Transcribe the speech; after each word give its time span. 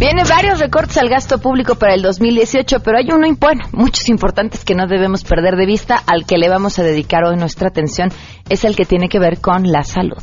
Vienen 0.00 0.24
varios 0.26 0.58
recortes 0.58 0.96
al 0.96 1.10
gasto 1.10 1.36
público 1.42 1.74
para 1.74 1.92
el 1.92 2.00
2018, 2.00 2.80
pero 2.80 2.96
hay 2.96 3.08
uno, 3.12 3.28
bueno, 3.38 3.64
muchos 3.72 4.08
importantes 4.08 4.64
que 4.64 4.74
no 4.74 4.86
debemos 4.86 5.24
perder 5.24 5.56
de 5.56 5.66
vista. 5.66 6.02
Al 6.06 6.24
que 6.24 6.38
le 6.38 6.48
vamos 6.48 6.78
a 6.78 6.82
dedicar 6.82 7.22
hoy 7.22 7.36
nuestra 7.36 7.68
atención 7.68 8.08
es 8.48 8.64
el 8.64 8.74
que 8.74 8.86
tiene 8.86 9.10
que 9.10 9.18
ver 9.18 9.42
con 9.42 9.70
la 9.70 9.82
salud. 9.82 10.22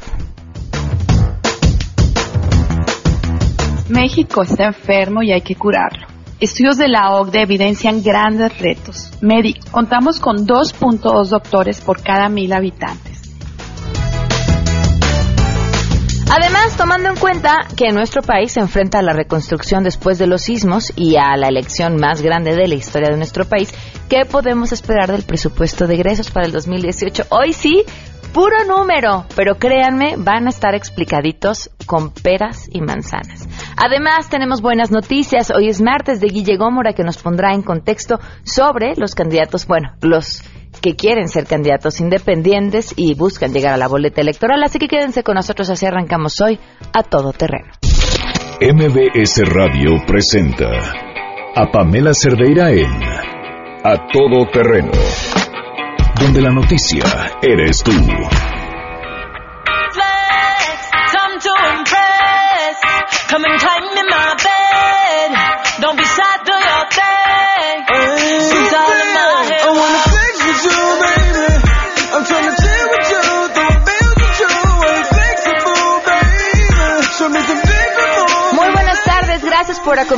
México 3.88 4.42
está 4.42 4.66
enfermo 4.66 5.22
y 5.22 5.32
hay 5.32 5.42
que 5.42 5.54
curarlo. 5.54 6.08
Estudios 6.40 6.80
de 6.80 6.88
la 6.88 7.12
OCDE 7.12 7.44
evidencian 7.44 8.02
grandes 8.02 8.58
retos. 8.58 9.12
Médico, 9.22 9.68
contamos 9.70 10.20
con 10.20 10.48
2.2 10.48 11.30
doctores 11.30 11.82
por 11.82 12.02
cada 12.02 12.30
mil 12.30 12.52
habitantes. 12.52 13.17
Además, 16.30 16.76
tomando 16.76 17.08
en 17.08 17.16
cuenta 17.16 17.66
que 17.78 17.94
nuestro 17.94 18.22
país 18.22 18.52
se 18.52 18.60
enfrenta 18.60 19.00
a 19.00 19.02
la 19.02 19.14
reconstrucción 19.14 19.84
después 19.84 20.20
de 20.20 20.28
los 20.28 20.42
sismos 20.42 20.92
y 20.98 21.16
a 21.16 21.38
la 21.38 21.48
elección 21.48 21.96
más 21.96 22.22
grande 22.22 22.54
de 22.54 22.68
la 22.68 22.76
historia 22.76 23.10
de 23.10 23.16
nuestro 23.16 23.46
país, 23.46 23.74
¿qué 24.10 24.26
podemos 24.26 24.74
esperar 24.74 25.10
del 25.10 25.24
presupuesto 25.24 25.88
de 25.88 25.96
egresos 25.96 26.30
para 26.30 26.46
el 26.46 26.52
2018? 26.52 27.28
Hoy 27.30 27.54
sí, 27.54 27.86
puro 28.34 28.66
número, 28.68 29.26
pero 29.38 29.56
créanme, 29.56 30.16
van 30.18 30.48
a 30.48 30.50
estar 30.50 30.76
explicaditos 30.76 31.72
con 31.86 32.12
peras 32.12 32.68
y 32.70 32.82
manzanas. 32.82 33.48
Además, 33.78 34.30
tenemos 34.30 34.62
buenas 34.62 34.92
noticias. 34.92 35.50
Hoy 35.50 35.70
es 35.70 35.82
martes 35.82 36.20
de 36.20 36.28
Guille 36.28 36.58
Gómora 36.58 36.92
que 36.92 37.04
nos 37.04 37.18
pondrá 37.18 37.54
en 37.54 37.62
contexto 37.62 38.20
sobre 38.44 38.96
los 38.98 39.16
candidatos, 39.16 39.66
bueno, 39.66 39.94
los 40.02 40.44
que 40.88 40.96
quieren 40.96 41.28
ser 41.28 41.46
candidatos 41.46 42.00
independientes 42.00 42.94
y 42.96 43.14
buscan 43.14 43.52
llegar 43.52 43.74
a 43.74 43.78
la 43.78 43.90
boleta 43.90 44.22
electoral. 44.22 44.64
Así 44.64 44.80
que 44.80 44.88
quédense 44.88 45.22
con 45.22 45.36
nosotros, 45.36 45.70
así 45.70 45.86
arrancamos 45.86 46.40
hoy 46.40 46.60
a 46.94 47.04
todo 47.04 47.34
terreno. 47.34 47.74
MBS 48.62 49.42
Radio 49.50 50.02
presenta 50.08 50.70
a 51.56 51.70
Pamela 51.70 52.14
Cerdeira 52.14 52.72
en 52.72 53.04
A 53.84 54.08
Todo 54.14 54.46
Terreno, 54.50 54.92
donde 56.22 56.42
la 56.42 56.52
noticia 56.52 57.04
eres 57.42 57.84
tú. 57.84 57.92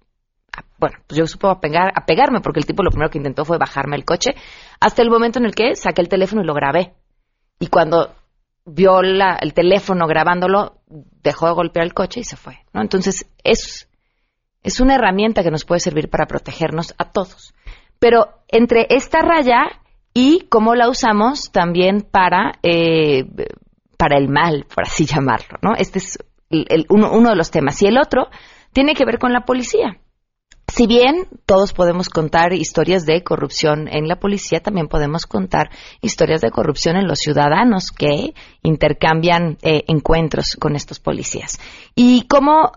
bueno, 0.78 0.98
pues 1.08 1.18
yo 1.18 1.28
supo 1.28 1.48
a, 1.48 1.60
pegar, 1.60 1.92
a 1.96 2.06
pegarme 2.06 2.42
porque 2.42 2.60
el 2.60 2.66
tipo 2.66 2.84
lo 2.84 2.90
primero 2.90 3.10
que 3.10 3.18
intentó 3.18 3.46
fue 3.46 3.58
bajarme 3.58 3.96
el 3.96 4.06
coche 4.06 4.36
hasta 4.80 5.02
el 5.02 5.10
momento 5.10 5.40
en 5.40 5.46
el 5.46 5.56
que 5.56 5.76
saqué 5.76 6.02
el 6.02 6.10
teléfono 6.10 6.42
y 6.42 6.46
lo 6.46 6.54
grabé. 6.54 6.94
Y 7.60 7.68
cuando 7.68 8.14
vio 8.66 9.00
el 9.02 9.54
teléfono 9.54 10.08
grabándolo, 10.08 10.82
dejó 10.88 11.48
de 11.48 11.54
golpear 11.54 11.86
el 11.86 11.94
coche 11.94 12.22
y 12.22 12.24
se 12.24 12.36
fue, 12.36 12.60
¿no? 12.74 12.82
Entonces, 12.82 13.26
es 13.44 13.88
es 14.66 14.80
una 14.80 14.96
herramienta 14.96 15.44
que 15.44 15.52
nos 15.52 15.64
puede 15.64 15.80
servir 15.80 16.10
para 16.10 16.26
protegernos 16.26 16.96
a 16.98 17.12
todos. 17.12 17.54
Pero 18.00 18.30
entre 18.48 18.88
esta 18.90 19.22
raya 19.22 19.62
y 20.12 20.48
cómo 20.50 20.74
la 20.74 20.90
usamos 20.90 21.52
también 21.52 22.02
para, 22.02 22.54
eh, 22.64 23.26
para 23.98 24.18
el 24.18 24.30
mal, 24.30 24.66
por 24.74 24.86
así 24.86 25.06
llamarlo, 25.14 25.58
¿no? 25.62 25.76
Este 25.76 26.00
es 26.00 26.18
uno, 26.90 27.12
uno 27.12 27.30
de 27.30 27.36
los 27.36 27.52
temas. 27.52 27.82
Y 27.82 27.88
el 27.88 27.98
otro 27.98 28.28
tiene 28.74 28.94
que 28.94 29.06
ver 29.06 29.20
con 29.20 29.34
la 29.34 29.42
policía. 29.42 29.98
Si 30.68 30.88
bien 30.88 31.28
todos 31.46 31.74
podemos 31.74 32.10
contar 32.10 32.52
historias 32.54 33.06
de 33.06 33.24
corrupción 33.24 33.88
en 33.88 34.08
la 34.08 34.18
policía, 34.18 34.62
también 34.62 34.88
podemos 34.88 35.26
contar 35.26 35.70
historias 36.02 36.42
de 36.42 36.50
corrupción 36.50 36.98
en 36.98 37.08
los 37.08 37.20
ciudadanos 37.20 37.92
que 37.92 38.34
intercambian 38.64 39.58
eh, 39.62 39.84
encuentros 39.88 40.56
con 40.60 40.76
estos 40.76 41.00
policías. 41.00 41.60
Y 41.94 42.28
cómo 42.28 42.72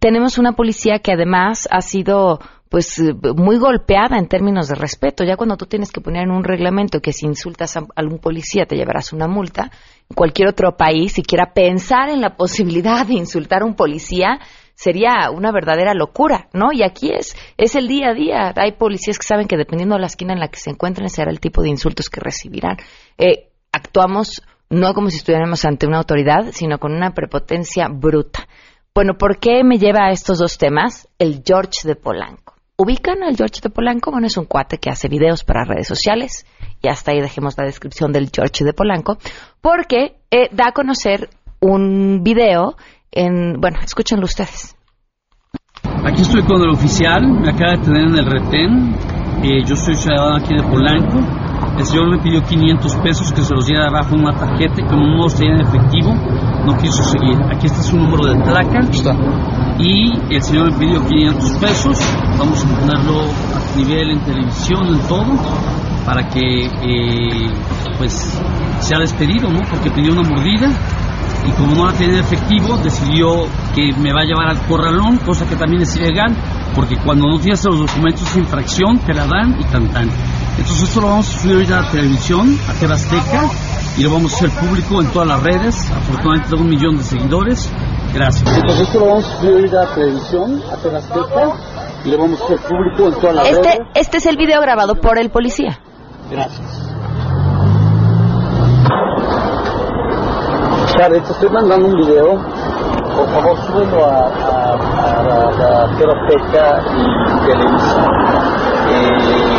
tenemos 0.00 0.38
una 0.38 0.52
policía 0.52 1.00
que 1.00 1.12
además 1.12 1.68
ha 1.70 1.80
sido 1.80 2.40
pues 2.74 3.00
muy 3.36 3.56
golpeada 3.56 4.18
en 4.18 4.26
términos 4.26 4.66
de 4.66 4.74
respeto. 4.74 5.22
Ya 5.22 5.36
cuando 5.36 5.56
tú 5.56 5.66
tienes 5.66 5.92
que 5.92 6.00
poner 6.00 6.24
en 6.24 6.32
un 6.32 6.42
reglamento 6.42 6.98
que 6.98 7.12
si 7.12 7.24
insultas 7.24 7.76
a 7.76 7.86
algún 7.94 8.18
policía 8.18 8.66
te 8.66 8.74
llevarás 8.74 9.12
una 9.12 9.28
multa, 9.28 9.70
en 10.10 10.16
cualquier 10.16 10.48
otro 10.48 10.76
país, 10.76 11.12
siquiera 11.12 11.52
pensar 11.54 12.08
en 12.08 12.20
la 12.20 12.30
posibilidad 12.36 13.06
de 13.06 13.14
insultar 13.14 13.62
a 13.62 13.64
un 13.64 13.76
policía 13.76 14.40
sería 14.74 15.30
una 15.32 15.52
verdadera 15.52 15.94
locura, 15.94 16.48
¿no? 16.52 16.72
Y 16.72 16.82
aquí 16.82 17.12
es, 17.12 17.36
es 17.56 17.76
el 17.76 17.86
día 17.86 18.08
a 18.08 18.14
día. 18.14 18.52
Hay 18.56 18.72
policías 18.72 19.20
que 19.20 19.28
saben 19.28 19.46
que 19.46 19.56
dependiendo 19.56 19.94
de 19.94 20.00
la 20.00 20.08
esquina 20.08 20.32
en 20.32 20.40
la 20.40 20.48
que 20.48 20.58
se 20.58 20.70
encuentren, 20.70 21.08
será 21.08 21.30
el 21.30 21.38
tipo 21.38 21.62
de 21.62 21.68
insultos 21.68 22.10
que 22.10 22.18
recibirán. 22.18 22.78
Eh, 23.16 23.52
actuamos 23.70 24.42
no 24.68 24.94
como 24.94 25.10
si 25.10 25.18
estuviéramos 25.18 25.64
ante 25.64 25.86
una 25.86 25.98
autoridad, 25.98 26.46
sino 26.50 26.80
con 26.80 26.92
una 26.92 27.12
prepotencia 27.12 27.86
bruta. 27.88 28.48
Bueno, 28.92 29.12
¿por 29.16 29.38
qué 29.38 29.62
me 29.62 29.78
lleva 29.78 30.08
a 30.08 30.10
estos 30.10 30.38
dos 30.40 30.58
temas? 30.58 31.06
El 31.20 31.44
George 31.46 31.86
de 31.86 31.94
Polanco. 31.94 32.53
¿Ubican 32.76 33.22
al 33.22 33.36
George 33.36 33.60
de 33.62 33.70
Polanco? 33.70 34.10
Bueno, 34.10 34.26
es 34.26 34.36
un 34.36 34.46
cuate 34.46 34.78
que 34.78 34.90
hace 34.90 35.08
videos 35.08 35.44
para 35.44 35.64
redes 35.64 35.86
sociales. 35.86 36.44
Y 36.82 36.88
hasta 36.88 37.12
ahí 37.12 37.20
dejemos 37.20 37.56
la 37.56 37.64
descripción 37.64 38.12
del 38.12 38.30
George 38.34 38.64
de 38.64 38.72
Polanco. 38.72 39.16
Porque 39.60 40.16
eh, 40.30 40.48
da 40.50 40.68
a 40.68 40.72
conocer 40.72 41.28
un 41.60 42.24
video 42.24 42.76
en... 43.12 43.60
Bueno, 43.60 43.78
escúchenlo 43.82 44.24
ustedes. 44.24 44.76
Aquí 46.04 46.22
estoy 46.22 46.42
con 46.42 46.60
el 46.62 46.70
oficial, 46.70 47.22
me 47.26 47.50
acaba 47.50 47.76
de 47.76 47.84
tener 47.84 48.08
en 48.08 48.16
el 48.16 48.26
retén. 48.26 48.96
Eh, 49.44 49.62
yo 49.64 49.76
soy 49.76 49.94
ciudadano 49.94 50.36
aquí 50.36 50.54
de 50.54 50.62
Polanco. 50.64 51.20
El 51.78 51.86
señor 51.86 52.10
me 52.10 52.18
pidió 52.18 52.42
500 52.42 52.96
pesos 52.96 53.32
que 53.32 53.42
se 53.42 53.54
los 53.54 53.66
diera 53.66 53.88
abajo 53.88 54.14
una 54.14 54.32
tarjeta 54.32 54.76
que 54.76 54.86
como 54.86 55.16
no 55.16 55.26
tenía 55.26 55.54
en 55.54 55.60
efectivo, 55.62 56.14
no 56.66 56.76
quiso 56.78 57.02
seguir. 57.02 57.36
Aquí 57.50 57.66
está 57.66 57.82
su 57.82 57.96
número 57.96 58.26
de 58.26 58.42
placa. 58.42 58.80
Y 59.78 60.12
el 60.34 60.42
señor 60.42 60.72
me 60.72 60.78
pidió 60.78 61.06
500 61.06 61.50
pesos. 61.58 61.98
Vamos 62.38 62.64
a 62.64 62.80
ponerlo 62.80 63.22
a 63.22 63.76
nivel 63.76 64.10
en 64.10 64.20
televisión, 64.20 64.86
en 64.86 65.00
todo, 65.08 65.32
para 66.06 66.28
que 66.28 66.66
eh, 66.66 67.52
pues 67.98 68.40
sea 68.80 68.98
despedido, 68.98 69.48
¿no? 69.48 69.60
Porque 69.70 69.90
pidió 69.90 70.12
una 70.12 70.28
mordida 70.28 70.68
y 71.46 71.52
como 71.52 71.74
no 71.74 71.86
la 71.86 71.92
tenía 71.92 72.20
efectivo, 72.20 72.76
decidió 72.78 73.46
que 73.74 73.92
me 73.98 74.12
va 74.12 74.22
a 74.22 74.24
llevar 74.24 74.48
al 74.48 74.58
corralón, 74.66 75.18
cosa 75.18 75.46
que 75.46 75.56
también 75.56 75.82
es 75.82 75.94
ilegal, 75.96 76.34
porque 76.74 76.96
cuando 76.96 77.28
no 77.28 77.38
tienes 77.38 77.64
los 77.64 77.80
documentos 77.80 78.32
de 78.34 78.40
infracción, 78.40 78.98
te 79.00 79.12
la 79.12 79.26
dan 79.26 79.56
y 79.60 79.64
tan 79.64 79.88
tan. 79.88 80.08
Entonces 80.58 80.88
esto 80.88 81.00
lo 81.00 81.08
vamos 81.08 81.28
a 81.28 81.38
subir 81.40 81.74
a 81.74 81.82
la 81.82 81.90
televisión, 81.90 82.58
a 82.68 82.72
Tebasteca, 82.74 83.50
y 83.96 84.02
lo 84.02 84.12
vamos 84.12 84.32
a 84.32 84.36
hacer 84.36 84.50
público 84.50 85.00
en 85.00 85.08
todas 85.08 85.28
las 85.28 85.42
redes. 85.42 85.90
Afortunadamente 85.90 86.48
tengo 86.50 86.62
un 86.62 86.68
millón 86.68 86.96
de 86.96 87.04
seguidores. 87.04 87.70
Gracias. 88.12 88.56
Entonces 88.56 88.86
esto 88.86 89.00
lo 89.00 89.06
vamos 89.06 89.24
a 89.26 89.40
subir 89.40 89.76
a 89.76 89.84
la 89.84 89.94
televisión, 89.94 90.62
a 90.72 90.76
Tebasteca, 90.76 91.52
y 92.04 92.10
lo 92.10 92.18
vamos 92.18 92.40
a 92.40 92.44
hacer 92.44 92.58
público 92.60 93.08
en 93.08 93.14
todas 93.14 93.36
las 93.36 93.46
este, 93.46 93.62
redes. 93.62 93.78
Este 93.94 94.16
es 94.18 94.26
el 94.26 94.36
video 94.36 94.60
grabado 94.60 94.94
por 94.96 95.18
el 95.18 95.30
policía. 95.30 95.80
Gracias. 96.30 96.80
te 100.96 101.16
estoy 101.18 101.50
mandando 101.50 101.88
un 101.88 101.96
video 101.96 102.40
por 103.14 103.28
favor 103.28 103.56
súbelo 103.66 104.04
a, 104.04 104.26
a, 104.26 104.72
a, 105.14 105.22
la 105.22 105.84
y 105.90 106.16
Televisa. 107.46 108.02
Eh, 108.90 109.53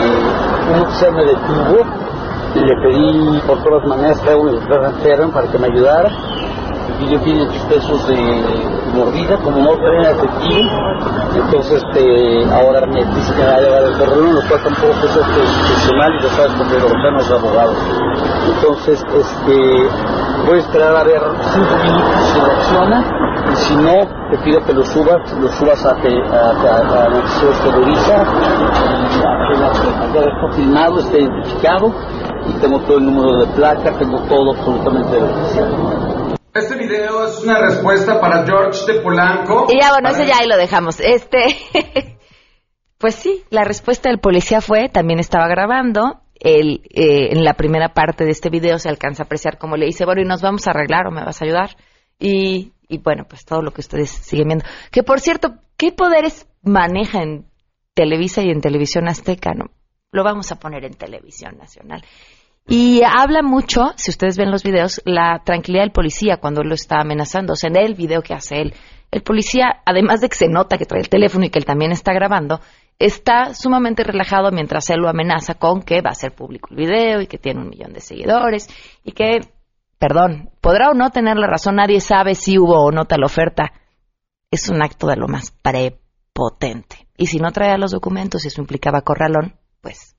un 0.74 0.82
oficial 0.82 1.14
me 1.14 1.26
detuvo, 1.26 1.86
le 2.56 2.76
pedí 2.82 3.42
por 3.46 3.62
todas 3.64 3.86
maneras 3.88 4.20
que 4.22 4.36
un 4.36 4.50
enfermo 4.50 5.34
para 5.34 5.48
que 5.52 5.58
me 5.60 5.68
ayudara. 5.68 6.10
Y 7.00 7.12
yo 7.12 7.20
500 7.20 7.58
pesos 7.64 8.08
de 8.08 8.16
mordida, 8.94 9.36
como 9.44 9.58
no 9.58 9.76
tenía 9.76 10.12
efectivo, 10.12 10.70
entonces 11.36 11.84
este, 11.84 12.46
ahora 12.54 12.86
me 12.86 13.04
dice 13.04 13.34
que 13.34 13.44
me 13.44 13.48
va 13.48 13.56
a 13.58 13.62
llevar 13.62 13.84
el 13.84 13.98
terreno, 13.98 14.32
lo 14.32 14.48
cual 14.48 14.64
tampoco 14.64 14.94
es 14.94 15.16
este, 15.16 15.22
profesional 15.22 16.14
y 16.14 16.24
lo 16.24 16.30
sabes 16.30 16.54
porque 16.58 16.80
lo 16.80 16.88
están 16.88 17.14
los 17.16 17.32
abogados. 17.32 17.78
Entonces, 18.56 19.06
este, 19.14 19.90
voy 20.48 20.56
a 20.56 20.62
esperar 20.62 20.96
a 20.96 21.04
ver 21.04 21.22
cinco 21.52 21.76
minutos 21.84 22.30
si 22.32 22.40
reacciona 22.40 23.35
y 23.52 23.56
si 23.56 23.76
no, 23.76 24.30
te 24.30 24.38
pido 24.44 24.64
que 24.66 24.74
lo 24.74 24.84
subas, 24.86 25.32
lo 25.34 25.48
subas 25.50 25.86
a, 25.86 25.90
a, 25.90 25.94
a, 25.94 27.06
a 27.06 27.10
Noticiero 27.10 27.54
Televisa 27.64 28.24
y 29.52 29.58
que 29.82 30.20
está 30.20 30.52
filmado, 30.56 31.00
esté 31.00 31.20
identificado 31.22 31.94
y 32.48 32.60
tengo 32.60 32.80
todo 32.82 32.98
el 32.98 33.06
número 33.06 33.46
de 33.46 33.54
placa, 33.54 33.98
tengo 33.98 34.22
todo 34.28 34.52
absolutamente. 34.56 35.18
Este 36.54 36.76
video 36.78 37.26
es 37.26 37.44
una 37.44 37.60
respuesta 37.60 38.20
para 38.22 38.46
George 38.46 38.92
de 38.92 39.02
Polanco. 39.02 39.68
Y 39.70 39.82
ya, 39.82 39.92
bueno, 39.92 40.10
eso 40.10 40.24
ya 40.24 40.38
ahí 40.40 40.48
lo 40.48 40.56
dejamos. 40.56 41.00
Este, 41.02 41.58
pues 42.98 43.16
sí, 43.16 43.44
la 43.50 43.64
respuesta 43.64 44.10
del 44.10 44.20
policía 44.20 44.62
fue, 44.62 44.88
también 44.88 45.20
estaba 45.20 45.48
grabando, 45.48 46.22
él, 46.40 46.82
eh, 46.94 47.30
en 47.32 47.44
la 47.44 47.56
primera 47.56 47.94
parte 47.94 48.24
de 48.24 48.32
este 48.32 48.50
video 48.50 48.78
se 48.80 48.90
alcanza 48.90 49.24
a 49.24 49.26
apreciar 49.26 49.58
como 49.58 49.78
le 49.78 49.86
dice, 49.86 50.06
bueno, 50.06 50.22
y 50.22 50.26
nos 50.26 50.42
vamos 50.42 50.68
a 50.68 50.72
arreglar 50.72 51.08
o 51.08 51.12
me 51.12 51.24
vas 51.24 51.42
a 51.42 51.46
ayudar. 51.46 51.76
Y, 52.20 52.72
y 52.88 53.00
bueno, 53.00 53.26
pues 53.28 53.46
todo 53.46 53.62
lo 53.62 53.72
que 53.72 53.82
ustedes 53.82 54.10
siguen 54.10 54.48
viendo. 54.48 54.66
Que 54.92 55.04
por 55.04 55.20
cierto, 55.20 55.56
¿qué 55.78 55.92
poderes 55.92 56.48
maneja 56.62 57.22
en 57.22 57.46
Televisa 57.94 58.42
y 58.44 58.50
en 58.50 58.62
Televisión 58.62 59.08
Azteca? 59.08 59.54
No, 59.54 59.66
lo 60.12 60.24
vamos 60.24 60.52
a 60.52 60.60
poner 60.60 60.86
en 60.86 60.94
Televisión 60.94 61.58
Nacional. 61.58 62.04
Y 62.68 63.02
habla 63.04 63.44
mucho, 63.44 63.94
si 63.96 64.10
ustedes 64.10 64.38
ven 64.38 64.50
los 64.50 64.64
videos, 64.64 65.02
la 65.06 65.44
tranquilidad 65.46 65.84
del 65.84 65.92
policía 65.92 66.38
cuando 66.38 66.64
lo 66.64 66.74
está 66.74 67.00
amenazando. 67.00 67.54
O 67.54 67.56
sea, 67.56 67.70
en 67.70 67.78
el 67.78 67.94
video 67.94 68.24
que 68.24 68.34
hace 68.34 68.60
él, 68.60 68.74
el 69.12 69.22
policía, 69.22 69.82
además 69.86 70.22
de 70.22 70.30
que 70.30 70.36
se 70.36 70.48
nota 70.48 70.78
que 70.78 70.86
trae 70.86 71.02
el 71.02 71.10
teléfono 71.10 71.46
y 71.46 71.50
que 71.50 71.60
él 71.60 71.66
también 71.66 71.92
está 71.92 72.12
grabando, 72.12 72.60
está 72.98 73.54
sumamente 73.54 74.04
relajado 74.04 74.52
mientras 74.52 74.90
él 74.90 75.02
lo 75.02 75.10
amenaza 75.10 75.56
con 75.56 75.84
que 75.84 76.02
va 76.02 76.12
a 76.12 76.16
ser 76.16 76.34
público 76.34 76.70
el 76.72 76.78
video 76.78 77.22
y 77.22 77.28
que 77.28 77.38
tiene 77.38 77.62
un 77.62 77.70
millón 77.70 77.94
de 77.94 78.00
seguidores 78.00 78.68
y 79.04 79.12
que, 79.12 79.42
perdón, 79.98 80.52
podrá 80.62 80.90
o 80.90 80.94
no 80.94 81.10
tener 81.10 81.38
la 81.38 81.48
razón, 81.48 81.76
nadie 81.76 82.00
sabe 82.00 82.36
si 82.36 82.58
hubo 82.58 82.84
o 82.84 82.92
no 82.92 83.06
tal 83.06 83.24
oferta. 83.24 83.74
Es 84.52 84.70
un 84.70 84.82
acto 84.82 85.08
de 85.08 85.16
lo 85.16 85.28
más 85.28 85.52
prepotente. 85.52 87.08
Y 87.18 87.28
si 87.28 87.40
no 87.40 87.52
traía 87.52 87.78
los 87.78 87.92
documentos 87.92 88.44
y 88.46 88.50
eso 88.50 88.62
implicaba 88.62 89.02
corralón, 89.02 89.56
pues 89.82 90.16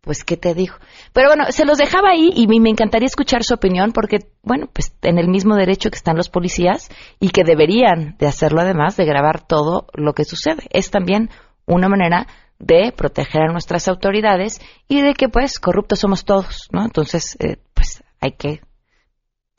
pues 0.00 0.24
qué 0.24 0.36
te 0.36 0.54
digo. 0.54 0.74
Pero 1.12 1.28
bueno, 1.28 1.44
se 1.50 1.64
los 1.64 1.76
dejaba 1.76 2.10
ahí 2.10 2.30
y 2.34 2.46
me 2.46 2.70
encantaría 2.70 3.06
escuchar 3.06 3.44
su 3.44 3.52
opinión 3.54 3.92
porque, 3.92 4.20
bueno, 4.42 4.66
pues 4.72 4.96
en 5.02 5.18
el 5.18 5.28
mismo 5.28 5.54
derecho 5.54 5.90
que 5.90 5.96
están 5.96 6.16
los 6.16 6.30
policías 6.30 6.88
y 7.20 7.28
que 7.28 7.44
deberían 7.44 8.16
de 8.18 8.26
hacerlo 8.26 8.62
además 8.62 8.96
de 8.96 9.04
grabar 9.04 9.46
todo 9.46 9.86
lo 9.92 10.14
que 10.14 10.24
sucede. 10.24 10.62
Es 10.70 10.90
también 10.90 11.28
una 11.66 11.88
manera 11.88 12.26
de 12.58 12.92
proteger 12.96 13.42
a 13.42 13.52
nuestras 13.52 13.86
autoridades 13.88 14.60
y 14.88 15.02
de 15.02 15.14
que 15.14 15.28
pues 15.28 15.58
corruptos 15.58 15.98
somos 15.98 16.24
todos, 16.24 16.68
¿no? 16.72 16.84
Entonces, 16.84 17.36
eh, 17.40 17.58
pues 17.74 18.02
hay 18.20 18.32
que 18.32 18.62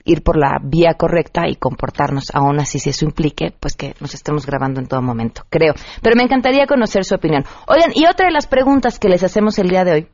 ir 0.09 0.23
por 0.23 0.37
la 0.37 0.59
vía 0.61 0.95
correcta 0.95 1.47
y 1.47 1.55
comportarnos, 1.55 2.31
aún 2.33 2.59
así 2.59 2.79
si 2.79 2.89
eso 2.89 3.05
implique, 3.05 3.53
pues 3.59 3.75
que 3.75 3.95
nos 3.99 4.13
estemos 4.13 4.45
grabando 4.45 4.79
en 4.79 4.87
todo 4.87 5.01
momento, 5.01 5.43
creo. 5.49 5.73
Pero 6.01 6.15
me 6.15 6.23
encantaría 6.23 6.65
conocer 6.65 7.05
su 7.05 7.15
opinión. 7.15 7.45
Oigan, 7.67 7.91
y 7.93 8.05
otra 8.05 8.27
de 8.27 8.33
las 8.33 8.47
preguntas 8.47 8.99
que 8.99 9.09
les 9.09 9.23
hacemos 9.23 9.59
el 9.59 9.69
día 9.69 9.83
de 9.83 9.91
hoy 9.91 10.07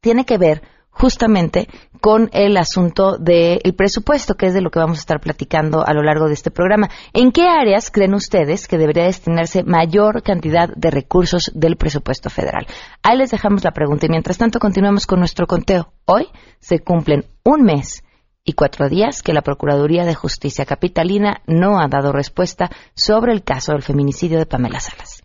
tiene 0.00 0.24
que 0.24 0.38
ver 0.38 0.62
justamente 0.90 1.68
con 2.00 2.28
el 2.32 2.56
asunto 2.56 3.18
del 3.18 3.74
presupuesto, 3.76 4.34
que 4.34 4.46
es 4.46 4.54
de 4.54 4.62
lo 4.62 4.70
que 4.70 4.78
vamos 4.78 4.98
a 4.98 5.00
estar 5.00 5.20
platicando 5.20 5.84
a 5.86 5.92
lo 5.92 6.02
largo 6.02 6.26
de 6.26 6.34
este 6.34 6.50
programa. 6.50 6.88
¿En 7.12 7.30
qué 7.30 7.42
áreas 7.48 7.90
creen 7.90 8.14
ustedes 8.14 8.66
que 8.66 8.78
debería 8.78 9.04
destinarse 9.04 9.62
mayor 9.62 10.22
cantidad 10.22 10.68
de 10.74 10.90
recursos 10.90 11.52
del 11.54 11.76
presupuesto 11.76 12.30
federal? 12.30 12.66
Ahí 13.02 13.16
les 13.16 13.30
dejamos 13.30 13.62
la 13.64 13.72
pregunta 13.72 14.06
y 14.06 14.08
mientras 14.08 14.38
tanto 14.38 14.58
continuamos 14.58 15.06
con 15.06 15.18
nuestro 15.18 15.46
conteo. 15.46 15.92
Hoy 16.04 16.28
se 16.60 16.80
cumplen 16.80 17.26
un 17.44 17.62
mes 17.62 18.02
y 18.44 18.52
cuatro 18.54 18.88
días 18.88 19.22
que 19.22 19.32
la 19.32 19.42
Procuraduría 19.42 20.04
de 20.04 20.14
Justicia 20.14 20.64
Capitalina 20.64 21.42
no 21.46 21.80
ha 21.80 21.88
dado 21.88 22.12
respuesta 22.12 22.70
sobre 22.94 23.32
el 23.32 23.42
caso 23.42 23.72
del 23.72 23.82
feminicidio 23.82 24.38
de 24.38 24.46
Pamela 24.46 24.80
Salas. 24.80 25.22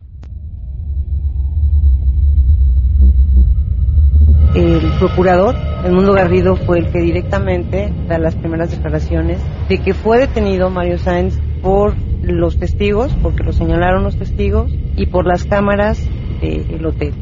el 4.55 4.91
procurador, 4.99 5.55
el 5.83 5.93
Mundo 5.93 6.13
Garrido, 6.13 6.55
fue 6.55 6.79
el 6.79 6.91
que 6.91 6.99
directamente 6.99 7.91
da 8.07 8.19
las 8.19 8.35
primeras 8.35 8.71
declaraciones 8.71 9.41
de 9.67 9.79
que 9.79 9.93
fue 9.93 10.19
detenido 10.19 10.69
Mario 10.69 10.99
Sáenz 10.99 11.39
por 11.61 11.95
los 12.21 12.57
testigos, 12.57 13.15
porque 13.21 13.43
lo 13.43 13.51
señalaron 13.51 14.03
los 14.03 14.15
testigos, 14.15 14.71
y 14.95 15.07
por 15.07 15.25
las 15.25 15.43
cámaras 15.45 15.99
del 16.41 16.85
hotel. 16.85 17.13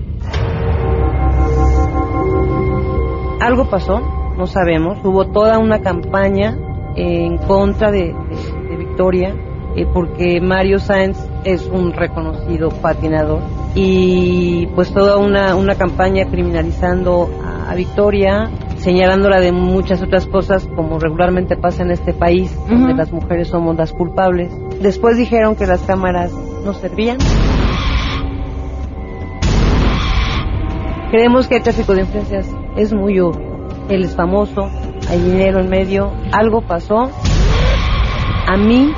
Algo 3.40 3.70
pasó, 3.70 4.21
no 4.42 4.48
sabemos, 4.48 4.98
hubo 5.04 5.28
toda 5.28 5.60
una 5.60 5.82
campaña 5.82 6.58
en 6.96 7.38
contra 7.38 7.92
de, 7.92 8.06
de, 8.06 8.70
de 8.70 8.76
Victoria, 8.76 9.36
eh, 9.76 9.86
porque 9.94 10.42
Mario 10.42 10.80
Sáenz 10.80 11.20
es 11.44 11.68
un 11.68 11.94
reconocido 11.94 12.70
patinador 12.70 13.42
y 13.76 14.66
pues 14.74 14.92
toda 14.92 15.18
una, 15.18 15.56
una 15.56 15.76
campaña 15.76 16.26
criminalizando 16.26 17.30
a, 17.70 17.76
Victoria, 17.76 18.50
señalándola 18.78 19.40
de 19.40 19.52
muchas 19.54 20.02
otras 20.02 20.26
cosas 20.26 20.68
como 20.76 21.00
regularmente 21.00 21.56
pasa 21.56 21.84
en 21.84 21.92
este 21.92 22.12
país, 22.12 22.54
donde 22.68 22.96
las 22.96 23.14
mujeres 23.14 23.48
somos 23.48 23.78
las 23.78 23.94
culpables. 23.94 24.52
Después 24.82 25.18
dijeron 25.18 25.56
que 25.56 25.68
las 25.68 25.82
cámaras 25.84 26.34
no 26.66 26.74
servían. 26.74 27.18
Creemos 31.12 31.48
que 31.48 31.58
el 31.58 31.64
tráfico 31.64 31.94
de 31.94 32.02
influencias 32.02 32.48
es 32.76 32.92
muy 32.92 33.20
obvio. 33.22 33.51
Él 33.92 34.06
es 34.06 34.16
famoso, 34.16 34.70
hay 35.10 35.20
dinero 35.20 35.60
en 35.60 35.70
medio, 35.70 36.14
algo 36.32 36.62
pasó. 36.62 37.12
A 38.48 38.58
mí 38.58 38.94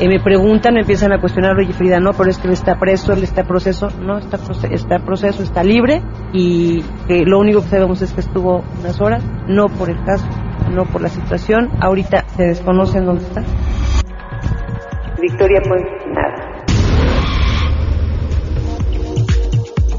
eh, 0.00 0.08
me 0.08 0.20
preguntan, 0.20 0.74
me 0.74 0.80
empiezan 0.80 1.12
a 1.12 1.20
cuestionar, 1.20 1.56
oye 1.56 1.72
Frida, 1.72 2.00
no, 2.00 2.12
pero 2.12 2.30
es 2.30 2.38
que 2.38 2.46
él 2.46 2.54
está 2.54 2.78
preso, 2.78 3.12
él 3.12 3.22
está 3.22 3.44
proceso, 3.44 3.88
no, 4.00 4.18
está, 4.18 4.38
está 4.70 5.00
proceso, 5.00 5.42
está 5.42 5.62
libre 5.62 6.02
y 6.32 6.82
lo 7.08 7.38
único 7.38 7.60
que 7.60 7.68
sabemos 7.68 8.00
es 8.00 8.12
que 8.12 8.20
estuvo 8.20 8.64
unas 8.80 9.00
horas, 9.00 9.22
no 9.48 9.66
por 9.66 9.90
el 9.90 10.02
caso, 10.04 10.26
no 10.70 10.84
por 10.84 11.02
la 11.02 11.08
situación, 11.08 11.68
ahorita 11.80 12.24
se 12.28 12.44
desconoce 12.44 12.98
en 12.98 13.06
dónde 13.06 13.24
está. 13.24 13.42
Victoria, 15.20 15.60
pues 15.68 15.82
nada. 16.14 16.47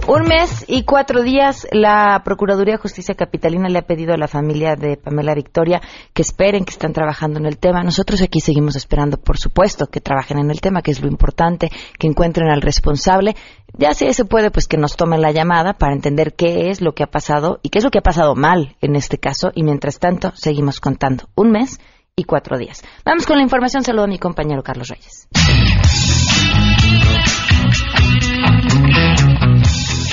Un 0.09 0.23
mes 0.23 0.65
y 0.67 0.85
cuatro 0.85 1.21
días, 1.21 1.67
la 1.71 2.23
Procuraduría 2.25 2.73
de 2.73 2.81
Justicia 2.81 3.13
Capitalina 3.13 3.69
le 3.69 3.77
ha 3.77 3.83
pedido 3.83 4.11
a 4.11 4.17
la 4.17 4.27
familia 4.27 4.75
de 4.75 4.97
Pamela 4.97 5.35
Victoria 5.35 5.81
que 6.15 6.23
esperen, 6.23 6.65
que 6.65 6.71
están 6.71 6.93
trabajando 6.93 7.37
en 7.37 7.45
el 7.45 7.59
tema. 7.59 7.83
Nosotros 7.83 8.23
aquí 8.23 8.39
seguimos 8.39 8.75
esperando, 8.75 9.17
por 9.17 9.37
supuesto, 9.37 9.85
que 9.85 10.01
trabajen 10.01 10.39
en 10.39 10.49
el 10.49 10.61
tema, 10.61 10.81
que 10.81 10.89
es 10.89 10.99
lo 10.99 11.07
importante, 11.07 11.69
que 11.99 12.07
encuentren 12.07 12.49
al 12.49 12.63
responsable. 12.63 13.35
Ya 13.77 13.93
si 13.93 14.11
se 14.11 14.25
puede, 14.25 14.49
pues 14.49 14.67
que 14.67 14.77
nos 14.77 14.95
tomen 14.95 15.21
la 15.21 15.31
llamada 15.31 15.73
para 15.73 15.93
entender 15.93 16.33
qué 16.33 16.71
es 16.71 16.81
lo 16.81 16.93
que 16.93 17.03
ha 17.03 17.11
pasado 17.11 17.59
y 17.61 17.69
qué 17.69 17.77
es 17.77 17.83
lo 17.83 17.91
que 17.91 17.99
ha 17.99 18.01
pasado 18.01 18.33
mal 18.33 18.77
en 18.81 18.95
este 18.95 19.19
caso. 19.19 19.51
Y 19.53 19.61
mientras 19.61 19.99
tanto, 19.99 20.31
seguimos 20.33 20.79
contando. 20.79 21.25
Un 21.35 21.51
mes 21.51 21.79
y 22.15 22.23
cuatro 22.23 22.57
días. 22.57 22.83
Vamos 23.05 23.27
con 23.27 23.37
la 23.37 23.43
información. 23.43 23.83
Saludo 23.83 24.05
a 24.05 24.07
mi 24.07 24.17
compañero 24.17 24.63
Carlos 24.63 24.87
Reyes. 24.87 25.27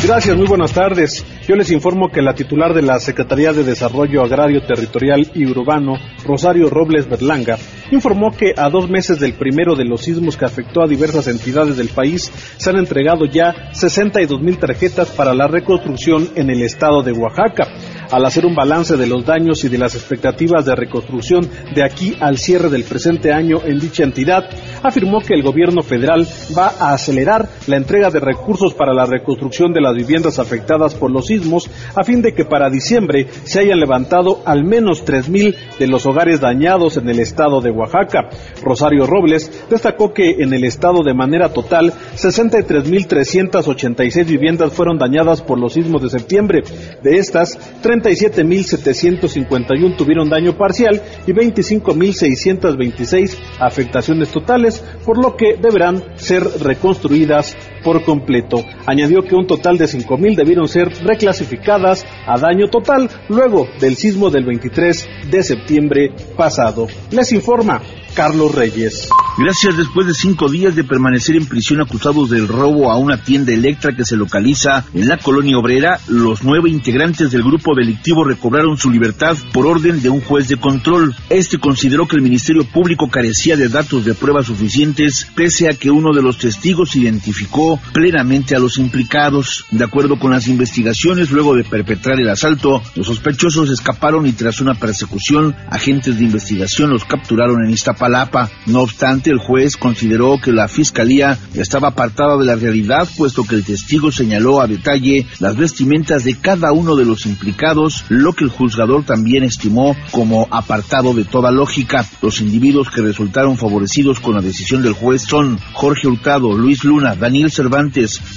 Gracias, 0.06 0.36
muy 0.36 0.46
buenas 0.46 0.72
tardes. 0.72 1.26
Yo 1.48 1.56
les 1.56 1.68
informo 1.72 2.10
que 2.10 2.22
la 2.22 2.32
titular 2.32 2.72
de 2.72 2.80
la 2.80 3.00
Secretaría 3.00 3.52
de 3.52 3.64
Desarrollo 3.64 4.22
Agrario, 4.22 4.62
Territorial 4.62 5.32
y 5.34 5.46
Urbano, 5.46 5.94
Rosario 6.25 6.70
Robles 6.70 7.08
Berlanga, 7.08 7.58
informó 7.90 8.30
que 8.30 8.54
a 8.56 8.70
dos 8.70 8.88
meses 8.88 9.18
del 9.18 9.32
primero 9.32 9.75
de 9.75 9.84
los 9.84 10.02
sismos 10.02 10.36
que 10.36 10.44
afectó 10.44 10.84
a 10.84 10.86
diversas 10.86 11.26
entidades 11.26 11.76
del 11.76 11.88
país, 11.88 12.30
se 12.56 12.70
han 12.70 12.76
entregado 12.76 13.25
ya 13.25 13.72
62 13.72 14.40
mil 14.40 14.58
tarjetas 14.58 15.10
para 15.10 15.34
la 15.34 15.48
reconstrucción 15.48 16.28
en 16.36 16.50
el 16.50 16.62
estado 16.62 17.02
de 17.02 17.10
Oaxaca. 17.10 17.66
Al 18.10 18.25
hacer 18.25 18.46
un 18.46 18.54
balance 18.54 18.96
de 18.96 19.06
los 19.06 19.25
daños 19.25 19.64
y 19.64 19.68
de 19.68 19.78
las 19.78 19.94
expectativas 19.94 20.64
de 20.64 20.75
reconstrucción 20.75 21.48
de 21.75 21.82
aquí 21.82 22.16
al 22.20 22.38
cierre 22.38 22.68
del 22.68 22.84
presente 22.84 23.32
año 23.32 23.60
en 23.64 23.78
dicha 23.78 24.04
entidad, 24.04 24.44
afirmó 24.82 25.20
que 25.20 25.34
el 25.34 25.42
gobierno 25.42 25.82
federal 25.82 26.26
va 26.56 26.72
a 26.78 26.92
acelerar 26.92 27.48
la 27.66 27.76
entrega 27.76 28.10
de 28.10 28.20
recursos 28.20 28.75
para 28.75 28.94
la 28.94 29.06
reconstrucción 29.06 29.72
de 29.72 29.80
las 29.80 29.94
viviendas 29.94 30.38
afectadas 30.38 30.94
por 30.94 31.10
los 31.10 31.26
sismos 31.26 31.70
a 31.94 32.04
fin 32.04 32.22
de 32.22 32.34
que 32.34 32.44
para 32.44 32.70
diciembre 32.70 33.26
se 33.44 33.60
hayan 33.60 33.80
levantado 33.80 34.42
al 34.44 34.64
menos 34.64 35.04
3.000 35.04 35.78
de 35.78 35.86
los 35.86 36.06
hogares 36.06 36.40
dañados 36.40 36.96
en 36.96 37.08
el 37.08 37.20
estado 37.20 37.60
de 37.60 37.70
Oaxaca. 37.70 38.28
Rosario 38.62 39.06
Robles 39.06 39.64
destacó 39.68 40.12
que 40.12 40.42
en 40.42 40.52
el 40.52 40.64
estado 40.64 41.02
de 41.02 41.14
manera 41.14 41.52
total 41.52 41.92
63.386 42.16 44.26
viviendas 44.26 44.72
fueron 44.72 44.98
dañadas 44.98 45.42
por 45.42 45.58
los 45.58 45.75
sismos 45.75 46.02
de 46.02 46.10
septiembre. 46.10 46.62
De 47.02 47.18
estas, 47.18 47.58
37.751 48.02 49.96
tuvieron 49.96 50.28
daño 50.28 50.56
parcial 50.56 51.02
y 51.26 51.32
25.626 51.32 53.36
afectaciones 53.58 54.30
totales, 54.30 54.84
por 55.04 55.20
lo 55.22 55.36
que 55.36 55.56
deberán 55.60 56.16
ser 56.16 56.42
reconstruidas 56.60 57.56
por 57.87 58.02
completo. 58.02 58.64
Añadió 58.85 59.23
que 59.23 59.37
un 59.37 59.47
total 59.47 59.78
de 59.78 59.85
5.000 59.85 60.35
debieron 60.35 60.66
ser 60.66 60.88
reclasificadas 61.05 62.05
a 62.26 62.37
daño 62.37 62.66
total 62.66 63.09
luego 63.28 63.69
del 63.81 63.95
sismo 63.95 64.28
del 64.28 64.45
23 64.45 65.09
de 65.31 65.43
septiembre 65.45 66.12
pasado. 66.37 66.88
Les 67.12 67.31
informa 67.31 67.81
Carlos 68.16 68.55
Reyes. 68.55 69.09
Gracias 69.38 69.76
después 69.76 70.07
de 70.07 70.14
cinco 70.14 70.49
días 70.49 70.75
de 70.75 70.83
permanecer 70.83 71.37
en 71.37 71.45
prisión 71.45 71.83
acusados 71.83 72.31
del 72.31 72.49
robo 72.49 72.90
a 72.90 72.97
una 72.97 73.23
tienda 73.23 73.52
Electra 73.52 73.95
que 73.95 74.07
se 74.07 74.16
localiza 74.16 74.87
en 74.95 75.07
la 75.07 75.19
colonia 75.19 75.59
obrera, 75.59 76.00
los 76.09 76.43
nueve 76.43 76.71
integrantes 76.71 77.31
del 77.31 77.43
grupo 77.43 77.75
delictivo 77.75 78.25
recobraron 78.25 78.78
su 78.78 78.90
libertad 78.90 79.37
por 79.52 79.66
orden 79.66 80.00
de 80.00 80.09
un 80.09 80.23
juez 80.23 80.49
de 80.49 80.57
control. 80.57 81.14
Este 81.28 81.59
consideró 81.59 82.09
que 82.09 82.16
el 82.16 82.23
Ministerio 82.23 82.64
Público 82.64 83.11
carecía 83.11 83.57
de 83.57 83.69
datos 83.69 84.07
de 84.07 84.14
pruebas 84.14 84.47
suficientes, 84.47 85.31
pese 85.37 85.69
a 85.69 85.75
que 85.75 85.90
uno 85.90 86.14
de 86.14 86.23
los 86.23 86.38
testigos 86.38 86.97
identificó 86.97 87.75
plenamente 87.92 88.56
a 88.56 88.59
los 88.59 88.78
implicados. 88.78 89.64
De 89.71 89.85
acuerdo 89.85 90.18
con 90.18 90.30
las 90.30 90.49
investigaciones, 90.49 91.30
luego 91.30 91.54
de 91.54 91.64
perpetrar 91.64 92.18
el 92.21 92.28
asalto, 92.28 92.83
los 92.95 93.06
sospechosos 93.06 93.71
escaparon 93.71 94.26
y 94.26 94.33
tras 94.33 94.61
una 94.61 94.75
persecución, 94.75 95.54
agentes 95.71 96.18
de 96.18 96.25
investigación 96.25 96.90
los 96.90 97.04
capturaron 97.04 97.64
en 97.64 97.71
Iztapalapa 97.71 98.50
no 98.66 98.80
obstante, 98.80 99.30
el 99.30 99.38
juez 99.38 99.76
consideró 99.76 100.38
que 100.42 100.52
la 100.52 100.68
fiscalía 100.68 101.38
estaba 101.54 101.88
apartada 101.88 102.37
de 102.37 102.45
la 102.45 102.56
realidad, 102.56 103.09
puesto 103.16 103.45
que 103.45 103.54
el 103.54 103.64
testigo 103.64 104.11
señaló 104.11 104.61
a 104.61 104.66
detalle 104.66 105.26
las 105.38 105.56
vestimentas 105.56 106.25
de 106.25 106.37
cada 106.37 106.73
uno 106.73 106.97
de 106.97 107.04
los 107.04 107.26
implicados, 107.26 108.04
lo 108.09 108.33
que 108.33 108.45
el 108.45 108.50
juzgador 108.50 109.04
también 109.04 109.45
estimó 109.45 109.97
como 110.11 110.49
apartado 110.50 111.14
de 111.14 111.25
toda 111.25 111.50
lógica. 111.50 112.06
Los 112.23 112.40
individuos 112.40 112.90
que 112.90 113.02
resultaron 113.02 113.56
favorecidos 113.56 114.21
con 114.21 114.35
la 114.35 114.42
decisión 114.42 114.83
del 114.83 114.92
juez 114.92 115.23
son 115.23 115.59
Jorge 115.73 116.09
Hurtado, 116.09 116.52
Luis 116.52 116.85
Luna, 116.85 117.14
Daniel 117.14 117.50
Cervantes, 117.50 117.65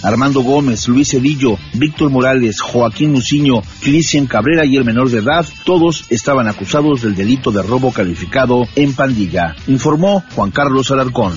Armando 0.03 0.41
Gómez, 0.41 0.87
Luis 0.87 1.13
Edillo, 1.13 1.57
Víctor 1.73 2.09
Morales, 2.09 2.61
Joaquín 2.61 3.11
Muciño, 3.11 3.61
Cristian 3.81 4.27
Cabrera 4.27 4.65
y 4.65 4.77
el 4.77 4.85
menor 4.85 5.09
de 5.09 5.19
edad. 5.19 5.45
Todos 5.65 6.05
estaban 6.09 6.47
acusados 6.47 7.01
del 7.01 7.15
delito 7.15 7.51
de 7.51 7.63
robo 7.63 7.91
calificado 7.91 8.63
en 8.75 8.93
pandilla 8.93 9.55
informó 9.67 10.23
Juan 10.35 10.51
Carlos 10.51 10.91
Alarcón. 10.91 11.33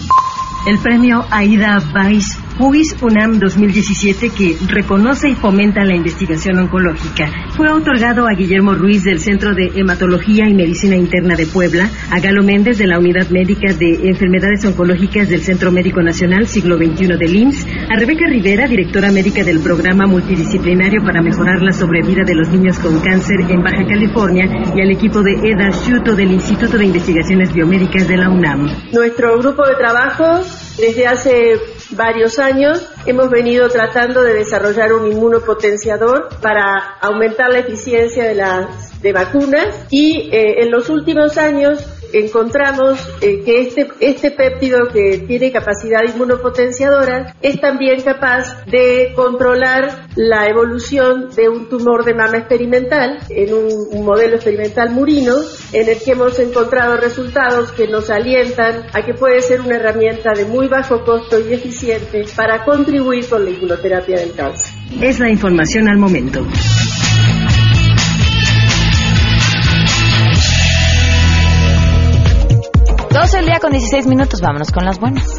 El 0.66 0.78
premio 0.78 1.24
Aida 1.30 1.82
Weiss 1.94 2.38
Huis 2.58 2.94
UNAM 3.00 3.38
2017 3.38 4.30
que 4.30 4.56
reconoce 4.68 5.30
y 5.30 5.34
fomenta 5.34 5.84
la 5.84 5.96
investigación 5.96 6.58
oncológica. 6.58 7.30
Fue 7.56 7.70
otorgado 7.70 8.26
a 8.26 8.34
Guillermo 8.34 8.74
Ruiz 8.74 9.04
del 9.04 9.20
Centro 9.20 9.54
de 9.54 9.72
Hematología 9.74 10.48
y 10.48 10.54
Medicina 10.54 10.96
Interna 10.96 11.34
de 11.34 11.46
Puebla, 11.46 11.90
a 12.10 12.20
Galo 12.20 12.42
Méndez 12.42 12.78
de 12.78 12.86
la 12.86 12.98
Unidad 12.98 13.30
Médica 13.30 13.72
de 13.72 14.08
Enfermedades 14.08 14.64
Oncológicas 14.64 15.28
del 15.28 15.42
Centro 15.42 15.72
Médico 15.72 16.02
Nacional 16.02 16.46
Siglo 16.46 16.76
XXI 16.76 17.06
del 17.18 17.36
IMSS, 17.36 17.66
a 17.88 17.96
Rebeca 17.96 18.26
Rivera, 18.26 18.68
directora 18.68 19.10
médica 19.10 19.42
del 19.42 19.60
Programa 19.60 20.06
Multidisciplinario 20.06 21.02
para 21.02 21.22
Mejorar 21.22 21.62
la 21.62 21.72
Sobrevida 21.72 22.24
de 22.24 22.34
los 22.34 22.48
Niños 22.48 22.78
con 22.78 23.00
Cáncer 23.00 23.40
en 23.48 23.62
Baja 23.62 23.84
California 23.86 24.44
y 24.74 24.80
al 24.80 24.90
equipo 24.90 25.22
de 25.22 25.32
Eda 25.32 25.70
Shuto 25.70 26.14
del 26.14 26.32
Instituto 26.32 26.78
de 26.78 26.84
Investigaciones 26.84 27.52
Biomédicas 27.52 28.06
de 28.06 28.16
la 28.16 28.28
UNAM. 28.28 28.68
Nuestro 28.92 29.38
grupo 29.38 29.66
de 29.66 29.74
trabajo 29.76 30.44
desde 30.78 31.06
hace 31.06 31.32
varios 31.96 32.38
años 32.38 32.86
hemos 33.06 33.30
venido 33.30 33.68
tratando 33.68 34.22
de 34.22 34.34
desarrollar 34.34 34.92
un 34.92 35.10
inmunopotenciador 35.10 36.28
para 36.40 36.96
aumentar 37.00 37.50
la 37.50 37.58
eficiencia 37.60 38.24
de 38.24 38.34
las 38.34 39.00
de 39.02 39.12
vacunas 39.12 39.86
y 39.90 40.30
eh, 40.32 40.62
en 40.62 40.70
los 40.70 40.88
últimos 40.88 41.36
años 41.36 41.84
encontramos 42.12 42.98
eh, 43.20 43.42
que 43.44 43.62
este, 43.62 43.88
este 44.00 44.30
péptido 44.30 44.88
que 44.92 45.18
tiene 45.26 45.52
capacidad 45.52 46.02
inmunopotenciadora 46.02 47.34
es 47.40 47.60
también 47.60 48.02
capaz 48.02 48.64
de 48.66 49.12
controlar 49.14 50.06
la 50.16 50.48
evolución 50.48 51.30
de 51.34 51.48
un 51.48 51.68
tumor 51.68 52.04
de 52.04 52.14
mama 52.14 52.38
experimental 52.38 53.18
en 53.28 53.54
un, 53.54 53.68
un 53.90 54.04
modelo 54.04 54.36
experimental 54.36 54.90
murino 54.90 55.34
en 55.72 55.88
el 55.88 55.98
que 55.98 56.12
hemos 56.12 56.38
encontrado 56.38 56.96
resultados 56.96 57.72
que 57.72 57.88
nos 57.88 58.10
alientan 58.10 58.86
a 58.92 59.02
que 59.02 59.14
puede 59.14 59.40
ser 59.42 59.60
una 59.60 59.76
herramienta 59.76 60.32
de 60.34 60.44
muy 60.44 60.68
bajo 60.68 61.04
costo 61.04 61.38
y 61.40 61.52
eficiente 61.52 62.24
para 62.36 62.64
contribuir 62.64 63.28
con 63.28 63.44
la 63.44 63.50
inmunoterapia 63.50 64.16
del 64.16 64.32
cáncer. 64.32 64.72
Es 65.00 65.18
la 65.18 65.30
información 65.30 65.88
al 65.88 65.98
momento. 65.98 66.46
12 73.12 73.38
el 73.38 73.46
día 73.46 73.58
con 73.60 73.72
16 73.72 74.06
minutos, 74.06 74.40
vámonos 74.40 74.70
con 74.70 74.84
las 74.84 74.98
buenas. 74.98 75.38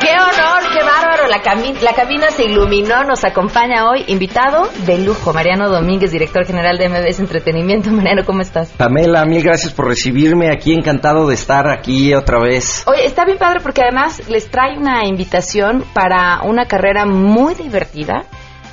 ¡Qué 0.00 0.12
honor, 0.12 0.62
qué 0.72 0.82
bárbaro! 0.84 1.26
La, 1.28 1.42
cami- 1.42 1.78
la 1.80 1.92
cabina 1.94 2.30
se 2.30 2.44
iluminó, 2.44 3.04
nos 3.04 3.24
acompaña 3.24 3.88
hoy 3.88 4.04
invitado 4.08 4.68
de 4.86 4.98
lujo, 4.98 5.32
Mariano 5.32 5.68
Domínguez, 5.68 6.12
director 6.12 6.44
general 6.46 6.78
de 6.78 6.88
MBS 6.88 7.20
Entretenimiento. 7.20 7.90
Mariano, 7.92 8.24
¿cómo 8.24 8.42
estás? 8.42 8.68
Pamela, 8.76 9.24
mil 9.24 9.42
gracias 9.42 9.72
por 9.72 9.88
recibirme 9.88 10.50
aquí, 10.50 10.72
encantado 10.72 11.26
de 11.28 11.34
estar 11.34 11.68
aquí 11.68 12.14
otra 12.14 12.38
vez. 12.40 12.84
Oye, 12.86 13.04
está 13.06 13.24
bien 13.24 13.38
padre 13.38 13.60
porque 13.60 13.82
además 13.82 14.22
les 14.28 14.48
trae 14.50 14.76
una 14.78 15.06
invitación 15.06 15.84
para 15.94 16.40
una 16.42 16.66
carrera 16.66 17.06
muy 17.06 17.54
divertida, 17.54 18.24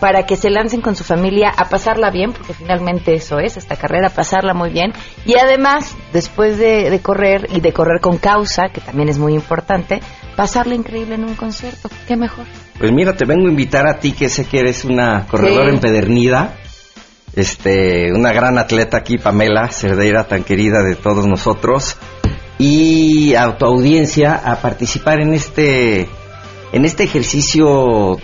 para 0.03 0.25
que 0.25 0.36
se 0.36 0.50
lancen 0.50 0.81
con 0.81 0.98
su 0.98 1.05
familia 1.05 1.50
a 1.55 1.69
pasarla 1.69 2.10
bien, 2.10 2.33
porque 2.33 2.53
finalmente 2.53 3.13
eso 3.13 3.39
es, 3.39 3.55
esta 3.55 3.77
carrera, 3.77 4.10
pasarla 4.10 4.53
muy 4.53 4.69
bien. 4.69 4.91
Y 5.25 5.36
además, 5.38 5.95
después 6.12 6.57
de, 6.57 6.89
de 6.89 7.00
correr 7.00 7.48
y 7.55 7.62
de 7.62 7.72
correr 7.72 8.01
con 8.01 8.17
causa, 8.17 8.67
que 8.67 8.81
también 8.81 9.07
es 9.07 9.17
muy 9.17 9.33
importante, 9.33 10.01
pasarla 10.36 10.75
increíble 10.75 11.15
en 11.15 11.24
un 11.24 11.36
concierto. 11.36 11.88
¿Qué 12.05 12.17
mejor? 12.17 12.43
Pues 12.77 12.91
mira, 12.91 13.15
te 13.15 13.24
vengo 13.25 13.48
a 13.48 13.50
invitar 13.50 13.88
a 13.88 14.00
ti, 14.00 14.12
que 14.12 14.27
sé 14.27 14.43
que 14.43 14.60
eres 14.60 14.83
una 14.83 15.25
corredora 15.25 15.69
Sí. 15.69 15.75
empedernida, 15.75 16.53
este, 17.33 18.12
una 18.12 18.33
gran 18.33 18.57
atleta 18.57 18.98
aquí, 18.98 19.17
Pamela 19.17 19.69
Cerdeira, 19.69 20.25
tan 20.25 20.43
querida 20.43 20.83
de 20.83 20.95
todos 20.98 21.25
nosotros, 21.27 21.95
y 22.60 23.36
a 23.36 23.55
tu 23.57 23.65
audiencia 23.65 24.36
a 24.36 24.57
participar 24.57 25.22
en 25.22 25.33
este, 25.33 26.10
en 26.74 26.83
este 26.83 27.05
ejercicio 27.05 28.17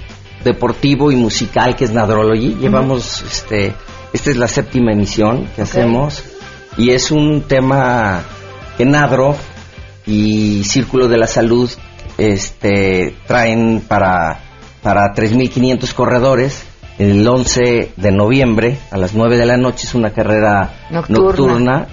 deportivo 0.44 1.12
y 1.12 1.16
musical 1.16 1.76
que 1.76 1.86
es 1.86 1.92
Nadrology. 1.92 2.56
Llevamos, 2.60 3.24
este, 3.24 3.74
esta 4.14 4.30
es 4.30 4.38
la 4.38 4.48
séptima 4.48 4.92
emisión 4.92 5.48
que 5.56 5.62
hacemos 5.62 6.24
y 6.78 6.92
es 6.92 7.12
un 7.12 7.44
tema 7.44 8.24
que 8.78 8.86
Nadro 8.86 9.36
y 10.06 10.64
Círculo 10.64 11.08
de 11.08 11.18
la 11.18 11.28
Salud 11.28 11.70
este, 12.18 13.16
traen 13.28 13.82
para, 13.88 14.40
para 14.82 15.14
3.500 15.14 15.94
corredores 15.94 16.64
el 16.98 17.26
11 17.28 17.94
de 17.96 18.12
noviembre 18.12 18.78
a 18.92 18.98
las 18.98 19.14
9 19.14 19.38
de 19.38 19.46
la 19.46 19.58
noche. 19.58 19.88
Es 19.88 19.96
una 19.96 20.12
carrera 20.12 20.88
Nocturna. 20.90 21.24
nocturna 21.24 21.88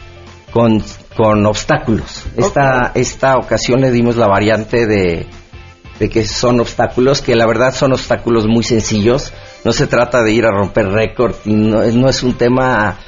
con, 0.53 0.83
con 1.17 1.47
obstáculos. 1.47 2.25
Esta, 2.37 2.93
esta 2.95 3.37
ocasión 3.37 3.81
le 3.81 3.91
dimos 3.91 4.17
la 4.17 4.27
variante 4.27 4.87
de, 4.87 5.27
de 5.99 6.09
que 6.11 6.25
son 6.25 6.61
obstáculos, 6.61 7.23
que 7.23 7.35
la 7.37 7.47
verdad 7.47 7.75
son 7.75 7.93
obstáculos 7.93 8.47
muy 8.47 8.63
sencillos. 8.65 9.33
No 9.65 9.73
se 9.73 9.87
trata 9.87 10.23
de 10.23 10.33
ir 10.33 10.45
a 10.47 10.51
romper 10.51 10.89
récord 10.89 11.35
y 11.45 11.55
no, 11.55 11.83
es- 11.83 11.95
no 11.95 12.09
es 12.09 12.23
un 12.23 12.35
tema 12.35 12.99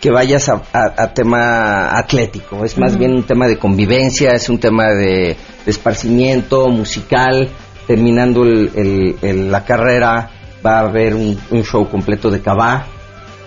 que 0.00 0.10
vayas 0.10 0.48
a, 0.50 0.62
a- 0.72 1.02
a 1.02 1.14
tema 1.14 1.96
atlético, 1.96 2.64
es 2.64 2.76
más 2.76 2.98
bien 2.98 3.12
un 3.14 3.22
tema 3.22 3.46
de 3.48 3.56
convivencia, 3.58 4.32
es 4.32 4.48
un 4.50 4.58
tema 4.58 4.88
de, 4.90 5.36
de 5.64 5.70
esparcimiento 5.70 6.68
musical. 6.68 7.48
Terminando 7.86 8.42
el- 8.44 8.70
el- 8.74 9.16
el- 9.22 9.50
la 9.52 9.64
carrera 9.64 10.30
va 10.64 10.76
a 10.78 10.80
haber 10.88 11.14
un, 11.14 11.38
un 11.50 11.62
show 11.64 11.88
completo 11.88 12.30
de 12.30 12.40
cabá, 12.40 12.86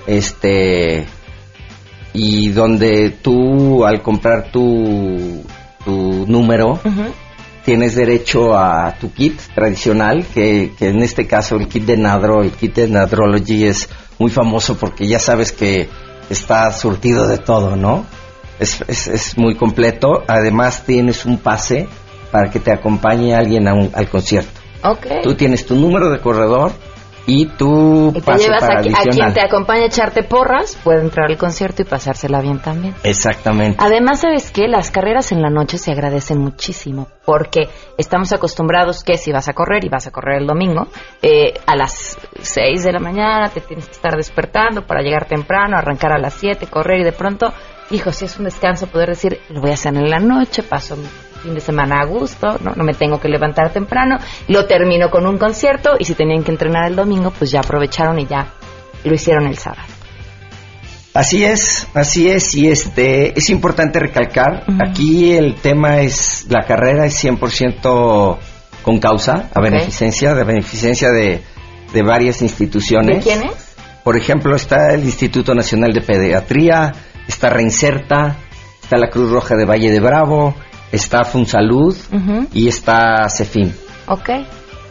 este 0.06 1.06
y 2.14 2.50
donde 2.50 3.12
tú 3.22 3.86
al 3.86 4.02
comprar 4.02 4.52
tu, 4.52 5.44
tu 5.86 6.26
número 6.28 6.80
tienes 7.68 7.96
derecho 7.96 8.58
a 8.58 8.96
tu 8.98 9.12
kit 9.12 9.38
tradicional, 9.54 10.26
que, 10.34 10.72
que 10.80 10.88
en 10.88 11.02
este 11.04 11.28
caso 11.28 11.58
el 11.58 11.68
kit 11.68 11.84
de 11.84 11.98
Nadro, 11.98 12.42
el 12.42 12.52
kit 12.52 12.74
de 12.76 12.88
Nadrology 12.88 13.66
es 13.66 13.90
muy 14.20 14.32
famoso 14.32 14.78
porque 14.78 15.06
ya 15.06 15.20
sabes 15.20 15.52
que 15.52 15.90
está 16.30 16.72
surtido 16.72 17.28
de 17.28 17.40
todo, 17.40 17.76
¿no? 17.76 18.06
Es, 18.58 18.82
es, 18.88 19.08
es 19.10 19.38
muy 19.38 19.56
completo. 19.56 20.24
Además 20.30 20.84
tienes 20.86 21.26
un 21.26 21.40
pase 21.40 21.90
para 22.32 22.50
que 22.50 22.62
te 22.62 22.72
acompañe 22.72 23.36
alguien 23.36 23.68
a 23.68 23.74
un- 23.74 23.92
al 23.94 24.08
concierto. 24.08 24.62
Ok. 24.86 25.06
Tú 25.24 25.36
tienes 25.36 25.66
tu 25.66 25.76
número 25.76 26.10
de 26.10 26.20
corredor 26.22 26.72
y 27.28 27.42
Y 27.44 27.46
te 27.46 28.22
pase 28.22 28.46
llevas 28.46 28.62
para 28.64 28.80
a, 28.80 28.84
qui- 28.84 28.96
a 28.96 29.02
adicional. 29.02 29.10
quien 29.12 29.34
te 29.34 29.42
acompaña 29.42 29.82
a 29.84 29.86
echarte 29.88 30.24
porras, 30.24 30.78
puede 30.84 31.02
entrar 31.02 31.30
al 31.30 31.38
concierto 31.38 31.82
y 31.82 31.86
pasársela 31.86 32.42
bien 32.42 32.60
también. 32.60 32.96
Exactamente. 33.04 33.78
Además, 33.80 34.22
¿sabes 34.22 34.50
qué? 34.52 34.68
Las 34.70 34.90
carreras 34.92 35.32
en 35.34 35.42
la 35.42 35.50
noche 35.50 35.78
se 35.78 35.92
agradecen 35.92 36.40
muchísimo 36.40 37.08
porque 37.26 37.68
estamos 37.98 38.32
acostumbrados 38.32 39.04
que 39.04 39.18
si 39.18 39.32
vas 39.34 39.50
a 39.50 39.54
correr 39.54 39.84
y 39.84 39.90
vas 39.90 40.08
a 40.08 40.12
correr 40.12 40.42
el 40.42 40.48
domingo, 40.48 40.88
eh, 41.22 41.54
a 41.68 41.76
las 41.76 42.18
6 42.42 42.84
de 42.86 42.92
la 42.94 43.00
mañana 43.00 43.50
te 43.50 43.60
tienes 43.62 43.86
que 43.88 43.92
estar 43.92 44.16
despertando 44.16 44.88
para 44.88 45.02
llegar 45.02 45.26
temprano, 45.26 45.78
arrancar 45.78 46.14
a 46.14 46.18
las 46.18 46.34
7, 46.36 46.68
correr 46.68 47.02
y 47.02 47.04
de 47.04 47.12
pronto, 47.12 47.52
hijo, 47.92 48.14
si 48.14 48.24
es 48.26 48.38
un 48.40 48.46
descanso 48.46 48.88
poder 48.88 49.10
decir, 49.10 49.42
lo 49.50 49.60
voy 49.60 49.72
a 49.72 49.74
hacer 49.74 49.94
en 49.96 50.10
la 50.10 50.20
noche, 50.20 50.64
paso 50.64 50.98
fin 51.48 51.56
de 51.56 51.62
semana 51.62 52.02
a 52.02 52.06
gusto, 52.06 52.58
no, 52.62 52.74
no 52.76 52.84
me 52.84 52.94
tengo 52.94 53.20
que 53.20 53.30
levantar 53.30 53.72
temprano, 53.72 54.18
lo 54.50 54.66
termino 54.66 55.10
con 55.10 55.26
un 55.26 55.38
concierto 55.38 55.92
y 55.98 56.04
si 56.04 56.14
tenían 56.14 56.44
que 56.44 56.52
entrenar 56.52 56.90
el 56.90 56.96
domingo, 56.96 57.32
pues 57.32 57.52
ya 57.52 57.62
aprovecharon 57.62 58.20
y 58.20 58.28
ya 58.28 58.54
lo 59.04 59.14
hicieron 59.14 59.48
el 59.48 59.58
sábado. 59.58 59.88
Así 61.14 61.44
es, 61.44 61.88
así 61.94 62.30
es, 62.30 62.54
y 62.54 62.70
este 62.70 63.38
es 63.38 63.50
importante 63.50 63.98
recalcar, 64.00 64.66
aquí 64.88 65.34
el 65.34 65.56
tema 65.56 66.02
es, 66.02 66.46
la 66.50 66.66
carrera 66.66 67.06
es 67.06 67.24
100% 67.24 68.38
con 68.84 69.00
causa, 69.00 69.50
a 69.54 69.62
beneficencia, 69.62 70.36
de 70.36 70.44
beneficencia 70.44 71.10
de, 71.10 71.42
de 71.92 72.04
varias 72.04 72.42
instituciones. 72.42 73.18
¿De 73.18 73.24
quién 73.24 73.50
es? 73.50 73.76
Por 74.04 74.16
ejemplo, 74.16 74.56
está 74.56 74.94
el 74.94 75.04
Instituto 75.04 75.56
Nacional 75.56 75.92
de 75.92 76.02
Pediatría, 76.02 76.94
está 77.28 77.50
Reinserta, 77.50 78.38
está 78.82 78.98
la 78.98 79.10
Cruz 79.10 79.32
Roja 79.32 79.56
de 79.56 79.66
Valle 79.66 79.92
de 79.92 80.00
Bravo, 80.00 80.56
está 80.92 81.24
Funsalud 81.24 81.96
Ujú. 82.12 82.48
y 82.54 82.68
está 82.68 83.28
Cefin. 83.30 83.74
Ok. 84.08 84.30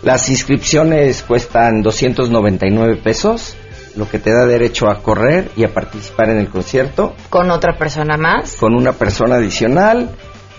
Las 0.02 0.28
inscripciones 0.28 1.22
cuestan 1.22 1.82
299 1.82 2.96
pesos, 3.02 3.56
lo 3.96 4.08
que 4.08 4.18
te 4.18 4.30
da 4.32 4.44
derecho 4.46 4.88
a 4.90 5.02
correr 5.02 5.50
y 5.56 5.64
a 5.64 5.72
participar 5.72 6.28
en 6.30 6.38
el 6.38 6.48
concierto 6.48 7.14
Con 7.30 7.50
otra 7.50 7.76
persona 7.78 8.16
más. 8.16 8.56
con 8.56 8.74
una 8.74 8.92
persona 8.92 9.36
adicional 9.36 10.10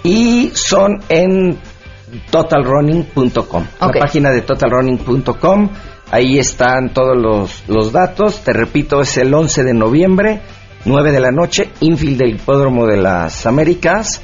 y 0.03 0.51
son 0.53 1.01
en 1.09 1.59
totalrunning.com. 2.31 3.63
Ok. 3.81 3.95
La 3.95 4.01
página 4.01 4.31
de 4.31 4.41
totalrunning.com, 4.41 5.69
ahí 6.11 6.39
están 6.39 6.93
todos 6.93 7.17
los, 7.17 7.63
los 7.67 7.91
datos. 7.91 8.41
Te 8.43 8.53
repito, 8.53 9.01
es 9.01 9.17
el 9.17 9.33
11 9.33 9.63
de 9.63 9.73
noviembre, 9.73 10.41
9 10.85 11.11
de 11.11 11.19
la 11.19 11.31
noche, 11.31 11.69
infield 11.81 12.17
del 12.19 12.35
Hipódromo 12.35 12.85
de 12.87 12.97
las 12.97 13.45
Américas. 13.45 14.21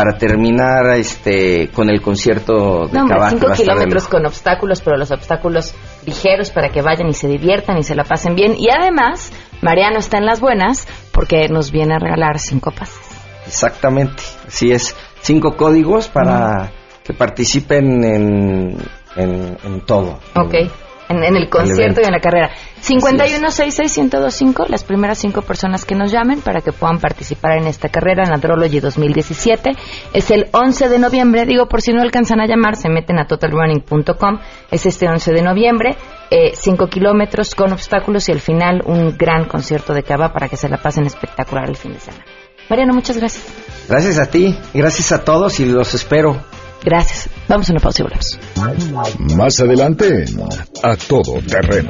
Para 0.00 0.16
terminar 0.16 0.96
este 0.96 1.68
con 1.74 1.90
el 1.90 2.00
concierto 2.00 2.86
de 2.86 2.98
No, 2.98 3.06
que 3.06 3.14
cinco 3.28 3.52
kilómetros 3.52 4.08
con 4.08 4.24
obstáculos, 4.24 4.80
pero 4.80 4.96
los 4.96 5.10
obstáculos 5.10 5.74
ligeros 6.06 6.48
para 6.48 6.70
que 6.70 6.80
vayan 6.80 7.08
y 7.08 7.12
se 7.12 7.28
diviertan 7.28 7.76
y 7.76 7.82
se 7.82 7.94
la 7.94 8.04
pasen 8.04 8.34
bien. 8.34 8.54
Y 8.56 8.70
además, 8.70 9.30
Mariano 9.60 9.98
está 9.98 10.16
en 10.16 10.24
las 10.24 10.40
buenas 10.40 10.88
porque 11.12 11.48
nos 11.50 11.70
viene 11.70 11.96
a 11.96 11.98
regalar 11.98 12.38
cinco 12.38 12.70
pases. 12.70 12.98
Exactamente, 13.46 14.22
así 14.48 14.72
es. 14.72 14.96
Cinco 15.20 15.54
códigos 15.54 16.08
para 16.08 16.72
que 17.04 17.12
participen 17.12 18.02
en, 18.02 18.76
en, 19.16 19.58
en 19.62 19.80
todo. 19.82 20.18
Ok. 20.34 20.54
En, 20.54 20.70
en 21.18 21.36
el 21.36 21.48
concierto 21.48 22.00
y 22.00 22.04
en 22.04 22.12
la 22.12 22.20
carrera. 22.20 22.50
5166125, 22.82 24.68
las 24.68 24.84
primeras 24.84 25.18
cinco 25.18 25.42
personas 25.42 25.84
que 25.84 25.94
nos 25.94 26.10
llamen 26.10 26.40
para 26.40 26.60
que 26.60 26.72
puedan 26.72 26.98
participar 26.98 27.58
en 27.58 27.66
esta 27.66 27.88
carrera 27.88 28.24
en 28.24 28.32
Andrology 28.32 28.80
2017. 28.80 29.72
Es 30.14 30.30
el 30.30 30.46
11 30.52 30.88
de 30.88 30.98
noviembre, 30.98 31.44
digo, 31.44 31.66
por 31.66 31.82
si 31.82 31.92
no 31.92 32.00
alcanzan 32.00 32.40
a 32.40 32.46
llamar, 32.46 32.76
se 32.76 32.88
meten 32.88 33.18
a 33.18 33.26
totalrunning.com. 33.26 34.38
Es 34.70 34.86
este 34.86 35.08
11 35.08 35.32
de 35.32 35.42
noviembre, 35.42 35.96
5 36.54 36.86
kilómetros 36.86 37.54
con 37.54 37.72
obstáculos 37.72 38.28
y 38.28 38.32
al 38.32 38.40
final 38.40 38.82
un 38.86 39.16
gran 39.16 39.44
concierto 39.46 39.92
de 39.92 40.02
Cava 40.02 40.32
para 40.32 40.48
que 40.48 40.56
se 40.56 40.68
la 40.68 40.78
pasen 40.78 41.04
espectacular 41.06 41.68
el 41.68 41.76
fin 41.76 41.92
de 41.92 42.00
semana. 42.00 42.24
Mariano, 42.68 42.94
muchas 42.94 43.18
gracias. 43.18 43.44
Gracias 43.88 44.18
a 44.18 44.26
ti, 44.26 44.56
gracias 44.72 45.10
a 45.10 45.24
todos 45.24 45.58
y 45.58 45.64
los 45.64 45.92
espero. 45.92 46.40
Gracias. 46.84 47.28
Vamos 47.48 47.68
a 47.68 47.72
una 47.72 47.80
pausa 47.80 48.02
y 48.02 48.04
volvemos. 48.04 49.36
Más 49.36 49.60
adelante 49.60 50.24
en 50.24 50.40
A 50.82 50.96
Todo 50.96 51.40
Terreno. 51.42 51.88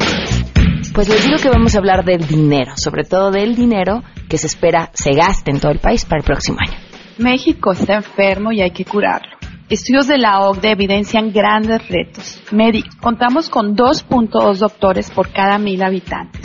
Pues 0.92 1.08
les 1.08 1.24
digo 1.24 1.38
que 1.38 1.48
vamos 1.48 1.74
a 1.74 1.78
hablar 1.78 2.04
del 2.04 2.26
dinero, 2.26 2.72
sobre 2.76 3.04
todo 3.04 3.30
del 3.30 3.54
dinero 3.54 4.02
que 4.28 4.38
se 4.38 4.48
espera 4.48 4.90
se 4.92 5.12
gaste 5.12 5.50
en 5.50 5.60
todo 5.60 5.72
el 5.72 5.78
país 5.78 6.04
para 6.04 6.20
el 6.20 6.24
próximo 6.24 6.58
año. 6.60 6.76
México 7.18 7.72
está 7.72 7.94
enfermo 7.96 8.50
y 8.52 8.60
hay 8.60 8.72
que 8.72 8.84
curarlo. 8.84 9.36
Estudios 9.68 10.08
de 10.08 10.18
la 10.18 10.40
OCDE 10.40 10.72
evidencian 10.72 11.32
grandes 11.32 11.88
retos. 11.88 12.42
Médicos. 12.50 12.96
Contamos 12.96 13.48
con 13.48 13.76
2.2 13.76 14.56
doctores 14.56 15.10
por 15.10 15.32
cada 15.32 15.58
mil 15.58 15.80
habitantes. 15.82 16.42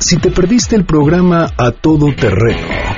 Si 0.00 0.16
te 0.16 0.30
perdiste 0.30 0.74
el 0.74 0.84
programa 0.84 1.48
A 1.56 1.70
Todo 1.70 2.12
Terreno 2.14 2.77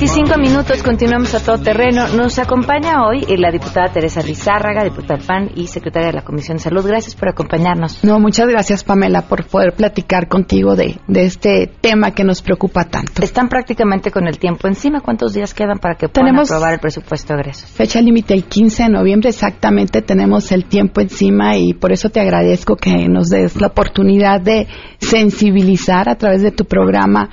25 0.00 0.38
minutos, 0.38 0.80
continuamos 0.84 1.34
a 1.34 1.40
todo 1.40 1.58
terreno. 1.58 2.06
Nos 2.08 2.38
acompaña 2.38 3.04
hoy 3.04 3.24
eh, 3.28 3.36
la 3.36 3.50
diputada 3.50 3.88
Teresa 3.92 4.22
Lizárraga, 4.22 4.84
diputada 4.84 5.18
PAN 5.26 5.50
y 5.56 5.66
secretaria 5.66 6.06
de 6.08 6.12
la 6.14 6.22
Comisión 6.22 6.58
de 6.58 6.62
Salud. 6.62 6.86
Gracias 6.86 7.16
por 7.16 7.28
acompañarnos. 7.28 8.04
No, 8.04 8.20
muchas 8.20 8.46
gracias 8.48 8.84
Pamela 8.84 9.22
por 9.22 9.44
poder 9.46 9.72
platicar 9.74 10.28
contigo 10.28 10.76
de, 10.76 11.00
de 11.08 11.24
este 11.24 11.66
tema 11.80 12.12
que 12.12 12.22
nos 12.22 12.42
preocupa 12.42 12.84
tanto. 12.84 13.24
Están 13.24 13.48
prácticamente 13.48 14.12
con 14.12 14.28
el 14.28 14.38
tiempo 14.38 14.68
encima. 14.68 15.00
¿Cuántos 15.00 15.34
días 15.34 15.52
quedan 15.52 15.78
para 15.80 15.96
que 15.96 16.08
puedan 16.08 16.28
Tenemos- 16.30 16.48
aprobar 16.48 16.74
el 16.74 16.78
presupuesto 16.80 17.34
de 17.34 17.40
egresos? 17.40 17.68
Fecha 17.68 18.00
límite 18.00 18.34
el 18.34 18.44
15 18.44 18.84
de 18.84 18.88
noviembre, 18.90 19.30
exactamente 19.30 20.00
tenemos 20.00 20.52
el 20.52 20.66
tiempo 20.66 21.00
encima 21.00 21.56
y 21.56 21.74
por 21.74 21.90
eso 21.90 22.08
te 22.08 22.20
agradezco 22.20 22.76
que 22.76 23.08
nos 23.08 23.30
des 23.30 23.60
la 23.60 23.66
oportunidad 23.66 24.40
de 24.40 24.68
sensibilizar 25.00 26.08
a 26.08 26.14
través 26.14 26.42
de 26.42 26.52
tu 26.52 26.66
programa 26.66 27.30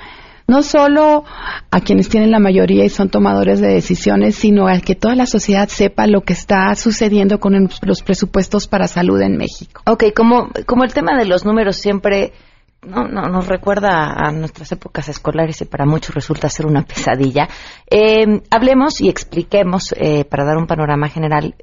no 0.48 0.62
solo 0.62 1.24
a 1.70 1.80
quienes 1.80 2.08
tienen 2.08 2.30
la 2.30 2.38
mayoría 2.38 2.84
y 2.84 2.88
son 2.88 3.08
tomadores 3.08 3.60
de 3.60 3.68
decisiones, 3.68 4.36
sino 4.36 4.68
a 4.68 4.80
que 4.80 4.94
toda 4.94 5.14
la 5.14 5.26
sociedad 5.26 5.68
sepa 5.68 6.06
lo 6.06 6.22
que 6.22 6.32
está 6.32 6.74
sucediendo 6.74 7.40
con 7.40 7.68
los 7.82 8.02
presupuestos 8.02 8.68
para 8.68 8.86
salud 8.88 9.20
en 9.20 9.36
México. 9.36 9.82
Ok, 9.86 10.04
como, 10.14 10.50
como 10.66 10.84
el 10.84 10.94
tema 10.94 11.18
de 11.18 11.26
los 11.26 11.44
números 11.44 11.76
siempre 11.76 12.32
no, 12.82 13.08
no, 13.08 13.22
nos 13.28 13.48
recuerda 13.48 14.12
a 14.12 14.30
nuestras 14.30 14.70
épocas 14.72 15.08
escolares 15.08 15.60
y 15.60 15.64
para 15.64 15.86
muchos 15.86 16.14
resulta 16.14 16.48
ser 16.48 16.66
una 16.66 16.82
pesadilla, 16.82 17.48
eh, 17.90 18.42
hablemos 18.50 19.00
y 19.00 19.08
expliquemos 19.08 19.92
eh, 19.96 20.24
para 20.24 20.44
dar 20.44 20.56
un 20.56 20.66
panorama 20.66 21.08
general 21.08 21.56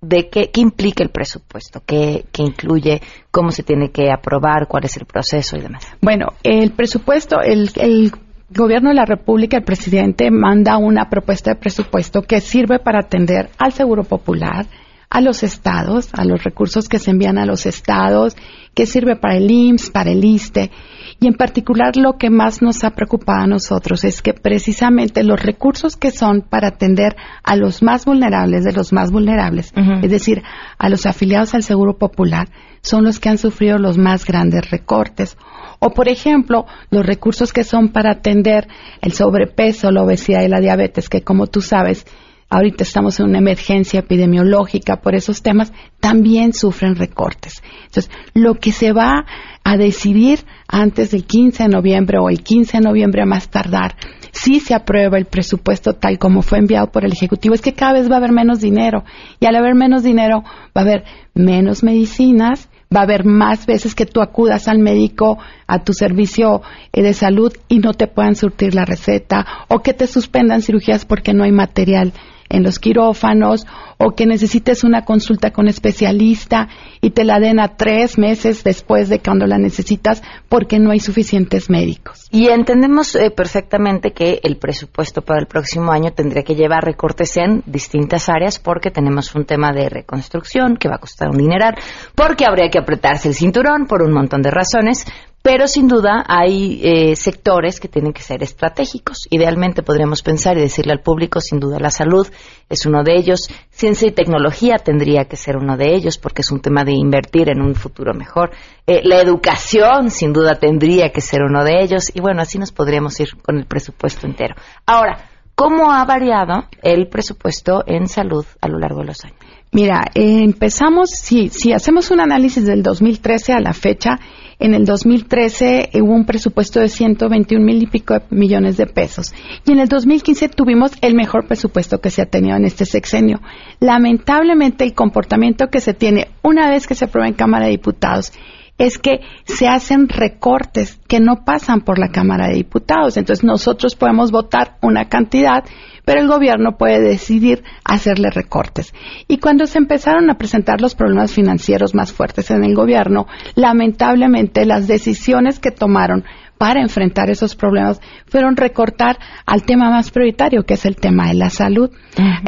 de 0.00 0.28
qué, 0.28 0.50
qué 0.50 0.60
implica 0.60 1.02
el 1.02 1.10
presupuesto, 1.10 1.82
qué, 1.84 2.24
qué 2.32 2.42
incluye, 2.42 3.00
cómo 3.30 3.50
se 3.50 3.62
tiene 3.62 3.90
que 3.90 4.10
aprobar, 4.12 4.68
cuál 4.68 4.84
es 4.84 4.96
el 4.96 5.06
proceso 5.06 5.56
y 5.56 5.60
demás. 5.60 5.86
Bueno, 6.00 6.34
el 6.42 6.72
presupuesto, 6.72 7.40
el, 7.40 7.70
el 7.76 8.12
gobierno 8.50 8.90
de 8.90 8.94
la 8.94 9.04
República, 9.04 9.56
el 9.56 9.64
presidente 9.64 10.30
manda 10.30 10.78
una 10.78 11.08
propuesta 11.08 11.52
de 11.52 11.60
presupuesto 11.60 12.22
que 12.22 12.40
sirve 12.40 12.78
para 12.78 13.00
atender 13.00 13.50
al 13.58 13.72
Seguro 13.72 14.04
Popular, 14.04 14.66
a 15.10 15.20
los 15.20 15.42
estados, 15.42 16.10
a 16.12 16.24
los 16.24 16.44
recursos 16.44 16.88
que 16.88 16.98
se 16.98 17.10
envían 17.10 17.38
a 17.38 17.46
los 17.46 17.66
estados, 17.66 18.36
que 18.78 18.86
sirve 18.86 19.16
para 19.16 19.36
el 19.36 19.50
IMSS, 19.50 19.90
para 19.90 20.12
el 20.12 20.24
ISTE, 20.24 20.70
y 21.18 21.26
en 21.26 21.34
particular 21.34 21.96
lo 21.96 22.12
que 22.12 22.30
más 22.30 22.62
nos 22.62 22.84
ha 22.84 22.90
preocupado 22.90 23.40
a 23.40 23.46
nosotros 23.48 24.04
es 24.04 24.22
que 24.22 24.34
precisamente 24.34 25.24
los 25.24 25.42
recursos 25.42 25.96
que 25.96 26.12
son 26.12 26.42
para 26.42 26.68
atender 26.68 27.16
a 27.42 27.56
los 27.56 27.82
más 27.82 28.04
vulnerables 28.04 28.62
de 28.62 28.72
los 28.72 28.92
más 28.92 29.10
vulnerables, 29.10 29.72
es 30.00 30.10
decir, 30.12 30.44
a 30.78 30.88
los 30.88 31.06
afiliados 31.06 31.56
al 31.56 31.64
Seguro 31.64 31.98
Popular, 31.98 32.50
son 32.80 33.02
los 33.02 33.18
que 33.18 33.30
han 33.30 33.38
sufrido 33.38 33.78
los 33.78 33.98
más 33.98 34.24
grandes 34.24 34.70
recortes. 34.70 35.36
O, 35.80 35.90
por 35.90 36.08
ejemplo, 36.08 36.64
los 36.92 37.04
recursos 37.04 37.52
que 37.52 37.64
son 37.64 37.88
para 37.88 38.12
atender 38.12 38.68
el 39.00 39.10
sobrepeso, 39.10 39.90
la 39.90 40.04
obesidad 40.04 40.42
y 40.42 40.48
la 40.48 40.60
diabetes, 40.60 41.08
que 41.08 41.22
como 41.22 41.48
tú 41.48 41.62
sabes, 41.62 42.06
ahorita 42.50 42.82
estamos 42.82 43.20
en 43.20 43.26
una 43.26 43.38
emergencia 43.38 44.00
epidemiológica 44.00 45.00
por 45.00 45.14
esos 45.14 45.42
temas, 45.42 45.72
también 46.00 46.52
sufren 46.52 46.96
recortes. 46.96 47.62
Entonces, 47.86 48.10
lo 48.34 48.54
que 48.54 48.72
se 48.72 48.92
va 48.92 49.26
a 49.64 49.76
decidir 49.76 50.40
antes 50.66 51.10
del 51.10 51.24
15 51.24 51.64
de 51.64 51.68
noviembre 51.68 52.18
o 52.18 52.30
el 52.30 52.42
15 52.42 52.78
de 52.78 52.84
noviembre 52.84 53.22
a 53.22 53.26
más 53.26 53.48
tardar, 53.48 53.96
si 54.32 54.60
se 54.60 54.74
aprueba 54.74 55.18
el 55.18 55.26
presupuesto 55.26 55.94
tal 55.94 56.18
como 56.18 56.42
fue 56.42 56.58
enviado 56.58 56.90
por 56.90 57.04
el 57.04 57.12
Ejecutivo, 57.12 57.54
es 57.54 57.60
que 57.60 57.74
cada 57.74 57.94
vez 57.94 58.10
va 58.10 58.14
a 58.14 58.18
haber 58.18 58.32
menos 58.32 58.60
dinero. 58.60 59.04
Y 59.40 59.46
al 59.46 59.56
haber 59.56 59.74
menos 59.74 60.02
dinero, 60.02 60.42
va 60.76 60.80
a 60.80 60.84
haber 60.84 61.04
menos 61.34 61.82
medicinas, 61.82 62.68
va 62.94 63.00
a 63.00 63.04
haber 63.04 63.24
más 63.24 63.66
veces 63.66 63.94
que 63.94 64.06
tú 64.06 64.20
acudas 64.20 64.68
al 64.68 64.78
médico, 64.78 65.38
a 65.66 65.82
tu 65.82 65.92
servicio 65.92 66.62
eh, 66.92 67.02
de 67.02 67.12
salud 67.12 67.52
y 67.68 67.80
no 67.80 67.92
te 67.92 68.06
puedan 68.06 68.34
surtir 68.34 68.74
la 68.74 68.84
receta 68.84 69.46
o 69.68 69.80
que 69.80 69.92
te 69.92 70.06
suspendan 70.06 70.62
cirugías 70.62 71.04
porque 71.04 71.34
no 71.34 71.44
hay 71.44 71.52
material 71.52 72.12
en 72.48 72.62
los 72.62 72.78
quirófanos 72.78 73.66
o 73.98 74.12
que 74.12 74.26
necesites 74.26 74.84
una 74.84 75.04
consulta 75.04 75.50
con 75.50 75.68
especialista 75.68 76.68
y 77.00 77.10
te 77.10 77.24
la 77.24 77.40
den 77.40 77.60
a 77.60 77.76
tres 77.76 78.16
meses 78.16 78.62
después 78.64 79.08
de 79.08 79.18
cuando 79.18 79.46
la 79.46 79.58
necesitas 79.58 80.22
porque 80.48 80.78
no 80.78 80.90
hay 80.90 81.00
suficientes 81.00 81.68
médicos. 81.68 82.28
Y 82.30 82.48
entendemos 82.48 83.14
eh, 83.16 83.30
perfectamente 83.30 84.12
que 84.12 84.40
el 84.42 84.56
presupuesto 84.56 85.22
para 85.22 85.40
el 85.40 85.46
próximo 85.46 85.92
año 85.92 86.12
tendría 86.12 86.44
que 86.44 86.54
llevar 86.54 86.84
recortes 86.84 87.36
en 87.36 87.62
distintas 87.66 88.28
áreas 88.28 88.58
porque 88.58 88.90
tenemos 88.90 89.34
un 89.34 89.44
tema 89.44 89.72
de 89.72 89.88
reconstrucción 89.88 90.76
que 90.76 90.88
va 90.88 90.96
a 90.96 91.00
costar 91.00 91.30
un 91.30 91.38
dineral, 91.38 91.74
porque 92.14 92.44
habría 92.46 92.70
que 92.70 92.78
apretarse 92.78 93.28
el 93.28 93.34
cinturón 93.34 93.86
por 93.86 94.02
un 94.02 94.12
montón 94.12 94.42
de 94.42 94.50
razones, 94.50 95.04
pero 95.48 95.66
sin 95.66 95.88
duda 95.88 96.26
hay 96.28 96.78
eh, 96.84 97.16
sectores 97.16 97.80
que 97.80 97.88
tienen 97.88 98.12
que 98.12 98.20
ser 98.20 98.42
estratégicos. 98.42 99.26
Idealmente 99.30 99.82
podríamos 99.82 100.22
pensar 100.22 100.58
y 100.58 100.60
decirle 100.60 100.92
al 100.92 101.00
público, 101.00 101.40
sin 101.40 101.58
duda 101.58 101.78
la 101.80 101.90
salud 101.90 102.28
es 102.68 102.84
uno 102.84 103.02
de 103.02 103.16
ellos, 103.16 103.48
ciencia 103.70 104.08
y 104.08 104.10
tecnología 104.10 104.76
tendría 104.76 105.24
que 105.24 105.36
ser 105.36 105.56
uno 105.56 105.78
de 105.78 105.94
ellos 105.94 106.18
porque 106.18 106.42
es 106.42 106.50
un 106.50 106.60
tema 106.60 106.84
de 106.84 106.92
invertir 106.92 107.48
en 107.48 107.62
un 107.62 107.74
futuro 107.74 108.12
mejor. 108.12 108.50
Eh, 108.86 109.00
la 109.04 109.22
educación 109.22 110.10
sin 110.10 110.34
duda 110.34 110.56
tendría 110.56 111.12
que 111.12 111.22
ser 111.22 111.40
uno 111.40 111.64
de 111.64 111.82
ellos 111.82 112.14
y 112.14 112.20
bueno, 112.20 112.42
así 112.42 112.58
nos 112.58 112.70
podríamos 112.70 113.18
ir 113.18 113.28
con 113.40 113.56
el 113.56 113.64
presupuesto 113.64 114.26
entero. 114.26 114.54
Ahora, 114.84 115.30
¿cómo 115.54 115.90
ha 115.90 116.04
variado 116.04 116.64
el 116.82 117.08
presupuesto 117.08 117.84
en 117.86 118.06
salud 118.06 118.44
a 118.60 118.68
lo 118.68 118.78
largo 118.78 119.00
de 119.00 119.06
los 119.06 119.24
años? 119.24 119.38
Mira, 119.72 120.10
empezamos, 120.14 121.10
si, 121.10 121.48
si 121.48 121.72
hacemos 121.72 122.10
un 122.10 122.20
análisis 122.20 122.66
del 122.66 122.82
2013 122.82 123.52
a 123.52 123.60
la 123.60 123.74
fecha, 123.74 124.18
en 124.58 124.74
el 124.74 124.84
2013 124.84 125.90
hubo 126.00 126.12
un 126.12 126.24
presupuesto 126.24 126.80
de 126.80 126.88
121 126.88 127.64
mil 127.64 127.82
y 127.82 127.86
pico 127.86 128.20
millones 128.30 128.76
de 128.76 128.86
pesos. 128.86 129.32
Y 129.64 129.72
en 129.72 129.78
el 129.78 129.88
2015 129.88 130.48
tuvimos 130.48 130.92
el 131.00 131.14
mejor 131.14 131.46
presupuesto 131.46 132.00
que 132.00 132.10
se 132.10 132.22
ha 132.22 132.26
tenido 132.26 132.56
en 132.56 132.64
este 132.64 132.84
sexenio. 132.84 133.40
Lamentablemente, 133.80 134.84
el 134.84 134.94
comportamiento 134.94 135.68
que 135.68 135.80
se 135.80 135.94
tiene 135.94 136.28
una 136.42 136.70
vez 136.70 136.86
que 136.86 136.94
se 136.94 137.04
aprueba 137.04 137.28
en 137.28 137.34
Cámara 137.34 137.66
de 137.66 137.72
Diputados 137.72 138.32
es 138.78 138.98
que 138.98 139.20
se 139.44 139.66
hacen 139.66 140.08
recortes 140.08 140.98
que 141.08 141.20
no 141.20 141.44
pasan 141.44 141.80
por 141.80 141.98
la 141.98 142.08
Cámara 142.08 142.48
de 142.48 142.54
Diputados. 142.54 143.16
Entonces 143.16 143.44
nosotros 143.44 143.96
podemos 143.96 144.30
votar 144.30 144.78
una 144.80 145.08
cantidad 145.08 145.64
pero 146.08 146.22
el 146.22 146.26
gobierno 146.28 146.78
puede 146.78 147.02
decidir 147.02 147.62
hacerle 147.84 148.30
recortes. 148.30 148.94
Y 149.26 149.36
cuando 149.40 149.66
se 149.66 149.76
empezaron 149.76 150.30
a 150.30 150.38
presentar 150.38 150.80
los 150.80 150.94
problemas 150.94 151.34
financieros 151.34 151.94
más 151.94 152.14
fuertes 152.14 152.50
en 152.50 152.64
el 152.64 152.74
gobierno, 152.74 153.26
lamentablemente 153.56 154.64
las 154.64 154.88
decisiones 154.88 155.58
que 155.58 155.70
tomaron 155.70 156.24
para 156.56 156.80
enfrentar 156.80 157.28
esos 157.28 157.54
problemas 157.54 158.00
fueron 158.24 158.56
recortar 158.56 159.18
al 159.44 159.64
tema 159.64 159.90
más 159.90 160.10
prioritario, 160.10 160.64
que 160.64 160.74
es 160.74 160.86
el 160.86 160.96
tema 160.96 161.28
de 161.28 161.34
la 161.34 161.50
salud. 161.50 161.90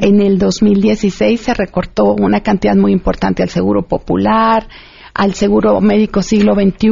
En 0.01 0.23
el 0.23 0.39
2016 0.39 1.39
se 1.39 1.53
recortó 1.53 2.15
una 2.15 2.41
cantidad 2.41 2.77
muy 2.77 2.93
importante 2.93 3.43
al 3.43 3.51
Seguro 3.51 3.83
Popular, 3.83 4.67
al 5.15 5.35
Seguro 5.35 5.81
Médico 5.81 6.23
Siglo 6.23 6.55
XXI. 6.55 6.91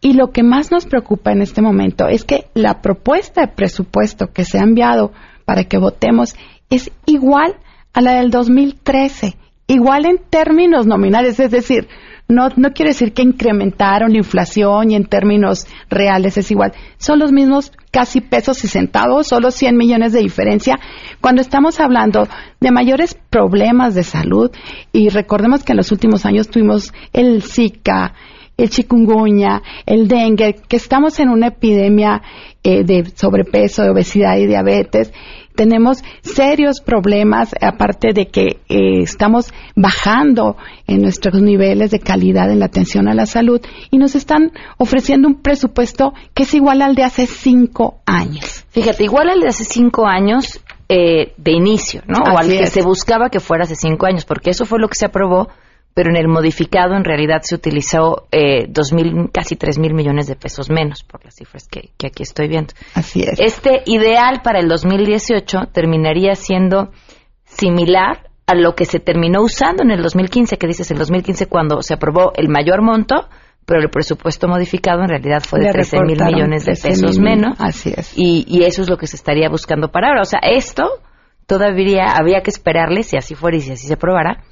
Y 0.00 0.12
lo 0.12 0.32
que 0.32 0.42
más 0.42 0.70
nos 0.70 0.86
preocupa 0.86 1.32
en 1.32 1.42
este 1.42 1.62
momento 1.62 2.08
es 2.08 2.24
que 2.24 2.46
la 2.54 2.82
propuesta 2.82 3.40
de 3.40 3.48
presupuesto 3.48 4.32
que 4.32 4.44
se 4.44 4.58
ha 4.58 4.62
enviado 4.62 5.12
para 5.44 5.64
que 5.64 5.78
votemos 5.78 6.34
es 6.70 6.90
igual 7.06 7.56
a 7.92 8.00
la 8.00 8.14
del 8.14 8.30
2013, 8.30 9.36
igual 9.66 10.04
en 10.04 10.18
términos 10.18 10.86
nominales, 10.86 11.40
es 11.40 11.50
decir, 11.50 11.88
no, 12.26 12.48
no 12.56 12.72
quiere 12.72 12.92
decir 12.92 13.12
que 13.12 13.22
incrementaron 13.22 14.12
la 14.12 14.18
inflación 14.18 14.90
y 14.90 14.94
en 14.94 15.04
términos 15.04 15.66
reales 15.90 16.38
es 16.38 16.50
igual. 16.50 16.72
Son 16.96 17.18
los 17.18 17.32
mismos 17.32 17.70
casi 17.90 18.20
pesos 18.20 18.64
y 18.64 18.68
centavos, 18.68 19.26
solo 19.26 19.50
100 19.50 19.76
millones 19.76 20.12
de 20.12 20.20
diferencia. 20.20 20.78
Cuando 21.20 21.42
estamos 21.42 21.80
hablando 21.80 22.26
de 22.60 22.70
mayores 22.70 23.14
problemas 23.28 23.94
de 23.94 24.04
salud, 24.04 24.50
y 24.92 25.10
recordemos 25.10 25.64
que 25.64 25.72
en 25.72 25.76
los 25.76 25.92
últimos 25.92 26.24
años 26.24 26.48
tuvimos 26.48 26.94
el 27.12 27.42
Zika, 27.42 28.14
el 28.56 28.70
chikungunya, 28.70 29.62
el 29.84 30.08
dengue, 30.08 30.56
que 30.66 30.76
estamos 30.76 31.20
en 31.20 31.28
una 31.28 31.48
epidemia 31.48 32.22
eh, 32.62 32.84
de 32.84 33.04
sobrepeso, 33.14 33.82
de 33.82 33.90
obesidad 33.90 34.38
y 34.38 34.46
diabetes. 34.46 35.12
Tenemos 35.54 36.02
serios 36.22 36.80
problemas, 36.80 37.54
aparte 37.60 38.12
de 38.12 38.26
que 38.26 38.60
eh, 38.68 39.02
estamos 39.02 39.52
bajando 39.76 40.56
en 40.86 41.02
nuestros 41.02 41.40
niveles 41.40 41.90
de 41.90 42.00
calidad 42.00 42.50
en 42.50 42.58
la 42.58 42.66
atención 42.66 43.08
a 43.08 43.14
la 43.14 43.26
salud 43.26 43.60
y 43.90 43.98
nos 43.98 44.14
están 44.14 44.52
ofreciendo 44.78 45.28
un 45.28 45.42
presupuesto 45.42 46.12
que 46.34 46.42
es 46.42 46.54
igual 46.54 46.82
al 46.82 46.94
de 46.94 47.04
hace 47.04 47.26
cinco 47.26 48.00
años. 48.04 48.64
Fíjate, 48.70 49.04
igual 49.04 49.30
al 49.30 49.40
de 49.40 49.48
hace 49.48 49.64
cinco 49.64 50.06
años 50.06 50.60
eh, 50.88 51.32
de 51.36 51.52
inicio, 51.52 52.02
¿no? 52.06 52.18
o 52.34 52.38
al 52.38 52.48
que 52.48 52.66
se 52.66 52.82
buscaba 52.82 53.30
que 53.30 53.40
fuera 53.40 53.64
hace 53.64 53.76
cinco 53.76 54.06
años, 54.06 54.24
porque 54.24 54.50
eso 54.50 54.64
fue 54.64 54.78
lo 54.80 54.88
que 54.88 54.96
se 54.96 55.06
aprobó 55.06 55.48
pero 55.94 56.10
en 56.10 56.16
el 56.16 56.28
modificado 56.28 56.96
en 56.96 57.04
realidad 57.04 57.42
se 57.42 57.54
utilizó 57.54 58.26
eh, 58.32 58.66
dos 58.68 58.92
mil, 58.92 59.30
casi 59.32 59.54
tres 59.54 59.78
mil 59.78 59.94
millones 59.94 60.26
de 60.26 60.34
pesos 60.34 60.68
menos 60.68 61.04
por 61.04 61.24
las 61.24 61.36
cifras 61.36 61.68
que, 61.68 61.90
que, 61.96 62.08
aquí 62.08 62.24
estoy 62.24 62.48
viendo. 62.48 62.74
Así 62.94 63.22
es. 63.22 63.38
Este 63.38 63.82
ideal 63.86 64.40
para 64.42 64.58
el 64.58 64.68
2018 64.68 65.68
terminaría 65.72 66.34
siendo 66.34 66.90
similar 67.44 68.28
a 68.46 68.54
lo 68.54 68.74
que 68.74 68.84
se 68.84 68.98
terminó 68.98 69.42
usando 69.42 69.84
en 69.84 69.92
el 69.92 70.02
2015, 70.02 70.58
que 70.58 70.66
dices, 70.66 70.90
en 70.90 70.96
el 70.96 70.98
2015 71.00 71.46
cuando 71.46 71.80
se 71.80 71.94
aprobó 71.94 72.32
el 72.36 72.48
mayor 72.48 72.82
monto, 72.82 73.28
pero 73.64 73.80
el 73.80 73.88
presupuesto 73.88 74.48
modificado 74.48 75.02
en 75.02 75.08
realidad 75.08 75.42
fue 75.42 75.60
de 75.60 75.70
13 75.70 76.00
mil 76.00 76.18
millones 76.22 76.66
de 76.66 76.72
pesos 76.72 77.18
menos. 77.18 77.56
Así 77.58 77.94
es. 77.96 78.12
Y, 78.16 78.44
y 78.48 78.64
eso 78.64 78.82
es 78.82 78.90
lo 78.90 78.98
que 78.98 79.06
se 79.06 79.16
estaría 79.16 79.48
buscando 79.48 79.88
para 79.88 80.08
ahora. 80.08 80.22
O 80.22 80.26
sea, 80.26 80.40
esto 80.42 80.84
todavía 81.46 82.12
habría 82.14 82.42
que 82.42 82.50
esperarle, 82.50 83.04
si 83.04 83.16
así 83.16 83.34
fuera 83.34 83.56
y 83.56 83.60
si 83.60 83.72
así 83.72 83.86
se 83.86 83.94
aprobara, 83.94 84.42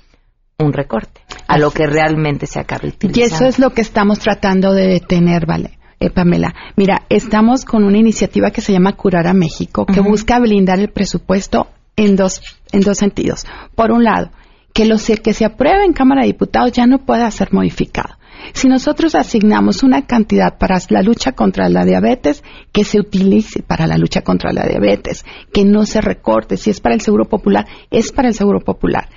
un 0.64 0.72
recorte 0.72 1.20
a 1.46 1.58
lo 1.58 1.70
que 1.70 1.86
realmente 1.86 2.46
se 2.46 2.58
acabe 2.58 2.88
utilizando. 2.88 3.20
Y 3.20 3.22
eso 3.22 3.46
es 3.46 3.58
lo 3.58 3.70
que 3.70 3.82
estamos 3.82 4.18
tratando 4.18 4.72
de 4.72 4.86
detener, 4.86 5.46
¿vale? 5.46 5.78
Eh, 6.00 6.10
Pamela, 6.10 6.54
mira, 6.76 7.02
estamos 7.08 7.64
con 7.64 7.84
una 7.84 7.98
iniciativa 7.98 8.50
que 8.50 8.60
se 8.60 8.72
llama 8.72 8.96
Curar 8.96 9.26
a 9.28 9.34
México, 9.34 9.86
que 9.86 10.00
busca 10.00 10.40
blindar 10.40 10.80
el 10.80 10.88
presupuesto 10.88 11.68
en 11.94 12.16
dos, 12.16 12.42
en 12.72 12.80
dos 12.80 12.98
sentidos. 12.98 13.46
Por 13.76 13.92
un 13.92 14.02
lado, 14.02 14.30
que 14.72 14.84
lo 14.84 14.96
que 14.96 15.34
se 15.34 15.44
apruebe 15.44 15.84
en 15.84 15.92
Cámara 15.92 16.22
de 16.22 16.28
Diputados 16.28 16.72
ya 16.72 16.86
no 16.86 16.98
pueda 16.98 17.30
ser 17.30 17.52
modificado. 17.52 18.16
Si 18.52 18.68
nosotros 18.68 19.14
asignamos 19.14 19.84
una 19.84 20.02
cantidad 20.06 20.58
para 20.58 20.78
la 20.88 21.02
lucha 21.02 21.32
contra 21.32 21.68
la 21.68 21.84
diabetes, 21.84 22.42
que 22.72 22.84
se 22.84 22.98
utilice 22.98 23.62
para 23.62 23.86
la 23.86 23.96
lucha 23.96 24.22
contra 24.22 24.52
la 24.52 24.66
diabetes, 24.66 25.24
que 25.52 25.64
no 25.64 25.86
se 25.86 26.00
recorte. 26.00 26.56
Si 26.56 26.70
es 26.70 26.80
para 26.80 26.96
el 26.96 27.00
Seguro 27.00 27.26
Popular, 27.26 27.66
es 27.90 28.10
para 28.10 28.28
el 28.28 28.34
Seguro 28.34 28.58
Popular 28.58 29.08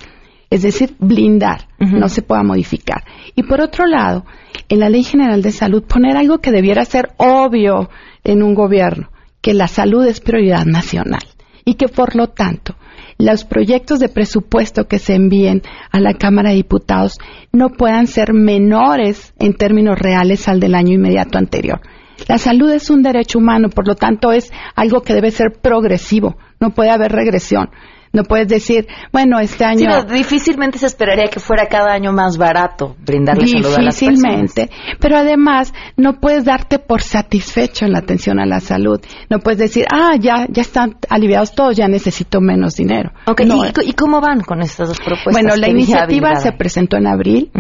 es 0.50 0.62
decir, 0.62 0.96
blindar, 1.00 1.68
no 1.80 2.10
se 2.10 2.22
pueda 2.22 2.44
modificar. 2.44 3.04
Y 3.36 3.44
por 3.44 3.62
otro 3.62 3.86
lado, 3.86 4.26
en 4.70 4.80
la 4.80 4.90
Ley 4.90 5.04
General 5.04 5.42
de 5.42 5.52
Salud, 5.52 5.84
poner 5.84 6.18
algo 6.18 6.40
que 6.40 6.52
debiera 6.52 6.86
ser 6.86 7.12
obvio 7.18 7.90
en 8.24 8.44
un 8.44 8.56
gobierno, 8.56 9.10
que 9.42 9.54
la 9.54 9.68
salud 9.68 10.06
es 10.06 10.22
prioridad 10.22 10.66
nacional 10.66 11.24
y 11.64 11.76
que 11.76 11.88
por 11.88 12.16
lo 12.16 12.28
tanto 12.28 12.76
los 13.18 13.44
proyectos 13.44 14.00
de 14.00 14.10
presupuesto 14.10 14.88
que 14.88 15.00
se 15.00 15.16
envíen 15.16 15.62
a 15.92 16.00
la 16.00 16.14
Cámara 16.14 16.50
de 16.50 16.56
Diputados 16.56 17.18
no 17.52 17.70
puedan 17.70 18.08
ser 18.08 18.34
menores 18.34 19.34
en 19.40 19.54
términos 19.54 19.98
reales 19.98 20.48
al 20.48 20.60
del 20.60 20.76
año 20.76 20.94
inmediato 20.94 21.38
anterior. 21.38 21.82
La 22.28 22.38
salud 22.38 22.72
es 22.72 22.90
un 22.90 23.04
derecho 23.04 23.40
humano, 23.40 23.70
por 23.70 23.88
lo 23.88 23.96
tanto 23.96 24.32
es 24.32 24.52
algo 24.76 25.02
que 25.02 25.14
debe 25.14 25.32
ser 25.32 25.60
progresivo, 25.62 26.38
no 26.60 26.72
puede 26.72 26.92
haber 26.92 27.12
regresión 27.12 27.70
No 28.16 28.24
puedes 28.24 28.48
decir, 28.48 28.88
bueno, 29.12 29.40
este 29.40 29.66
año... 29.66 29.78
Sí, 29.78 29.86
no, 29.86 30.04
difícilmente 30.04 30.78
se 30.78 30.86
esperaría 30.86 31.28
que 31.28 31.42
fuera 31.42 31.68
cada 31.68 31.92
año 31.92 32.14
más 32.14 32.38
barato 32.38 32.96
brindarle 33.06 33.46
salud 33.46 33.66
a 33.66 33.82
las 33.82 34.00
personas. 34.00 34.22
Difícilmente. 34.22 34.70
Pero 35.02 35.18
además, 35.18 35.74
no 35.98 36.22
puedes 36.22 36.46
darte 36.46 36.80
por 36.80 37.02
satisfecho 37.02 37.86
en 37.86 37.92
la 37.92 38.00
atención 38.00 38.40
a 38.40 38.46
la 38.46 38.62
salud. 38.62 39.02
No 39.30 39.40
puedes 39.40 39.60
decir, 39.60 39.86
ah, 39.92 40.16
ya, 40.18 40.48
ya 40.50 40.62
están 40.62 40.96
aliviados 41.10 41.54
todos, 41.54 41.76
ya 41.76 41.90
necesito 41.90 42.40
menos 42.40 42.76
dinero. 42.76 43.12
Okay. 43.28 43.46
No, 43.46 43.66
¿Y, 43.66 43.90
¿Y 43.90 43.94
cómo 43.94 44.22
van 44.22 44.40
con 44.42 44.62
estas 44.62 44.88
dos 44.88 45.00
propuestas? 45.00 45.34
Bueno, 45.34 45.56
la 45.58 45.66
¿Qué 45.66 45.72
iniciativa 45.72 46.36
se 46.38 46.54
presentó 46.54 46.96
en 46.96 47.08
abril. 47.08 47.52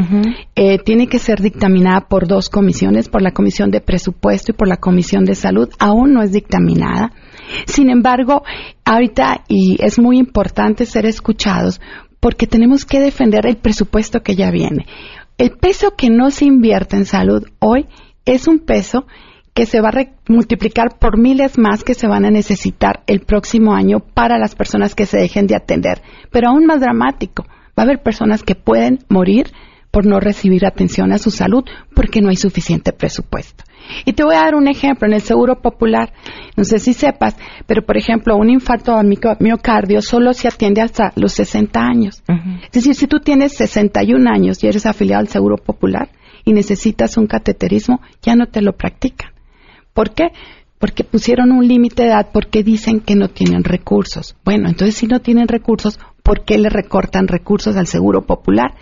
Eh, 0.55 0.79
tiene 0.79 1.07
que 1.07 1.19
ser 1.19 1.41
dictaminada 1.41 2.07
por 2.07 2.27
dos 2.27 2.49
comisiones, 2.49 3.09
por 3.09 3.21
la 3.21 3.31
Comisión 3.31 3.71
de 3.71 3.81
Presupuesto 3.81 4.53
y 4.53 4.55
por 4.55 4.69
la 4.69 4.77
Comisión 4.77 5.25
de 5.25 5.35
Salud. 5.35 5.69
Aún 5.79 6.13
no 6.13 6.21
es 6.21 6.31
dictaminada. 6.31 7.11
Sin 7.65 7.89
embargo, 7.89 8.43
ahorita, 8.83 9.43
y 9.47 9.77
es 9.79 9.99
muy 9.99 10.17
importante 10.17 10.85
ser 10.85 11.05
escuchados, 11.05 11.81
porque 12.19 12.47
tenemos 12.47 12.85
que 12.85 12.99
defender 12.99 13.45
el 13.45 13.57
presupuesto 13.57 14.21
que 14.21 14.35
ya 14.35 14.49
viene. 14.49 14.85
El 15.37 15.51
peso 15.51 15.95
que 15.95 16.09
no 16.09 16.31
se 16.31 16.45
invierte 16.45 16.95
en 16.95 17.05
salud 17.05 17.43
hoy 17.59 17.87
es 18.25 18.47
un 18.47 18.59
peso 18.59 19.05
que 19.53 19.65
se 19.65 19.79
va 19.79 19.89
a 19.89 20.05
multiplicar 20.27 20.97
por 20.97 21.17
miles 21.17 21.57
más 21.57 21.83
que 21.83 21.93
se 21.93 22.07
van 22.07 22.25
a 22.25 22.31
necesitar 22.31 23.03
el 23.05 23.19
próximo 23.19 23.73
año 23.73 23.99
para 23.99 24.39
las 24.39 24.55
personas 24.55 24.95
que 24.95 25.05
se 25.05 25.17
dejen 25.17 25.45
de 25.45 25.55
atender. 25.55 26.01
Pero 26.31 26.49
aún 26.49 26.65
más 26.65 26.79
dramático, 26.79 27.45
va 27.47 27.73
a 27.77 27.81
haber 27.83 28.01
personas 28.01 28.43
que 28.43 28.55
pueden 28.55 28.99
morir 29.07 29.51
por 29.91 30.05
no 30.05 30.19
recibir 30.19 30.65
atención 30.65 31.11
a 31.11 31.17
su 31.17 31.31
salud 31.31 31.63
porque 31.93 32.21
no 32.21 32.29
hay 32.29 32.37
suficiente 32.37 32.91
presupuesto. 32.91 33.64
Y 34.05 34.13
te 34.13 34.23
voy 34.23 34.35
a 34.35 34.41
dar 34.41 34.55
un 34.55 34.67
ejemplo 34.67 35.07
en 35.07 35.13
el 35.13 35.21
Seguro 35.21 35.61
Popular. 35.61 36.13
No 36.57 36.63
sé 36.63 36.79
si 36.79 36.93
sepas, 36.93 37.35
pero 37.65 37.85
por 37.85 37.97
ejemplo, 37.97 38.35
un 38.37 38.49
infarto 38.49 38.95
mico- 39.03 39.35
miocardio 39.39 40.01
solo 40.01 40.33
se 40.33 40.47
atiende 40.47 40.81
hasta 40.81 41.11
los 41.15 41.33
60 41.33 41.79
años. 41.79 42.23
Es 42.63 42.71
decir, 42.71 42.95
si 42.95 43.07
tú 43.07 43.19
tienes 43.19 43.53
61 43.57 44.29
años 44.29 44.63
y 44.63 44.67
eres 44.67 44.85
afiliado 44.85 45.21
al 45.21 45.27
Seguro 45.27 45.57
Popular 45.57 46.09
y 46.43 46.53
necesitas 46.53 47.17
un 47.17 47.27
cateterismo, 47.27 48.01
ya 48.21 48.35
no 48.35 48.45
te 48.47 48.61
lo 48.61 48.73
practican. 48.73 49.31
¿Por 49.93 50.13
qué? 50.13 50.29
Porque 50.77 51.03
pusieron 51.03 51.51
un 51.51 51.67
límite 51.67 52.03
de 52.03 52.09
edad 52.09 52.27
porque 52.33 52.61
dicen 52.63 52.99
que 52.99 53.15
no 53.15 53.29
tienen 53.29 53.63
recursos. 53.63 54.35
Bueno, 54.43 54.67
entonces 54.69 54.95
si 54.95 55.07
no 55.07 55.19
tienen 55.19 55.47
recursos, 55.47 55.99
¿por 56.21 56.43
qué 56.43 56.57
le 56.57 56.69
recortan 56.69 57.27
recursos 57.27 57.75
al 57.77 57.87
Seguro 57.87 58.23
Popular? 58.25 58.73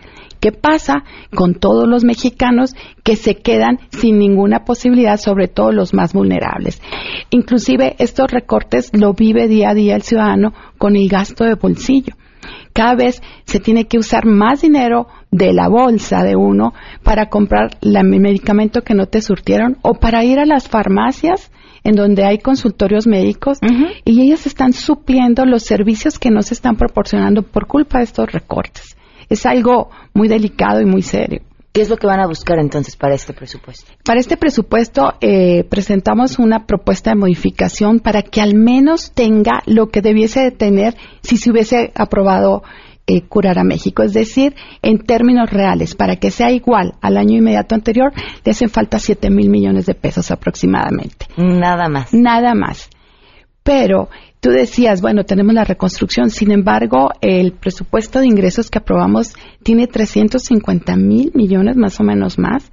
¿Qué 0.44 0.52
pasa 0.52 1.06
con 1.34 1.54
todos 1.54 1.88
los 1.88 2.04
mexicanos 2.04 2.76
que 3.02 3.16
se 3.16 3.36
quedan 3.36 3.80
sin 3.92 4.20
ninguna 4.20 4.66
posibilidad, 4.66 5.16
sobre 5.16 5.48
todo 5.48 5.72
los 5.72 5.94
más 5.94 6.12
vulnerables? 6.12 6.82
Inclusive 7.30 7.96
estos 7.98 8.30
recortes 8.30 8.92
lo 8.92 9.14
vive 9.14 9.48
día 9.48 9.70
a 9.70 9.74
día 9.74 9.96
el 9.96 10.02
ciudadano 10.02 10.52
con 10.78 10.98
el 10.98 11.08
gasto 11.08 11.46
de 11.46 11.56
bolsillo. 11.56 12.16
Cada 12.74 12.94
vez 12.96 13.22
se 13.46 13.62
tiene 13.62 13.86
que 13.86 13.98
usar 13.98 14.26
más 14.26 14.60
dinero 14.60 15.08
de 15.32 15.54
la 15.54 15.70
bolsa 15.70 16.26
de 16.26 16.36
uno 16.36 16.74
para 17.04 17.30
comprar 17.30 17.78
el 17.82 18.04
medicamento 18.04 18.82
que 18.82 18.96
no 18.96 19.06
te 19.06 19.22
surtieron 19.22 19.78
o 19.82 19.94
para 19.94 20.26
ir 20.26 20.40
a 20.40 20.46
las 20.46 20.68
farmacias 20.68 21.54
en 21.86 21.96
donde 21.96 22.26
hay 22.26 22.40
consultorios 22.40 23.08
médicos 23.08 23.60
y 24.04 24.22
ellos 24.22 24.46
están 24.46 24.74
supliendo 24.74 25.46
los 25.46 25.64
servicios 25.64 26.20
que 26.20 26.32
no 26.32 26.42
se 26.42 26.54
están 26.54 26.76
proporcionando 26.76 27.44
por 27.44 27.66
culpa 27.66 28.00
de 28.00 28.04
estos 28.04 28.30
recortes. 28.30 28.98
Es 29.30 29.46
algo 29.46 29.90
muy 30.14 30.28
delicado 30.28 30.82
y 30.82 30.86
muy 30.86 31.02
serio. 31.02 31.42
¿Qué 31.74 31.82
es 31.82 31.90
lo 31.90 31.98
que 31.98 32.06
van 32.06 32.20
a 32.20 32.28
buscar 32.28 32.60
entonces 32.60 32.96
para 32.96 33.16
este 33.16 33.34
presupuesto? 33.34 33.92
Para 34.06 34.20
este 34.20 34.38
presupuesto 34.38 35.14
eh, 35.22 35.64
presentamos 35.64 36.38
una 36.38 36.68
propuesta 36.68 37.10
de 37.10 37.16
modificación 37.16 38.00
para 38.00 38.22
que 38.22 38.42
al 38.42 38.54
menos 38.54 39.12
tenga 39.12 39.64
lo 39.66 39.88
que 39.90 40.02
debiese 40.02 40.42
de 40.42 40.52
tener 40.52 40.96
si 41.24 41.38
se 41.38 41.50
hubiese 41.50 41.92
aprobado 41.96 42.62
eh, 43.08 43.22
curar 43.24 43.58
a 43.58 43.64
México. 43.64 44.04
Es 44.04 44.14
decir, 44.14 44.56
en 44.84 45.00
términos 45.00 45.50
reales, 45.50 45.96
para 45.96 46.18
que 46.18 46.30
sea 46.30 46.52
igual 46.52 46.94
al 47.02 47.18
año 47.18 47.40
inmediato 47.40 47.74
anterior, 47.74 48.14
le 48.46 48.52
hacen 48.52 48.70
falta 48.70 49.00
7 49.00 49.32
mil 49.32 49.50
millones 49.50 49.88
de 49.88 49.96
pesos 49.96 50.30
aproximadamente. 50.30 51.26
Nada 51.36 51.90
más. 51.90 52.14
Nada 52.14 52.54
más. 52.54 52.90
Pero 53.64 54.10
tú 54.42 54.50
decías, 54.50 55.02
bueno, 55.02 55.24
tenemos 55.24 55.54
la 55.54 55.64
reconstrucción, 55.64 56.30
sin 56.30 56.52
embargo, 56.52 57.12
el 57.22 57.54
presupuesto 57.54 58.20
de 58.20 58.28
ingresos 58.28 58.70
que 58.70 58.80
aprobamos 58.80 59.34
tiene 59.64 59.88
350 59.88 60.96
mil 60.98 61.32
millones 61.34 61.78
más 61.78 62.00
o 62.00 62.04
menos 62.04 62.38
más 62.38 62.72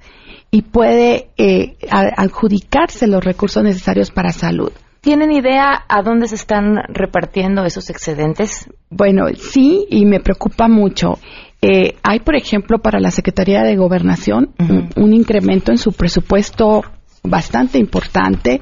y 0.51 0.63
puede 0.63 1.29
eh, 1.37 1.77
adjudicarse 1.89 3.07
los 3.07 3.23
recursos 3.23 3.63
necesarios 3.63 4.11
para 4.11 4.33
salud. 4.33 4.71
¿Tienen 4.99 5.31
idea 5.31 5.83
a 5.87 6.03
dónde 6.03 6.27
se 6.27 6.35
están 6.35 6.75
repartiendo 6.89 7.63
esos 7.63 7.89
excedentes? 7.89 8.69
Bueno, 8.89 9.23
sí, 9.35 9.87
y 9.89 10.05
me 10.05 10.19
preocupa 10.19 10.67
mucho. 10.67 11.17
Eh, 11.61 11.95
hay, 12.03 12.19
por 12.19 12.35
ejemplo, 12.35 12.79
para 12.79 12.99
la 12.99 13.11
Secretaría 13.11 13.63
de 13.63 13.77
Gobernación 13.77 14.53
un, 14.59 14.89
un 14.95 15.13
incremento 15.13 15.71
en 15.71 15.77
su 15.77 15.93
presupuesto 15.93 16.83
bastante 17.23 17.79
importante, 17.79 18.61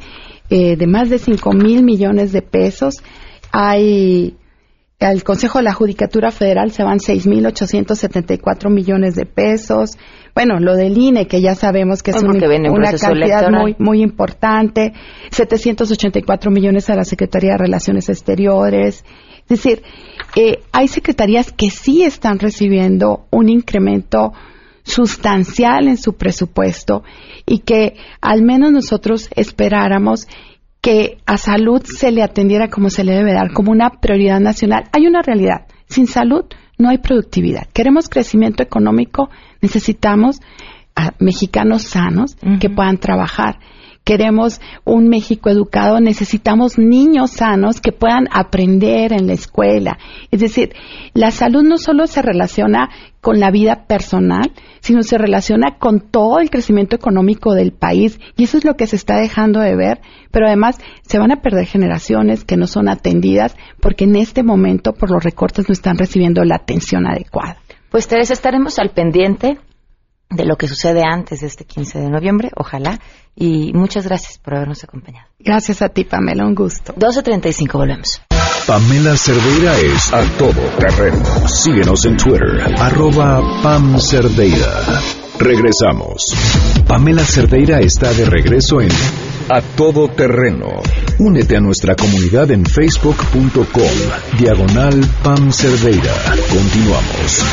eh, 0.50 0.76
de 0.76 0.88
más 0.88 1.10
de 1.10 1.20
5 1.20 1.52
mil 1.54 1.84
millones 1.84 2.32
de 2.32 2.42
pesos. 2.42 2.96
Hay 3.52 4.36
al 5.00 5.24
Consejo 5.24 5.60
de 5.60 5.64
la 5.64 5.74
Judicatura 5.74 6.30
Federal 6.30 6.72
se 6.72 6.84
van 6.84 7.00
6.874 7.00 8.70
millones 8.70 9.16
de 9.16 9.26
pesos. 9.26 9.92
Bueno, 10.36 10.60
lo 10.60 10.76
del 10.76 10.98
INE, 10.98 11.26
que 11.28 11.42
ya 11.42 11.56
sabemos 11.56 12.04
que 12.04 12.12
es 12.12 12.18
un- 12.22 12.32
una 12.72 12.92
cantidad 13.08 13.40
electoral. 13.40 13.62
muy, 13.62 13.76
muy 13.80 14.02
importante. 14.02 14.94
784 15.32 16.52
millones 16.52 16.90
a 16.90 16.96
la 16.96 17.04
Secretaría 17.06 17.52
de 17.54 17.58
Relaciones 17.60 18.10
Exteriores. 18.10 19.04
Es 19.44 19.48
decir, 19.48 19.82
eh, 20.36 20.60
hay 20.72 20.88
secretarías 20.88 21.52
que 21.52 21.70
sí 21.70 22.04
están 22.04 22.40
recibiendo 22.40 23.26
un 23.32 23.50
incremento 23.50 24.34
sustancial 24.90 25.88
en 25.88 25.98
su 25.98 26.14
presupuesto 26.14 27.04
y 27.46 27.60
que 27.60 27.96
al 28.22 28.42
menos 28.42 28.72
nosotros 28.72 29.30
esperáramos 29.36 30.28
que 30.82 31.18
a 31.26 31.38
salud 31.38 31.84
se 31.84 32.12
le 32.12 32.24
atendiera 32.24 32.70
como 32.70 32.90
se 32.90 33.04
le 33.04 33.14
debe 33.14 33.34
dar, 33.34 33.52
como 33.54 33.72
una 33.72 33.90
prioridad 34.02 34.40
nacional. 34.40 34.86
Hay 34.92 35.08
una 35.08 35.22
realidad. 35.22 35.68
Sin 35.88 36.08
salud 36.08 36.46
no 36.78 36.90
hay 36.90 37.00
productividad. 37.00 37.68
Queremos 37.74 38.10
crecimiento 38.10 38.64
económico, 38.64 39.30
necesitamos 39.62 40.40
a 40.96 41.14
mexicanos 41.20 41.84
sanos 41.84 42.38
que 42.60 42.70
puedan 42.70 42.98
trabajar. 42.98 43.60
Queremos 44.10 44.60
un 44.86 45.08
México 45.08 45.52
educado, 45.52 46.00
necesitamos 46.00 46.80
niños 46.80 47.30
sanos 47.30 47.80
que 47.80 47.92
puedan 47.92 48.26
aprender 48.32 49.14
en 49.14 49.28
la 49.28 49.34
escuela. 49.34 50.00
Es 50.32 50.40
decir, 50.40 50.74
la 51.14 51.30
salud 51.30 51.62
no 51.62 51.78
solo 51.78 52.08
se 52.08 52.24
relaciona 52.24 52.90
con 53.22 53.40
la 53.40 53.52
vida 53.52 53.86
personal, 53.86 54.52
sino 54.80 55.04
se 55.04 55.20
relaciona 55.20 55.78
con 55.78 56.00
todo 56.00 56.40
el 56.40 56.50
crecimiento 56.50 56.96
económico 56.96 57.54
del 57.54 57.72
país 57.72 58.20
y 58.36 58.46
eso 58.46 58.58
es 58.58 58.66
lo 58.66 58.74
que 58.74 58.88
se 58.88 58.96
está 58.96 59.16
dejando 59.18 59.60
de 59.60 59.76
ver, 59.76 60.02
pero 60.32 60.48
además 60.48 60.80
se 61.04 61.20
van 61.20 61.32
a 61.32 61.44
perder 61.44 61.68
generaciones 61.68 62.46
que 62.46 62.58
no 62.58 62.66
son 62.66 62.90
atendidas 62.90 63.56
porque 63.80 64.06
en 64.06 64.16
este 64.16 64.42
momento 64.42 64.94
por 64.94 65.12
los 65.12 65.24
recortes 65.24 65.70
no 65.70 65.74
están 65.74 66.00
recibiendo 66.00 66.44
la 66.46 66.56
atención 66.56 67.06
adecuada. 67.06 67.58
Pues 67.92 68.08
Teresa, 68.08 68.34
estaremos 68.34 68.80
al 68.80 68.90
pendiente 68.90 69.60
de 70.30 70.46
lo 70.46 70.56
que 70.58 70.68
sucede 70.68 71.04
antes 71.04 71.42
de 71.42 71.48
este 71.48 71.66
15 71.66 72.00
de 72.00 72.10
noviembre, 72.10 72.52
ojalá, 72.56 73.00
y 73.36 73.74
muchas 73.74 74.06
gracias 74.06 74.38
por 74.38 74.56
habernos 74.56 74.84
acompañado. 74.84 75.28
Gracias 75.40 75.82
a 75.82 75.90
ti, 75.90 76.04
Pamela, 76.04 76.46
un 76.46 76.56
gusto. 76.56 76.94
12.35, 76.94 77.72
volvemos. 77.74 78.22
Pamela 78.68 79.18
Cerdeira 79.18 79.76
es 79.78 80.14
a 80.14 80.22
todo 80.38 80.62
terreno. 80.78 81.48
Síguenos 81.48 82.06
en 82.06 82.18
Twitter, 82.18 82.62
arroba 82.78 83.42
Pam 83.64 84.00
Cerdeira. 84.00 85.02
Regresamos. 85.40 86.36
Pamela 86.88 87.24
Cerdeira 87.24 87.80
está 87.80 88.14
de 88.14 88.26
regreso 88.26 88.82
en 88.82 88.90
A 89.52 89.62
Todo 89.62 90.08
Terreno. 90.10 90.68
Únete 91.18 91.58
a 91.58 91.60
nuestra 91.60 91.96
comunidad 91.96 92.52
en 92.52 92.66
facebook.com, 92.66 94.38
diagonal 94.38 95.04
Pam 95.24 95.52
Cerdeira. 95.52 96.14
Continuamos. 96.50 97.44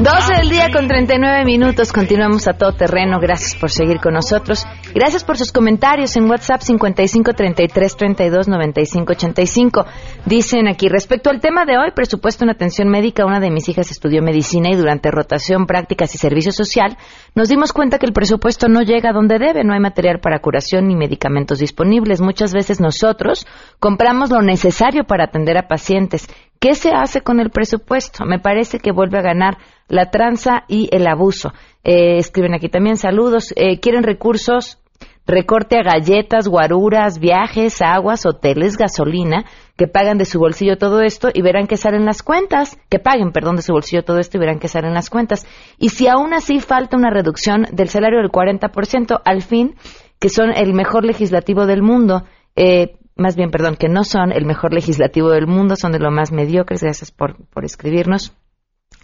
With 0.00 0.08
the 0.08 0.12
quick 0.12 0.22
fuse, 0.22 0.30
I 0.30 0.38
was 0.38 0.40
uptight, 0.40 0.40
wanna 0.40 0.40
let 0.40 0.40
loose. 0.40 0.40
12 0.40 0.40
del 0.40 0.50
día 0.50 0.70
con 0.72 0.88
39 0.88 1.44
minutos. 1.44 1.92
Continuamos 1.92 2.48
a 2.48 2.52
todo 2.54 2.72
terreno. 2.72 3.18
Gracias 3.20 3.54
por 3.56 3.70
seguir 3.70 4.00
con 4.00 4.14
nosotros. 4.14 4.66
Gracias 4.94 5.24
por 5.24 5.36
sus 5.36 5.52
comentarios 5.52 6.16
en 6.16 6.30
WhatsApp 6.30 6.62
55 6.62 7.32
33 7.34 7.96
32 7.96 8.48
95 8.48 9.12
85. 9.12 9.84
Dicen 10.26 10.68
aquí, 10.68 10.88
respecto 10.88 11.30
al 11.30 11.40
tema 11.40 11.64
de 11.64 11.78
hoy, 11.78 11.90
presupuesto 11.94 12.44
en 12.44 12.50
atención 12.50 12.88
médica, 12.88 13.26
una 13.26 13.40
de 13.40 13.50
mis 13.50 13.68
hijas 13.68 13.90
estudió 13.90 14.22
medicina 14.22 14.70
y 14.70 14.76
durante 14.76 15.10
rotación, 15.10 15.66
prácticas 15.66 16.14
y 16.14 16.18
servicio 16.18 16.52
social, 16.52 16.96
nos 17.34 17.48
dimos 17.48 17.72
cuenta 17.72 17.98
que 17.98 18.06
el 18.06 18.12
presupuesto 18.12 18.68
no 18.68 18.82
llega 18.82 19.10
a 19.10 19.12
donde 19.12 19.38
debe. 19.38 19.64
No 19.64 19.74
hay 19.74 19.80
material 19.80 20.20
para 20.20 20.40
curación 20.40 20.88
ni 20.88 20.96
medicamentos 20.96 21.58
disponibles. 21.58 22.20
Muchas 22.20 22.52
veces 22.52 22.80
nosotros 22.80 23.46
compramos 23.78 24.30
lo 24.30 24.42
necesario 24.42 25.04
para 25.04 25.24
atender 25.24 25.58
a 25.58 25.68
pacientes. 25.68 26.28
¿Qué 26.60 26.74
se 26.74 26.90
hace 26.90 27.22
con 27.22 27.40
el 27.40 27.48
presupuesto? 27.48 28.26
Me 28.26 28.38
parece 28.38 28.80
que 28.80 28.92
vuelve 28.92 29.18
a 29.18 29.22
ganar 29.22 29.56
la 29.88 30.10
tranza 30.10 30.64
y 30.68 30.90
el 30.94 31.06
abuso. 31.06 31.54
Eh, 31.84 32.18
escriben 32.18 32.52
aquí 32.52 32.68
también 32.68 32.96
saludos. 32.96 33.54
Eh, 33.56 33.80
quieren 33.80 34.02
recursos 34.02 34.78
recorte 35.26 35.78
a 35.78 35.82
galletas, 35.82 36.48
guaruras, 36.48 37.18
viajes, 37.18 37.80
aguas, 37.80 38.26
hoteles, 38.26 38.76
gasolina, 38.76 39.46
que 39.78 39.86
pagan 39.86 40.18
de 40.18 40.26
su 40.26 40.38
bolsillo 40.38 40.76
todo 40.76 41.00
esto 41.00 41.30
y 41.32 41.40
verán 41.40 41.66
que 41.66 41.78
salen 41.78 42.04
las 42.04 42.22
cuentas, 42.22 42.78
que 42.90 42.98
paguen, 42.98 43.32
perdón, 43.32 43.56
de 43.56 43.62
su 43.62 43.72
bolsillo 43.72 44.02
todo 44.02 44.18
esto 44.18 44.36
y 44.36 44.40
verán 44.40 44.58
que 44.58 44.68
salen 44.68 44.92
las 44.92 45.08
cuentas. 45.08 45.46
Y 45.78 45.90
si 45.90 46.08
aún 46.08 46.34
así 46.34 46.60
falta 46.60 46.96
una 46.96 47.10
reducción 47.10 47.66
del 47.72 47.88
salario 47.88 48.18
del 48.18 48.30
40%, 48.30 49.22
al 49.24 49.40
fin, 49.40 49.76
que 50.18 50.28
son 50.28 50.50
el 50.54 50.74
mejor 50.74 51.06
legislativo 51.06 51.64
del 51.64 51.82
mundo, 51.82 52.24
eh, 52.56 52.96
más 53.20 53.36
bien, 53.36 53.50
perdón, 53.50 53.76
que 53.76 53.88
no 53.88 54.02
son 54.02 54.32
el 54.32 54.44
mejor 54.44 54.72
legislativo 54.72 55.30
del 55.30 55.46
mundo, 55.46 55.76
son 55.76 55.92
de 55.92 56.00
lo 56.00 56.10
más 56.10 56.32
mediocres, 56.32 56.82
gracias 56.82 57.12
por, 57.12 57.36
por 57.48 57.64
escribirnos. 57.64 58.34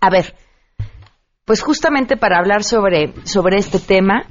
A 0.00 0.10
ver, 0.10 0.34
pues 1.44 1.62
justamente 1.62 2.16
para 2.16 2.38
hablar 2.38 2.64
sobre, 2.64 3.12
sobre 3.24 3.58
este 3.58 3.78
tema, 3.78 4.24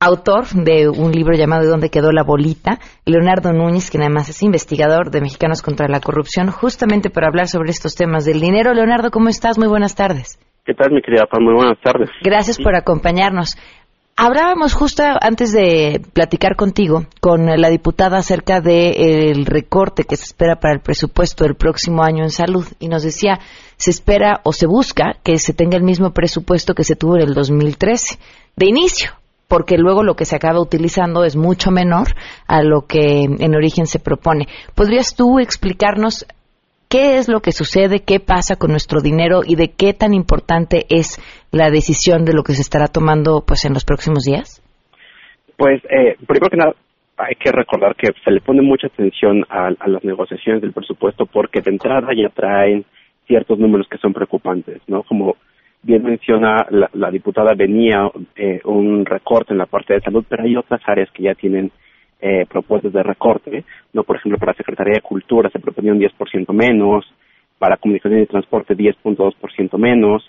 autor 0.00 0.46
de 0.48 0.88
un 0.88 1.12
libro 1.12 1.34
llamado 1.34 1.62
¿De 1.62 1.68
dónde 1.68 1.88
quedó 1.88 2.12
la 2.12 2.22
bolita? 2.22 2.78
Leonardo 3.06 3.52
Núñez, 3.52 3.90
que 3.90 3.98
además 3.98 4.28
es 4.28 4.42
investigador 4.42 5.10
de 5.10 5.20
Mexicanos 5.20 5.62
contra 5.62 5.88
la 5.88 6.00
Corrupción, 6.00 6.50
justamente 6.50 7.10
para 7.10 7.28
hablar 7.28 7.46
sobre 7.48 7.70
estos 7.70 7.94
temas 7.94 8.24
del 8.24 8.40
dinero. 8.40 8.74
Leonardo, 8.74 9.10
¿cómo 9.10 9.28
estás? 9.28 9.58
Muy 9.58 9.68
buenas 9.68 9.94
tardes. 9.94 10.38
¿Qué 10.64 10.74
tal, 10.74 10.92
mi 10.92 11.02
querida 11.02 11.26
Pam? 11.26 11.44
Muy 11.44 11.54
buenas 11.54 11.78
tardes. 11.82 12.10
Gracias 12.22 12.58
por 12.58 12.74
acompañarnos. 12.74 13.56
Hablábamos 14.16 14.74
justo 14.74 15.02
antes 15.20 15.52
de 15.52 16.00
platicar 16.12 16.54
contigo 16.54 17.04
con 17.20 17.46
la 17.46 17.68
diputada 17.68 18.18
acerca 18.18 18.60
del 18.60 19.44
recorte 19.44 20.04
que 20.04 20.16
se 20.16 20.22
espera 20.22 20.60
para 20.60 20.72
el 20.72 20.80
presupuesto 20.80 21.42
del 21.42 21.56
próximo 21.56 22.04
año 22.04 22.22
en 22.22 22.30
salud 22.30 22.64
y 22.78 22.86
nos 22.86 23.02
decía, 23.02 23.40
se 23.76 23.90
espera 23.90 24.40
o 24.44 24.52
se 24.52 24.66
busca 24.66 25.16
que 25.24 25.38
se 25.40 25.52
tenga 25.52 25.76
el 25.76 25.82
mismo 25.82 26.12
presupuesto 26.12 26.74
que 26.74 26.84
se 26.84 26.94
tuvo 26.94 27.16
en 27.16 27.22
el 27.22 27.34
2013, 27.34 28.20
de 28.54 28.66
inicio, 28.66 29.10
porque 29.48 29.78
luego 29.78 30.04
lo 30.04 30.14
que 30.14 30.26
se 30.26 30.36
acaba 30.36 30.60
utilizando 30.60 31.24
es 31.24 31.34
mucho 31.34 31.72
menor 31.72 32.14
a 32.46 32.62
lo 32.62 32.86
que 32.86 33.24
en 33.24 33.54
origen 33.56 33.86
se 33.86 33.98
propone. 33.98 34.46
¿Podrías 34.76 35.16
tú 35.16 35.40
explicarnos 35.40 36.24
qué 36.88 37.18
es 37.18 37.28
lo 37.28 37.40
que 37.40 37.52
sucede, 37.52 38.04
qué 38.04 38.20
pasa 38.20 38.56
con 38.56 38.70
nuestro 38.70 39.00
dinero 39.00 39.40
y 39.46 39.56
de 39.56 39.72
qué 39.72 39.92
tan 39.92 40.14
importante 40.14 40.86
es 40.88 41.20
la 41.50 41.70
decisión 41.70 42.24
de 42.24 42.34
lo 42.34 42.42
que 42.42 42.54
se 42.54 42.62
estará 42.62 42.86
tomando 42.86 43.44
pues 43.46 43.64
en 43.64 43.72
los 43.72 43.84
próximos 43.84 44.24
días? 44.24 44.62
Pues, 45.56 45.82
eh, 45.84 46.16
primero 46.26 46.50
que 46.50 46.56
nada, 46.56 46.74
hay 47.16 47.36
que 47.36 47.52
recordar 47.52 47.94
que 47.94 48.08
se 48.24 48.30
le 48.30 48.40
pone 48.40 48.62
mucha 48.62 48.88
atención 48.88 49.44
a, 49.48 49.70
las 49.86 50.04
negociaciones 50.04 50.62
del 50.62 50.72
presupuesto 50.72 51.26
porque 51.26 51.60
de 51.60 51.70
entrada 51.70 52.08
ya 52.16 52.28
traen 52.30 52.84
ciertos 53.26 53.58
números 53.58 53.86
que 53.88 53.98
son 53.98 54.12
preocupantes, 54.12 54.82
¿no? 54.88 55.02
Como 55.04 55.36
bien 55.82 56.02
menciona 56.02 56.66
la, 56.70 57.10
diputada, 57.10 57.54
venía 57.54 58.10
eh, 58.36 58.60
un 58.64 59.04
recorte 59.04 59.52
en 59.52 59.58
la 59.58 59.66
parte 59.66 59.94
de 59.94 60.00
salud, 60.00 60.24
pero 60.28 60.44
hay 60.44 60.56
otras 60.56 60.80
áreas 60.86 61.10
que 61.12 61.22
ya 61.22 61.34
tienen 61.34 61.70
eh, 62.26 62.46
propuestas 62.48 62.90
de 62.94 63.02
recorte, 63.02 63.64
¿no? 63.92 64.02
Por 64.02 64.16
ejemplo, 64.16 64.38
para 64.38 64.54
Secretaría 64.54 64.94
de 64.94 65.02
Cultura 65.02 65.50
se 65.50 65.58
proponía 65.58 65.92
un 65.92 66.00
10% 66.00 66.54
menos, 66.54 67.04
para 67.58 67.76
Comunicación 67.76 68.22
y 68.22 68.26
Transporte 68.26 68.74
10.2% 68.74 69.76
menos, 69.76 70.26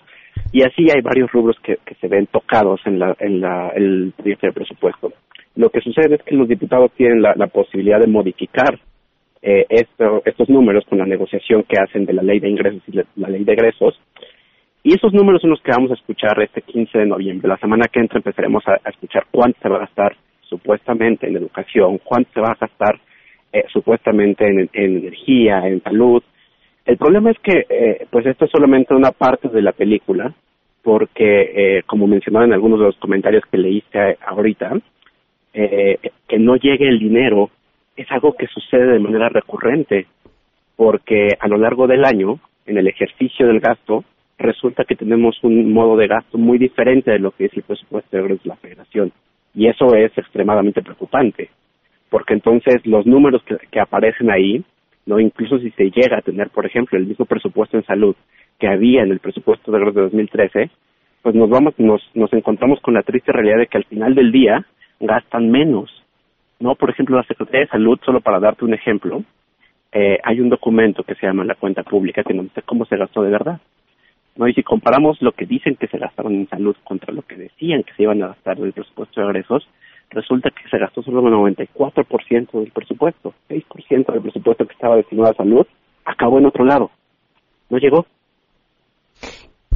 y 0.52 0.62
así 0.62 0.88
hay 0.94 1.00
varios 1.00 1.32
rubros 1.32 1.56
que, 1.62 1.78
se 1.98 2.08
ven 2.08 2.26
tocados 2.26 2.82
en, 2.84 2.98
la, 2.98 3.16
en 3.18 3.40
la, 3.40 3.70
el 3.70 4.12
proyecto 4.14 4.46
de 4.46 4.52
presupuesto. 4.52 5.10
Lo 5.54 5.70
que 5.70 5.80
sucede 5.80 6.16
es 6.16 6.22
que 6.22 6.34
los 6.34 6.46
diputados 6.46 6.92
tienen 6.98 7.22
la, 7.22 7.46
posibilidad 7.46 7.98
de 7.98 8.08
modificar 8.08 8.78
eh, 9.40 9.64
estos 9.70 10.50
números 10.50 10.84
con 10.84 10.98
la 10.98 11.06
negociación 11.06 11.62
que 11.62 11.80
hacen 11.80 12.04
de 12.04 12.12
la 12.12 12.22
ley 12.22 12.40
de 12.40 12.50
ingresos 12.50 12.82
y 12.88 12.92
la 12.92 13.28
ley 13.30 13.42
de 13.42 13.54
egresos, 13.54 13.98
y 14.82 14.92
esos 14.92 15.14
números 15.14 15.40
son 15.40 15.48
los 15.48 15.62
que 15.62 15.72
vamos 15.72 15.92
a 15.92 15.94
escuchar 15.94 16.42
este 16.42 16.60
15 16.60 16.98
de 16.98 17.06
noviembre. 17.06 17.48
La 17.48 17.56
semana 17.56 17.86
que 17.90 18.00
entra 18.00 18.18
empezaremos 18.18 18.62
a 18.68 18.76
escuchar 18.90 19.24
cuánto 19.30 19.58
se 19.62 19.68
va 19.70 19.76
a 19.76 19.80
gastar 19.80 20.14
supuestamente 20.48 21.26
en 21.26 21.36
educación, 21.36 21.98
cuánto 21.98 22.30
se 22.34 22.40
va 22.40 22.52
a 22.52 22.58
gastar 22.60 23.00
eh, 23.52 23.64
supuestamente 23.72 24.46
en, 24.46 24.68
energía, 24.72 25.66
en 25.66 25.82
salud. 25.82 26.22
El 26.84 26.96
problema 26.96 27.30
es 27.30 27.38
que, 27.40 27.66
eh, 27.68 28.06
pues 28.10 28.26
esto 28.26 28.44
es 28.44 28.50
solamente 28.50 28.94
una 28.94 29.12
parte 29.12 29.48
de 29.48 29.62
la 29.62 29.72
película, 29.72 30.34
porque, 30.82 31.78
eh, 31.78 31.82
como 31.86 32.06
mencionaba 32.06 32.44
en 32.44 32.52
algunos 32.52 32.78
de 32.78 32.86
los 32.86 32.96
comentarios 32.96 33.44
que 33.50 33.58
leíste 33.58 34.18
ahorita, 34.26 34.78
que 35.52 36.38
no 36.38 36.56
llegue 36.56 36.86
el 36.86 36.98
dinero 36.98 37.50
es 37.96 38.10
algo 38.10 38.34
que 38.34 38.46
sucede 38.46 38.92
de 38.92 38.98
manera 38.98 39.30
recurrente, 39.30 40.06
porque 40.76 41.30
a 41.40 41.48
lo 41.48 41.56
largo 41.56 41.86
del 41.86 42.04
año, 42.04 42.38
en 42.66 42.76
el 42.76 42.86
ejercicio 42.88 43.46
del 43.46 43.60
gasto, 43.60 44.04
resulta 44.38 44.84
que 44.84 44.96
tenemos 44.96 45.42
un 45.42 45.72
modo 45.72 45.96
de 45.96 46.08
gasto 46.08 46.36
muy 46.36 46.58
diferente 46.58 47.10
de 47.10 47.18
lo 47.18 47.30
que 47.30 47.46
es 47.46 47.56
el 47.56 47.62
presupuesto 47.62 48.16
de 48.16 48.38
la 48.44 48.56
Federación. 48.56 49.12
Y 49.56 49.68
eso 49.68 49.94
es 49.94 50.16
extremadamente 50.16 50.82
preocupante, 50.82 51.48
porque 52.10 52.34
entonces 52.34 52.84
los 52.84 53.06
números 53.06 53.42
que, 53.44 53.80
aparecen 53.80 54.30
ahí, 54.30 54.62
no 55.06 55.18
incluso 55.18 55.58
si 55.58 55.70
se 55.70 55.90
llega 55.90 56.18
a 56.18 56.22
tener, 56.22 56.50
por 56.50 56.66
ejemplo, 56.66 56.98
el 56.98 57.06
mismo 57.06 57.24
presupuesto 57.24 57.78
en 57.78 57.86
salud 57.86 58.14
que 58.58 58.68
había 58.68 59.02
en 59.02 59.12
el 59.12 59.18
presupuesto 59.18 59.72
de 59.72 59.78
2013, 59.80 60.70
pues 61.22 61.34
nos 61.34 61.48
vamos 61.48 61.74
nos, 61.78 62.02
nos 62.14 62.30
encontramos 62.34 62.80
con 62.80 62.94
la 62.94 63.02
triste 63.02 63.32
realidad 63.32 63.58
de 63.58 63.66
que 63.66 63.78
al 63.78 63.84
final 63.84 64.14
del 64.14 64.30
día 64.30 64.66
gastan 65.00 65.50
menos. 65.50 65.90
No, 66.60 66.74
por 66.74 66.90
ejemplo, 66.90 67.16
la 67.16 67.24
Secretaría 67.24 67.62
de 67.62 67.68
Salud, 67.68 67.98
solo 68.04 68.20
para 68.20 68.40
darte 68.40 68.64
un 68.64 68.74
ejemplo, 68.74 69.24
eh, 69.92 70.18
hay 70.22 70.40
un 70.40 70.50
documento 70.50 71.02
que 71.02 71.14
se 71.14 71.26
llama 71.26 71.44
la 71.44 71.54
cuenta 71.54 71.82
pública 71.82 72.22
que 72.22 72.34
nos 72.34 72.44
dice 72.44 72.60
cómo 72.62 72.84
se 72.84 72.98
gastó 72.98 73.22
de 73.22 73.30
verdad. 73.30 73.58
¿No? 74.36 74.48
Y 74.48 74.54
si 74.54 74.62
comparamos 74.62 75.20
lo 75.20 75.32
que 75.32 75.46
dicen 75.46 75.76
que 75.76 75.88
se 75.88 75.98
gastaron 75.98 76.34
en 76.34 76.48
salud 76.48 76.76
contra 76.84 77.12
lo 77.12 77.22
que 77.22 77.36
decían 77.36 77.82
que 77.82 77.94
se 77.94 78.02
iban 78.02 78.22
a 78.22 78.28
gastar 78.28 78.58
del 78.58 78.72
presupuesto 78.72 79.20
de 79.20 79.26
egresos, 79.26 79.68
resulta 80.10 80.50
que 80.50 80.68
se 80.68 80.78
gastó 80.78 81.02
solo 81.02 81.20
el 81.20 81.56
94% 81.56 82.52
del 82.52 82.72
presupuesto. 82.72 83.34
6% 83.48 84.12
del 84.12 84.22
presupuesto 84.22 84.66
que 84.66 84.74
estaba 84.74 84.96
destinado 84.96 85.30
a 85.30 85.36
salud 85.36 85.66
acabó 86.04 86.38
en 86.38 86.46
otro 86.46 86.64
lado. 86.64 86.90
No 87.68 87.78
llegó. 87.78 88.06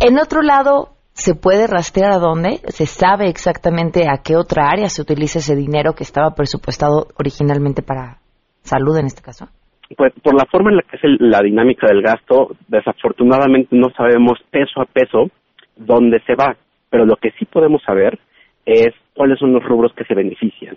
En 0.01 0.19
otro 0.19 0.43
lado, 0.43 0.95
¿se 1.13 1.35
puede 1.35 1.67
rastrear 1.67 2.13
a 2.13 2.19
dónde? 2.19 2.61
¿Se 2.69 2.87
sabe 2.87 3.29
exactamente 3.29 4.09
a 4.09 4.23
qué 4.23 4.37
otra 4.37 4.71
área 4.71 4.89
se 4.89 5.03
utiliza 5.03 5.41
ese 5.41 5.57
dinero 5.57 5.95
que 5.95 6.05
estaba 6.05 6.35
presupuestado 6.35 7.09
originalmente 7.19 7.83
para 7.83 8.19
salud 8.63 8.97
en 8.97 9.07
este 9.07 9.23
caso? 9.23 9.49
Pues 9.97 10.13
por 10.23 10.35
la 10.35 10.47
forma 10.47 10.71
en 10.71 10.77
la 10.77 10.83
que 10.83 10.97
es 10.97 11.21
la 11.21 11.41
dinámica 11.43 11.87
del 11.89 12.03
gasto, 12.03 12.57
desafortunadamente 12.69 13.75
no 13.77 13.91
sabemos 13.91 14.39
peso 14.51 14.81
a 14.81 14.85
peso 14.85 15.31
dónde 15.77 16.21
se 16.27 16.35
va, 16.35 16.57
pero 16.89 17.05
lo 17.05 17.17
que 17.17 17.33
sí 17.33 17.45
podemos 17.45 17.83
saber 17.83 18.19
es 18.67 18.95
cuáles 19.15 19.39
son 19.39 19.53
los 19.53 19.65
rubros 19.65 19.93
que 19.95 20.05
se 20.05 20.15
benefician, 20.15 20.77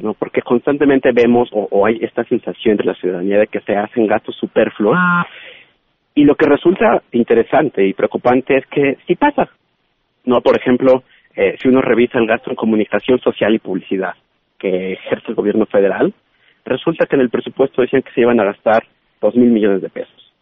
¿no? 0.00 0.14
Porque 0.14 0.42
constantemente 0.42 1.10
vemos 1.12 1.48
o, 1.52 1.86
hay 1.86 1.98
esta 2.02 2.24
sensación 2.24 2.72
entre 2.72 2.86
la 2.86 2.94
ciudadanía 2.94 3.38
de 3.38 3.46
que 3.48 3.60
se 3.60 3.74
hacen 3.74 4.06
gastos 4.06 4.36
superfluos 4.36 4.98
y 6.14 6.24
lo 6.24 6.34
que 6.34 6.46
resulta 6.46 7.02
interesante 7.12 7.86
y 7.86 7.94
preocupante 7.94 8.58
es 8.58 8.66
que 8.66 8.98
sí 9.06 9.16
pasa, 9.16 9.48
¿no? 10.24 10.40
Por 10.40 10.56
ejemplo, 10.56 11.02
eh, 11.34 11.56
si 11.60 11.68
uno 11.68 11.80
revisa 11.80 12.18
el 12.18 12.26
gasto 12.26 12.50
en 12.50 12.56
comunicación 12.56 13.18
social 13.20 13.54
y 13.54 13.58
publicidad 13.58 14.14
que 14.58 14.92
ejerce 14.92 15.28
el 15.28 15.34
gobierno 15.34 15.66
federal, 15.66 16.12
resulta 16.64 17.06
que 17.06 17.16
en 17.16 17.22
el 17.22 17.30
presupuesto 17.30 17.82
decían 17.82 18.02
que 18.02 18.12
se 18.12 18.20
iban 18.20 18.40
a 18.40 18.44
gastar 18.44 18.84
dos 19.20 19.34
mil 19.34 19.50
millones 19.50 19.82
de 19.82 19.88
pesos. 19.88 20.32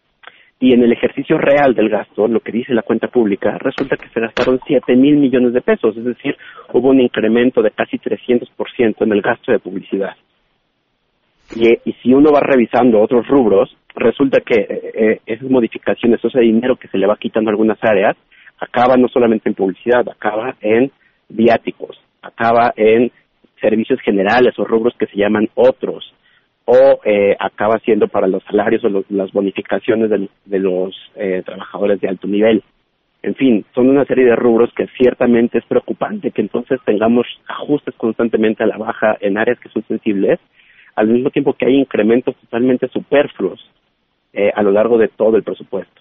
Y 0.59 0.73
en 0.73 0.83
el 0.83 0.91
ejercicio 0.91 1.39
real 1.39 1.73
del 1.73 1.89
gasto, 1.89 2.27
lo 2.27 2.39
que 2.39 2.51
dice 2.51 2.73
la 2.73 2.83
cuenta 2.83 3.07
pública, 3.07 3.57
resulta 3.57 3.97
que 3.97 4.09
se 4.09 4.19
gastaron 4.19 4.59
siete 4.65 4.95
mil 4.95 5.17
millones 5.17 5.53
de 5.53 5.61
pesos, 5.61 5.97
es 5.97 6.05
decir, 6.05 6.37
hubo 6.71 6.89
un 6.89 7.01
incremento 7.01 7.63
de 7.63 7.71
casi 7.71 7.97
300% 7.97 8.95
en 8.99 9.11
el 9.11 9.21
gasto 9.21 9.51
de 9.51 9.59
publicidad. 9.59 10.15
Y, 11.55 11.67
y, 11.83 11.93
si 12.01 12.13
uno 12.13 12.31
va 12.31 12.39
revisando 12.39 13.01
otros 13.01 13.27
rubros, 13.27 13.75
resulta 13.95 14.39
que 14.39 14.55
eh, 14.55 14.91
eh, 14.93 15.19
esas 15.25 15.49
modificaciones, 15.49 16.23
ese 16.23 16.39
dinero 16.39 16.77
que 16.77 16.87
se 16.87 16.97
le 16.97 17.07
va 17.07 17.17
quitando 17.17 17.49
a 17.49 17.51
algunas 17.51 17.83
áreas, 17.83 18.15
acaba 18.59 18.95
no 18.95 19.07
solamente 19.07 19.49
en 19.49 19.55
publicidad, 19.55 20.07
acaba 20.07 20.55
en 20.61 20.91
viáticos, 21.27 21.99
acaba 22.21 22.71
en 22.77 23.11
servicios 23.61 24.01
generales 24.01 24.57
o 24.59 24.65
rubros 24.65 24.95
que 24.97 25.05
se 25.05 25.17
llaman 25.17 25.49
otros, 25.55 26.13
o 26.65 26.99
eh, 27.05 27.35
acaba 27.39 27.79
siendo 27.79 28.07
para 28.07 28.27
los 28.27 28.43
salarios 28.43 28.83
o 28.83 29.03
las 29.09 29.31
bonificaciones 29.31 30.09
de, 30.09 30.59
los 30.59 30.95
eh, 31.15 31.41
trabajadores 31.45 31.99
de 32.01 32.09
alto 32.09 32.27
nivel. 32.27 32.63
En 33.23 33.35
fin, 33.35 33.65
son 33.75 33.89
una 33.89 34.05
serie 34.05 34.25
de 34.25 34.35
rubros 34.35 34.71
que 34.75 34.87
ciertamente 34.97 35.59
es 35.59 35.65
preocupante 35.65 36.31
que 36.31 36.41
entonces 36.41 36.79
tengamos 36.85 37.27
ajustes 37.47 37.93
constantemente 37.95 38.63
a 38.63 38.67
la 38.67 38.77
baja 38.77 39.17
en 39.21 39.37
áreas 39.37 39.59
que 39.59 39.69
son 39.69 39.83
sensibles, 39.87 40.39
al 40.95 41.07
mismo 41.07 41.29
tiempo 41.29 41.53
que 41.53 41.65
hay 41.65 41.75
incrementos 41.75 42.35
totalmente 42.37 42.87
superfluos 42.87 43.59
eh, 44.33 44.51
a 44.55 44.63
lo 44.63 44.71
largo 44.71 44.97
de 44.97 45.07
todo 45.07 45.37
el 45.37 45.43
presupuesto. 45.43 46.00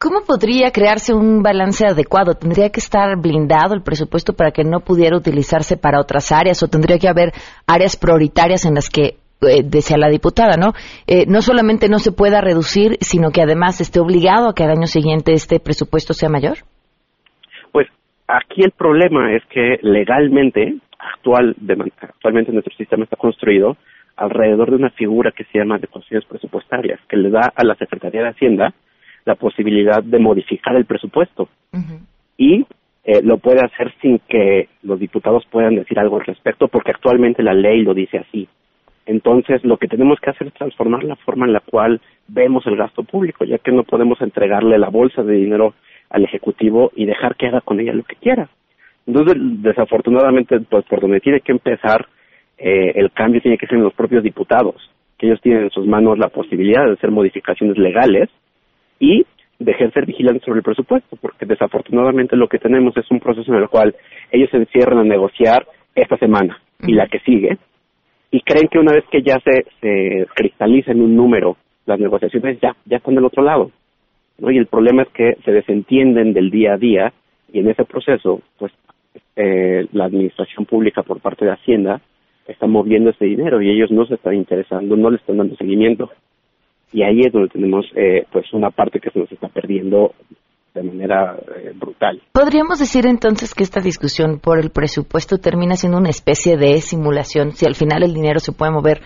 ¿Cómo 0.00 0.20
podría 0.24 0.70
crearse 0.70 1.12
un 1.12 1.42
balance 1.42 1.84
adecuado? 1.84 2.34
¿Tendría 2.34 2.70
que 2.70 2.78
estar 2.78 3.20
blindado 3.20 3.74
el 3.74 3.82
presupuesto 3.82 4.32
para 4.32 4.52
que 4.52 4.62
no 4.62 4.78
pudiera 4.78 5.16
utilizarse 5.16 5.76
para 5.76 5.98
otras 5.98 6.30
áreas 6.30 6.62
o 6.62 6.68
tendría 6.68 6.98
que 7.00 7.08
haber 7.08 7.32
áreas 7.66 7.96
prioritarias 7.96 8.64
en 8.64 8.76
las 8.76 8.90
que 8.90 9.18
eh, 9.42 9.64
desea 9.64 9.98
la 9.98 10.08
diputada, 10.08 10.54
¿no? 10.56 10.70
Eh, 11.08 11.26
no 11.26 11.42
solamente 11.42 11.88
no 11.88 11.98
se 11.98 12.12
pueda 12.12 12.40
reducir, 12.40 12.96
sino 13.00 13.32
que 13.32 13.42
además 13.42 13.80
esté 13.80 13.98
obligado 13.98 14.48
a 14.48 14.54
que 14.54 14.62
al 14.62 14.70
año 14.70 14.86
siguiente 14.86 15.32
este 15.32 15.58
presupuesto 15.58 16.14
sea 16.14 16.28
mayor. 16.28 16.58
Pues 17.72 17.88
aquí 18.28 18.62
el 18.62 18.70
problema 18.70 19.34
es 19.34 19.42
que 19.46 19.80
legalmente 19.82 20.76
actual, 20.96 21.56
de, 21.58 21.74
actualmente 22.02 22.52
nuestro 22.52 22.72
sistema 22.76 23.02
está 23.02 23.16
construido 23.16 23.76
alrededor 24.14 24.70
de 24.70 24.76
una 24.76 24.90
figura 24.90 25.32
que 25.32 25.42
se 25.46 25.58
llama 25.58 25.74
adecuaciones 25.74 26.24
presupuestarias, 26.28 27.00
que 27.08 27.16
le 27.16 27.30
da 27.30 27.52
a 27.52 27.64
la 27.64 27.74
Secretaría 27.74 28.22
de 28.22 28.28
Hacienda 28.28 28.72
la 29.28 29.34
posibilidad 29.34 30.02
de 30.02 30.18
modificar 30.18 30.74
el 30.74 30.86
presupuesto 30.86 31.48
y 32.36 32.64
eh, 33.04 33.22
lo 33.22 33.38
puede 33.38 33.60
hacer 33.60 33.92
sin 34.00 34.18
que 34.28 34.68
los 34.82 34.98
diputados 34.98 35.44
puedan 35.50 35.76
decir 35.76 35.98
algo 35.98 36.16
al 36.16 36.24
respecto, 36.24 36.68
porque 36.68 36.92
actualmente 36.92 37.42
la 37.42 37.52
ley 37.52 37.82
lo 37.82 37.94
dice 37.94 38.18
así. 38.18 38.48
Entonces, 39.06 39.62
lo 39.64 39.76
que 39.76 39.86
tenemos 39.86 40.18
que 40.20 40.30
hacer 40.30 40.46
es 40.48 40.54
transformar 40.54 41.04
la 41.04 41.16
forma 41.16 41.46
en 41.46 41.52
la 41.52 41.60
cual 41.60 42.00
vemos 42.26 42.66
el 42.66 42.76
gasto 42.76 43.04
público, 43.04 43.44
ya 43.44 43.58
que 43.58 43.72
no 43.72 43.84
podemos 43.84 44.20
entregarle 44.20 44.78
la 44.78 44.88
bolsa 44.88 45.22
de 45.22 45.34
dinero 45.34 45.74
al 46.10 46.24
Ejecutivo 46.24 46.90
y 46.94 47.04
dejar 47.04 47.36
que 47.36 47.48
haga 47.48 47.60
con 47.60 47.80
ella 47.80 47.92
lo 47.92 48.02
que 48.02 48.16
quiera. 48.16 48.48
Entonces, 49.06 49.36
desafortunadamente, 49.62 50.60
pues 50.60 50.84
por 50.86 51.00
donde 51.00 51.20
tiene 51.20 51.40
que 51.40 51.52
empezar 51.52 52.06
eh, 52.58 52.92
el 52.96 53.12
cambio 53.12 53.40
tiene 53.40 53.56
que 53.58 53.66
ser 53.66 53.76
en 53.76 53.84
los 53.84 53.94
propios 53.94 54.22
diputados, 54.22 54.76
que 55.16 55.26
ellos 55.26 55.40
tienen 55.40 55.64
en 55.64 55.70
sus 55.70 55.86
manos 55.86 56.18
la 56.18 56.28
posibilidad 56.28 56.84
de 56.84 56.92
hacer 56.92 57.10
modificaciones 57.10 57.78
legales 57.78 58.28
y 58.98 59.24
de 59.58 59.72
ejercer 59.72 60.06
vigilancia 60.06 60.44
sobre 60.44 60.58
el 60.58 60.64
presupuesto, 60.64 61.16
porque 61.16 61.46
desafortunadamente 61.46 62.36
lo 62.36 62.48
que 62.48 62.58
tenemos 62.58 62.96
es 62.96 63.10
un 63.10 63.20
proceso 63.20 63.52
en 63.52 63.62
el 63.62 63.68
cual 63.68 63.94
ellos 64.30 64.50
se 64.50 64.58
encierran 64.58 64.98
a 64.98 65.04
negociar 65.04 65.66
esta 65.94 66.16
semana 66.16 66.60
y 66.86 66.92
la 66.92 67.08
que 67.08 67.18
sigue, 67.20 67.58
y 68.30 68.40
creen 68.42 68.68
que 68.68 68.78
una 68.78 68.92
vez 68.92 69.04
que 69.10 69.22
ya 69.22 69.40
se, 69.40 69.64
se 69.80 70.26
cristaliza 70.34 70.92
en 70.92 71.00
un 71.00 71.16
número 71.16 71.56
las 71.86 71.98
negociaciones, 71.98 72.60
ya, 72.60 72.76
ya 72.84 72.98
están 72.98 73.14
del 73.14 73.24
otro 73.24 73.42
lado. 73.42 73.70
¿no? 74.38 74.50
Y 74.50 74.58
el 74.58 74.66
problema 74.66 75.02
es 75.02 75.08
que 75.08 75.36
se 75.44 75.52
desentienden 75.52 76.34
del 76.34 76.50
día 76.50 76.74
a 76.74 76.78
día 76.78 77.12
y 77.52 77.60
en 77.60 77.70
ese 77.70 77.84
proceso, 77.84 78.42
pues 78.58 78.72
eh, 79.36 79.86
la 79.92 80.04
administración 80.04 80.66
pública 80.66 81.02
por 81.02 81.20
parte 81.20 81.44
de 81.44 81.52
Hacienda 81.52 82.00
está 82.46 82.66
moviendo 82.66 83.10
ese 83.10 83.24
dinero 83.24 83.60
y 83.62 83.70
ellos 83.70 83.90
no 83.90 84.06
se 84.06 84.14
están 84.14 84.34
interesando, 84.34 84.96
no 84.96 85.10
le 85.10 85.16
están 85.16 85.38
dando 85.38 85.56
seguimiento. 85.56 86.10
Y 86.92 87.02
ahí 87.02 87.20
es 87.20 87.32
donde 87.32 87.48
tenemos 87.48 87.86
eh, 87.94 88.24
pues 88.32 88.52
una 88.52 88.70
parte 88.70 89.00
que 89.00 89.10
se 89.10 89.18
nos 89.18 89.30
está 89.30 89.48
perdiendo 89.48 90.14
de 90.74 90.82
manera 90.82 91.36
eh, 91.56 91.72
brutal. 91.74 92.22
¿Podríamos 92.32 92.78
decir 92.78 93.06
entonces 93.06 93.54
que 93.54 93.62
esta 93.62 93.80
discusión 93.80 94.38
por 94.38 94.58
el 94.58 94.70
presupuesto 94.70 95.38
termina 95.38 95.76
siendo 95.76 95.98
una 95.98 96.10
especie 96.10 96.56
de 96.56 96.80
simulación? 96.80 97.52
Si 97.52 97.66
al 97.66 97.74
final 97.74 98.02
el 98.02 98.14
dinero 98.14 98.38
se 98.38 98.52
puede 98.52 98.72
mover 98.72 99.00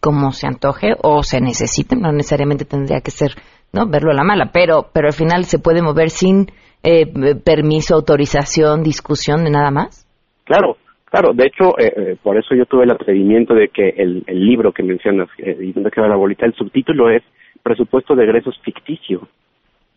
como 0.00 0.32
se 0.32 0.46
antoje 0.46 0.94
o 1.02 1.22
se 1.22 1.40
necesite, 1.40 1.94
no 1.94 2.10
necesariamente 2.10 2.64
tendría 2.64 3.00
que 3.00 3.10
ser 3.10 3.32
no 3.72 3.86
verlo 3.86 4.10
a 4.10 4.14
la 4.14 4.24
mala, 4.24 4.50
pero 4.52 4.88
pero 4.92 5.08
al 5.08 5.12
final 5.14 5.44
se 5.44 5.58
puede 5.58 5.82
mover 5.82 6.10
sin 6.10 6.50
eh, 6.82 7.06
permiso, 7.44 7.94
autorización, 7.94 8.82
discusión 8.82 9.44
de 9.44 9.50
nada 9.50 9.70
más. 9.70 10.06
Claro, 10.44 10.76
claro. 11.10 11.32
De 11.34 11.46
hecho, 11.46 11.78
eh, 11.78 11.92
eh, 11.96 12.16
por 12.22 12.38
eso 12.38 12.54
yo 12.54 12.64
tuve 12.66 12.84
el 12.84 12.90
atrevimiento 12.90 13.54
de 13.54 13.68
que 13.68 13.90
el, 13.90 14.24
el 14.26 14.46
libro 14.46 14.72
que 14.72 14.82
mencionas, 14.82 15.28
eh, 15.38 15.56
y 15.60 15.72
donde 15.72 15.90
queda 15.90 16.08
la 16.08 16.16
bolita, 16.16 16.46
el 16.46 16.54
subtítulo 16.54 17.10
es 17.10 17.22
Presupuesto 17.62 18.14
de 18.14 18.24
egresos 18.24 18.58
ficticio. 18.64 19.28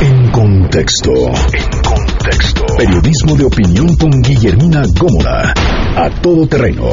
En 0.00 0.30
contexto. 0.30 1.12
En 1.12 1.82
contexto. 1.82 2.62
Periodismo 2.76 3.34
de 3.36 3.44
opinión 3.44 3.96
con 3.96 4.10
Guillermina 4.20 4.82
Gómora. 4.98 5.54
A 5.96 6.10
todo 6.20 6.46
terreno. 6.46 6.84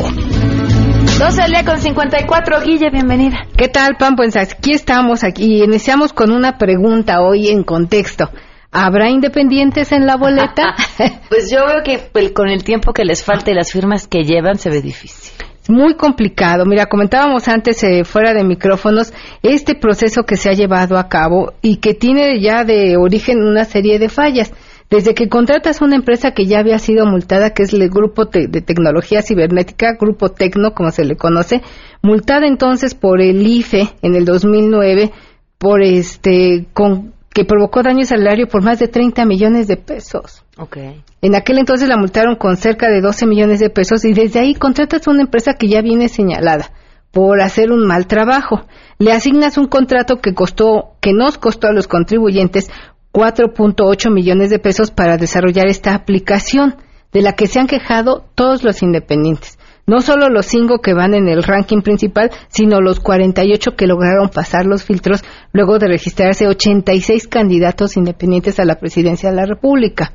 12 1.19 1.41
al 1.41 1.51
día 1.51 1.65
con 1.65 1.79
54. 1.79 2.61
Guille, 2.61 2.89
bienvenida. 2.91 3.45
¿Qué 3.57 3.67
tal, 3.67 3.97
Pam? 3.97 4.15
Pues 4.15 4.38
aquí 4.38 4.71
estamos, 4.71 5.23
aquí 5.23 5.63
iniciamos 5.63 6.13
con 6.13 6.31
una 6.31 6.57
pregunta 6.57 7.21
hoy 7.21 7.49
en 7.49 7.63
contexto. 7.63 8.29
¿Habrá 8.74 9.09
independientes 9.09 9.91
en 9.91 10.07
la 10.07 10.17
boleta? 10.17 10.76
pues 11.30 11.51
yo 11.51 11.59
veo 11.67 11.84
que 11.84 12.09
el, 12.19 12.34
con 12.34 12.49
el 12.49 12.63
tiempo 12.63 12.91
que 12.91 13.05
les 13.05 13.24
falta 13.24 13.51
y 13.51 13.53
las 13.53 13.71
firmas 13.71 14.07
que 14.07 14.24
llevan 14.24 14.57
se 14.57 14.71
ve 14.71 14.82
difícil. 14.82 15.32
Muy 15.69 15.93
complicado. 15.93 16.65
Mira, 16.65 16.88
comentábamos 16.88 17.47
antes 17.47 17.84
eh, 17.84 18.03
fuera 18.03 18.34
de 18.34 18.43
micrófonos 18.43 19.13
este 19.43 19.76
proceso 19.76 20.24
que 20.24 20.38
se 20.38 20.49
ha 20.49 20.53
llevado 20.53 20.97
a 20.97 21.07
cabo 21.07 21.53
y 21.61 21.78
que 21.78 21.93
tiene 21.93 22.41
ya 22.41 22.63
de 22.63 22.97
origen 22.97 23.43
una 23.43 23.63
serie 23.63 23.99
de 23.99 24.09
fallas. 24.09 24.51
Desde 24.89 25.13
que 25.13 25.30
contratas 25.30 25.82
una 25.82 25.95
empresa 25.95 26.32
que 26.32 26.45
ya 26.45 26.59
había 26.59 26.80
sido 26.80 27.05
multada, 27.05 27.51
que 27.51 27.63
es 27.63 27.74
el 27.74 27.88
Grupo 27.89 28.28
te 28.28 28.47
de 28.47 28.61
Tecnología 28.61 29.21
Cibernética, 29.21 29.97
Grupo 29.99 30.30
Tecno, 30.30 30.74
como 30.74 30.91
se 30.91 31.05
le 31.05 31.15
conoce, 31.15 31.61
multada 32.01 32.47
entonces 32.47 32.93
por 32.95 33.21
el 33.21 33.45
IFE 33.45 33.88
en 34.01 34.15
el 34.15 34.26
2009 34.26 35.11
por 35.57 35.82
este 35.82 36.65
con 36.74 37.13
que 37.34 37.45
provocó 37.45 37.81
daño 37.81 38.05
salario 38.05 38.47
por 38.47 38.63
más 38.63 38.79
de 38.79 38.88
30 38.88 39.25
millones 39.25 39.67
de 39.67 39.77
pesos. 39.77 40.43
Okay. 40.57 41.03
En 41.21 41.36
aquel 41.36 41.57
entonces 41.57 41.89
la 41.89 41.97
multaron 41.97 42.36
con 42.36 42.57
cerca 42.57 42.89
de 42.89 43.01
12 43.01 43.25
millones 43.25 43.59
de 43.59 43.69
pesos 43.69 44.05
y 44.05 44.13
desde 44.13 44.39
ahí 44.39 44.53
contratas 44.53 45.07
una 45.07 45.23
empresa 45.23 45.55
que 45.55 45.67
ya 45.67 45.81
viene 45.81 46.09
señalada 46.09 46.71
por 47.11 47.41
hacer 47.41 47.71
un 47.71 47.86
mal 47.86 48.07
trabajo. 48.07 48.61
Le 48.97 49.11
asignas 49.11 49.57
un 49.57 49.67
contrato 49.67 50.17
que 50.17 50.34
costó, 50.34 50.95
que 50.99 51.13
nos 51.13 51.38
costó 51.38 51.67
a 51.67 51.73
los 51.73 51.88
contribuyentes 51.88 52.69
4.8 53.13 54.11
millones 54.11 54.49
de 54.49 54.59
pesos 54.59 54.89
para 54.89 55.17
desarrollar 55.17 55.67
esta 55.67 55.93
aplicación, 55.93 56.75
de 57.11 57.21
la 57.21 57.34
que 57.34 57.45
se 57.45 57.59
han 57.59 57.67
quejado 57.67 58.25
todos 58.34 58.63
los 58.63 58.81
independientes. 58.81 59.59
No 59.86 60.01
solo 60.01 60.29
los 60.29 60.45
cinco 60.45 60.79
que 60.79 60.93
van 60.93 61.13
en 61.13 61.27
el 61.27 61.43
ranking 61.43 61.81
principal, 61.81 62.31
sino 62.47 62.79
los 62.79 63.01
48 63.01 63.75
que 63.75 63.86
lograron 63.86 64.29
pasar 64.29 64.65
los 64.65 64.86
filtros 64.86 65.25
luego 65.51 65.77
de 65.77 65.89
registrarse 65.89 66.47
86 66.47 67.27
candidatos 67.27 67.97
independientes 67.97 68.61
a 68.61 68.65
la 68.65 68.79
presidencia 68.79 69.29
de 69.29 69.36
la 69.36 69.45
República. 69.45 70.13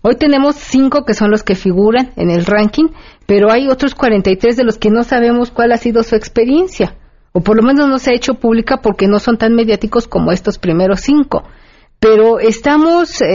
Hoy 0.00 0.16
tenemos 0.16 0.56
cinco 0.56 1.04
que 1.04 1.12
son 1.12 1.30
los 1.30 1.42
que 1.42 1.54
figuran 1.54 2.12
en 2.16 2.30
el 2.30 2.46
ranking, 2.46 2.88
pero 3.26 3.52
hay 3.52 3.68
otros 3.68 3.94
43 3.94 4.56
de 4.56 4.64
los 4.64 4.78
que 4.78 4.88
no 4.88 5.02
sabemos 5.02 5.50
cuál 5.50 5.72
ha 5.72 5.76
sido 5.76 6.02
su 6.02 6.16
experiencia, 6.16 6.96
o 7.32 7.42
por 7.42 7.56
lo 7.56 7.62
menos 7.62 7.88
no 7.88 7.98
se 7.98 8.12
ha 8.12 8.16
hecho 8.16 8.34
pública 8.34 8.78
porque 8.78 9.06
no 9.06 9.18
son 9.18 9.36
tan 9.36 9.54
mediáticos 9.54 10.08
como 10.08 10.32
estos 10.32 10.58
primeros 10.58 11.00
cinco 11.00 11.44
pero 12.00 12.40
estamos 12.40 13.20
eh, 13.20 13.26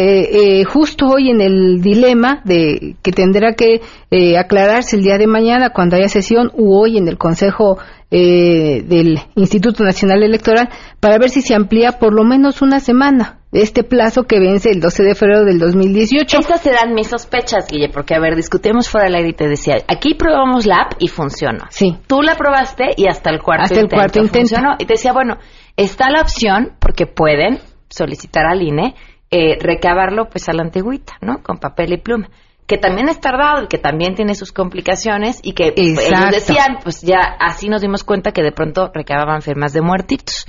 eh, 0.60 0.64
justo 0.64 1.06
hoy 1.06 1.30
en 1.30 1.40
el 1.40 1.82
dilema 1.82 2.42
de 2.46 2.96
que 3.04 3.12
tendrá 3.12 3.54
que 3.54 3.82
eh, 4.10 4.38
aclararse 4.40 4.96
el 4.96 5.04
día 5.04 5.20
de 5.20 5.28
mañana 5.28 5.70
cuando 5.70 5.96
haya 5.96 6.10
sesión 6.10 6.52
u 6.56 6.76
hoy 6.76 6.98
en 6.98 7.08
el 7.08 7.20
Consejo 7.20 7.78
eh, 8.10 8.82
del 8.84 9.20
Instituto 9.36 9.84
Nacional 9.84 10.24
Electoral 10.24 10.70
para 11.00 11.20
ver 11.20 11.30
si 11.30 11.42
se 11.42 11.54
amplía 11.54 11.94
por 11.94 12.14
lo 12.14 12.24
menos 12.24 12.64
una 12.64 12.80
semana 12.80 13.40
este 13.52 13.84
plazo 13.84 14.24
que 14.24 14.40
vence 14.40 14.72
el 14.72 14.82
12 14.82 15.04
de 15.04 15.16
febrero 15.16 15.46
del 15.46 15.60
2018. 15.60 16.40
Estas 16.40 16.62
serán 16.62 16.94
mis 16.94 17.08
sospechas, 17.08 17.68
Guille, 17.70 17.90
porque 17.90 18.16
a 18.16 18.20
ver, 18.20 18.36
discutimos 18.36 18.90
fuera 18.90 19.06
del 19.06 19.16
aire 19.16 19.30
y 19.30 19.34
te 19.34 19.48
decía, 19.48 19.76
aquí 19.88 20.14
probamos 20.16 20.66
la 20.66 20.82
app 20.82 20.94
y 21.00 21.08
funcionó. 21.08 21.66
Sí. 21.70 21.98
Tú 22.08 22.22
la 22.22 22.36
probaste 22.36 22.86
y 22.98 23.08
hasta 23.08 23.30
el 23.30 23.42
cuarto 23.42 23.64
hasta 23.64 23.76
el 23.76 23.86
intento 23.86 23.96
cuarto 23.96 24.20
intento. 24.20 24.40
funcionó. 24.40 24.76
Y 24.78 24.86
te 24.86 24.94
decía, 24.94 25.14
bueno, 25.14 25.38
está 25.78 26.10
la 26.10 26.22
opción 26.22 26.74
porque 26.80 27.06
pueden 27.06 27.60
solicitar 27.90 28.46
al 28.46 28.62
INE 28.62 28.96
eh, 29.32 29.58
recabarlo 29.60 30.30
pues 30.30 30.48
a 30.50 30.54
la 30.54 30.64
antigüita, 30.64 31.14
¿no? 31.22 31.42
Con 31.42 31.58
papel 31.58 31.94
y 31.94 31.98
pluma. 31.98 32.30
que 32.68 32.78
también 32.78 33.10
es 33.10 33.20
tardado 33.20 33.64
y 33.64 33.68
que 33.68 33.78
también 33.78 34.16
tiene 34.16 34.34
sus 34.34 34.52
complicaciones 34.52 35.40
y 35.44 35.54
que 35.54 35.74
ellos 35.76 36.32
decían, 36.32 36.80
pues 36.84 37.02
ya 37.02 37.36
así 37.40 37.70
nos 37.70 37.82
dimos 37.82 38.04
cuenta 38.04 38.32
que 38.32 38.42
de 38.42 38.52
pronto 38.52 38.92
recababan 38.94 39.42
firmas 39.42 39.74
de 39.74 39.82
muertitos. 39.82 40.48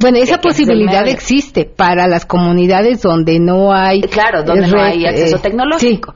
Bueno, 0.00 0.18
esa 0.18 0.38
posibilidad 0.38 1.06
existe 1.06 1.64
para 1.64 2.06
las 2.06 2.24
comunidades 2.24 3.02
donde 3.02 3.40
no 3.40 3.72
hay... 3.72 4.00
Claro, 4.02 4.42
donde 4.42 4.68
no 4.68 4.80
hay 4.80 5.06
acceso 5.06 5.36
eh, 5.36 5.40
tecnológico. 5.40 6.14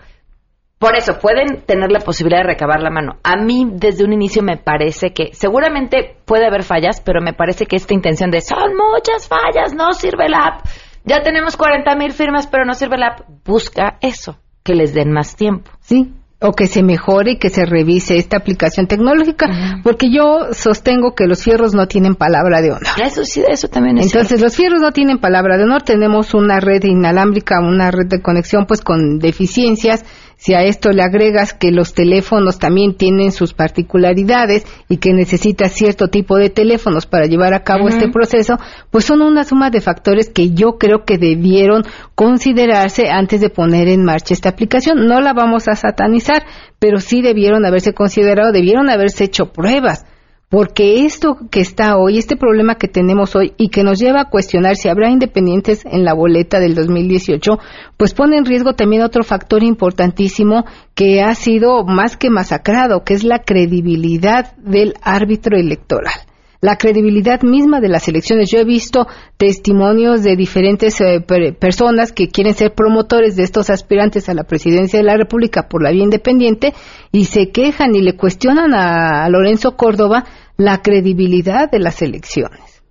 Por 0.83 0.97
eso, 0.97 1.20
pueden 1.20 1.62
tener 1.64 1.93
la 1.93 2.01
posibilidad 2.01 2.43
de 2.43 2.49
recabar 2.49 2.83
la 2.83 2.91
mano. 2.91 3.12
A 3.22 3.37
mí, 3.37 3.68
desde 3.70 4.03
un 4.03 4.12
inicio, 4.12 4.43
me 4.43 4.57
parece 4.57 5.12
que 5.12 5.33
seguramente 5.33 6.16
puede 6.24 6.45
haber 6.45 6.64
fallas, 6.64 7.01
pero 7.01 7.20
me 7.20 7.33
parece 7.33 7.66
que 7.66 7.76
esta 7.76 7.95
intención 7.95 8.33
de 8.33 8.41
son 8.41 8.74
muchas 8.74 9.28
fallas, 9.28 9.74
no 9.74 9.93
sirve 9.93 10.28
la 10.28 10.39
app. 10.39 10.66
Ya 11.05 11.22
tenemos 11.22 11.57
40 11.57 11.95
mil 11.95 12.11
firmas, 12.11 12.49
pero 12.49 12.64
no 12.64 12.74
sirve 12.74 12.99
la 12.99 13.11
app. 13.11 13.20
Busca 13.45 13.97
eso, 14.01 14.41
que 14.64 14.74
les 14.74 14.93
den 14.93 15.12
más 15.12 15.37
tiempo. 15.37 15.70
Sí, 15.78 16.12
o 16.43 16.53
que 16.53 16.66
se 16.66 16.83
mejore 16.83 17.33
y 17.33 17.39
que 17.39 17.49
se 17.49 17.64
revise 17.64 18.16
esta 18.16 18.37
aplicación 18.37 18.87
tecnológica, 18.87 19.47
porque 19.83 20.09
yo 20.12 20.53
sostengo 20.53 21.14
que 21.14 21.26
los 21.26 21.43
fierros 21.43 21.74
no 21.74 21.87
tienen 21.87 22.16
palabra 22.16 22.61
de 22.61 22.72
honor. 22.72 23.01
Eso 23.03 23.24
sí, 23.24 23.43
eso 23.47 23.68
también 23.68 23.99
es 23.99 24.07
Entonces, 24.07 24.41
los 24.41 24.57
fierros 24.57 24.80
no 24.80 24.91
tienen 24.91 25.18
palabra 25.18 25.57
de 25.57 25.64
honor. 25.64 25.83
Tenemos 25.83 26.35
una 26.35 26.59
red 26.59 26.83
inalámbrica, 26.83 27.61
una 27.61 27.91
red 27.91 28.09
de 28.09 28.20
conexión, 28.20 28.66
pues 28.66 28.80
con 28.80 29.18
deficiencias. 29.18 30.05
Si 30.43 30.55
a 30.55 30.64
esto 30.64 30.90
le 30.90 31.05
agregas 31.05 31.55
que 31.55 31.70
los 31.70 31.95
teléfonos 31.95 32.59
también 32.59 32.97
tienen 32.97 33.30
sus 33.30 33.55
particularidades 33.55 34.66
y 34.88 34.97
que 34.97 35.12
necesitas 35.12 35.70
cierto 35.70 36.09
tipo 36.09 36.36
de 36.36 36.51
teléfonos 36.51 37.07
para 37.07 37.26
llevar 37.26 37.55
a 37.55 37.62
cabo 37.62 37.86
este 37.86 38.09
proceso, 38.09 38.59
pues 38.90 39.05
son 39.05 39.22
una 39.22 39.45
suma 39.45 39.70
de 39.70 39.80
factores 39.80 40.30
que 40.30 40.51
yo 40.51 40.78
creo 40.80 41.05
que 41.05 41.16
debieron 41.16 41.84
considerarse 42.16 43.09
antes 43.09 43.40
de 43.40 43.51
poner 43.51 43.86
en 43.86 44.05
marcha 44.05 44.34
esta 44.34 44.49
aplicación. 44.49 45.07
No 45.07 45.20
la 45.20 45.32
vamos 45.32 45.68
a 45.68 45.76
satanizar, 45.76 46.45
pero 46.80 46.99
sí 46.99 47.22
debieron 47.22 47.64
haberse 47.64 47.95
considerado, 47.95 48.51
debieron 48.51 48.90
haberse 48.90 49.22
hecho 49.22 49.53
pruebas 49.53 50.05
porque 50.53 51.07
esto 51.07 51.39
que 51.51 51.61
está 51.61 51.97
hoy, 51.97 52.19
este 52.19 52.37
problema 52.37 52.75
que 52.75 52.87
tenemos 52.87 53.35
hoy 53.35 53.55
y 53.57 53.71
que 53.71 53.83
nos 53.83 53.99
lleva 53.99 54.21
a 54.21 54.29
cuestionar 54.29 54.77
si 54.77 54.91
habrá 54.91 55.09
independientes 55.09 55.83
en 55.87 56.05
la 56.05 56.13
boleta 56.13 56.61
del 56.61 56.75
2018, 56.75 57.59
pues 57.97 58.13
pone 58.13 58.37
en 58.37 58.45
riesgo 58.45 58.75
también 58.75 59.01
otro 59.01 59.25
factor 59.25 59.63
importantísimo 59.63 60.67
que 60.95 61.23
ha 61.23 61.35
sido 61.35 61.85
más 61.85 62.19
que 62.19 62.29
masacrado, 62.29 63.03
que 63.03 63.15
es 63.15 63.25
la 63.25 63.39
credibilidad 63.39 64.55
del 64.59 64.93
árbitro 65.01 65.57
electoral. 65.57 66.13
La 66.61 66.77
credibilidad 66.77 67.43
misma 67.43 67.81
de 67.81 67.89
las 67.89 68.07
elecciones. 68.07 68.49
Yo 68.49 68.59
he 68.61 68.65
visto 68.65 69.09
testimonios 69.37 70.23
de 70.23 70.37
diferentes 70.37 71.01
eh, 71.01 71.21
per- 71.27 71.57
personas 71.59 72.13
que 72.13 72.29
quieren 72.29 72.55
ser 72.55 72.73
promotores 72.75 73.35
de 73.35 73.43
estos 73.43 73.69
aspirantes 73.69 74.29
a 74.29 74.35
la 74.35 74.45
presidencia 74.45 75.01
de 75.01 75.05
la 75.05 75.17
República 75.17 75.67
por 75.69 75.83
la 75.83 75.91
vía 75.91 76.05
independiente 76.05 76.73
y 77.11 77.25
se 77.25 77.51
quejan 77.51 77.97
y 77.97 78.03
le 78.03 78.17
cuestionan 78.17 78.75
a 78.75 79.29
Lorenzo 79.29 79.77
Córdoba 79.77 80.25
la 80.57 80.83
credibilidad 80.83 81.71
de 81.71 81.79
las 81.79 82.03
elecciones. 82.03 82.83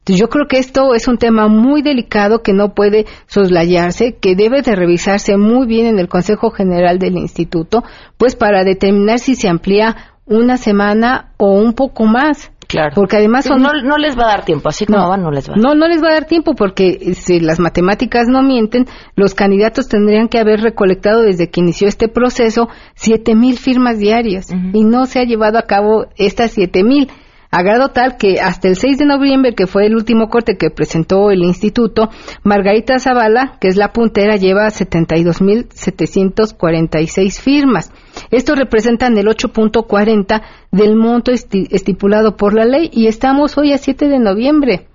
Entonces, 0.00 0.20
yo 0.20 0.28
creo 0.28 0.48
que 0.48 0.58
esto 0.58 0.94
es 0.94 1.08
un 1.08 1.18
tema 1.18 1.48
muy 1.48 1.82
delicado 1.82 2.42
que 2.42 2.54
no 2.54 2.74
puede 2.74 3.04
soslayarse, 3.26 4.16
que 4.16 4.34
debe 4.34 4.62
de 4.62 4.74
revisarse 4.74 5.36
muy 5.36 5.66
bien 5.66 5.86
en 5.86 5.98
el 5.98 6.08
Consejo 6.08 6.50
General 6.50 6.98
del 6.98 7.18
Instituto, 7.18 7.84
pues 8.16 8.34
para 8.34 8.64
determinar 8.64 9.18
si 9.18 9.34
se 9.34 9.48
amplía 9.48 9.96
una 10.24 10.56
semana 10.56 11.34
o 11.36 11.52
un 11.52 11.74
poco 11.74 12.06
más. 12.06 12.50
Claro. 12.70 12.92
Porque 12.94 13.16
además 13.16 13.46
son... 13.46 13.60
No, 13.60 13.72
no 13.82 13.98
les 13.98 14.16
va 14.16 14.26
a 14.26 14.28
dar 14.28 14.44
tiempo, 14.44 14.68
así 14.68 14.86
como 14.86 15.08
van, 15.08 15.22
no 15.22 15.32
les 15.32 15.48
va 15.48 15.54
a 15.54 15.56
dar 15.56 15.64
No, 15.64 15.74
no 15.74 15.88
les 15.88 16.00
va 16.00 16.10
a 16.10 16.12
dar 16.12 16.26
tiempo 16.26 16.54
porque 16.54 17.14
si 17.14 17.40
las 17.40 17.58
matemáticas 17.58 18.28
no 18.28 18.44
mienten, 18.44 18.86
los 19.16 19.34
candidatos 19.34 19.88
tendrían 19.88 20.28
que 20.28 20.38
haber 20.38 20.60
recolectado 20.60 21.22
desde 21.22 21.50
que 21.50 21.60
inició 21.60 21.88
este 21.88 22.06
proceso 22.06 22.68
siete 22.94 23.34
mil 23.34 23.58
firmas 23.58 23.98
diarias 23.98 24.52
y 24.72 24.84
no 24.84 25.06
se 25.06 25.18
ha 25.18 25.24
llevado 25.24 25.58
a 25.58 25.62
cabo 25.62 26.06
estas 26.16 26.52
siete 26.52 26.84
mil. 26.84 27.10
A 27.52 27.64
grado 27.64 27.88
tal 27.88 28.16
que 28.16 28.40
hasta 28.40 28.68
el 28.68 28.76
6 28.76 28.98
de 28.98 29.06
noviembre, 29.06 29.56
que 29.56 29.66
fue 29.66 29.86
el 29.86 29.96
último 29.96 30.28
corte 30.28 30.56
que 30.56 30.70
presentó 30.70 31.32
el 31.32 31.42
instituto, 31.42 32.08
Margarita 32.44 33.00
Zavala, 33.00 33.58
que 33.60 33.66
es 33.66 33.76
la 33.76 33.92
puntera, 33.92 34.36
lleva 34.36 34.68
72.746 34.68 37.40
firmas. 37.40 37.90
Esto 38.30 38.54
representan 38.54 39.16
el 39.18 39.26
8.40 39.26 40.42
del 40.70 40.96
monto 40.96 41.32
esti- 41.32 41.68
estipulado 41.70 42.36
por 42.36 42.54
la 42.54 42.64
ley 42.64 42.90
y 42.92 43.06
estamos 43.06 43.56
hoy 43.58 43.72
a 43.72 43.78
7 43.78 44.08
de 44.08 44.18
noviembre. 44.18 44.86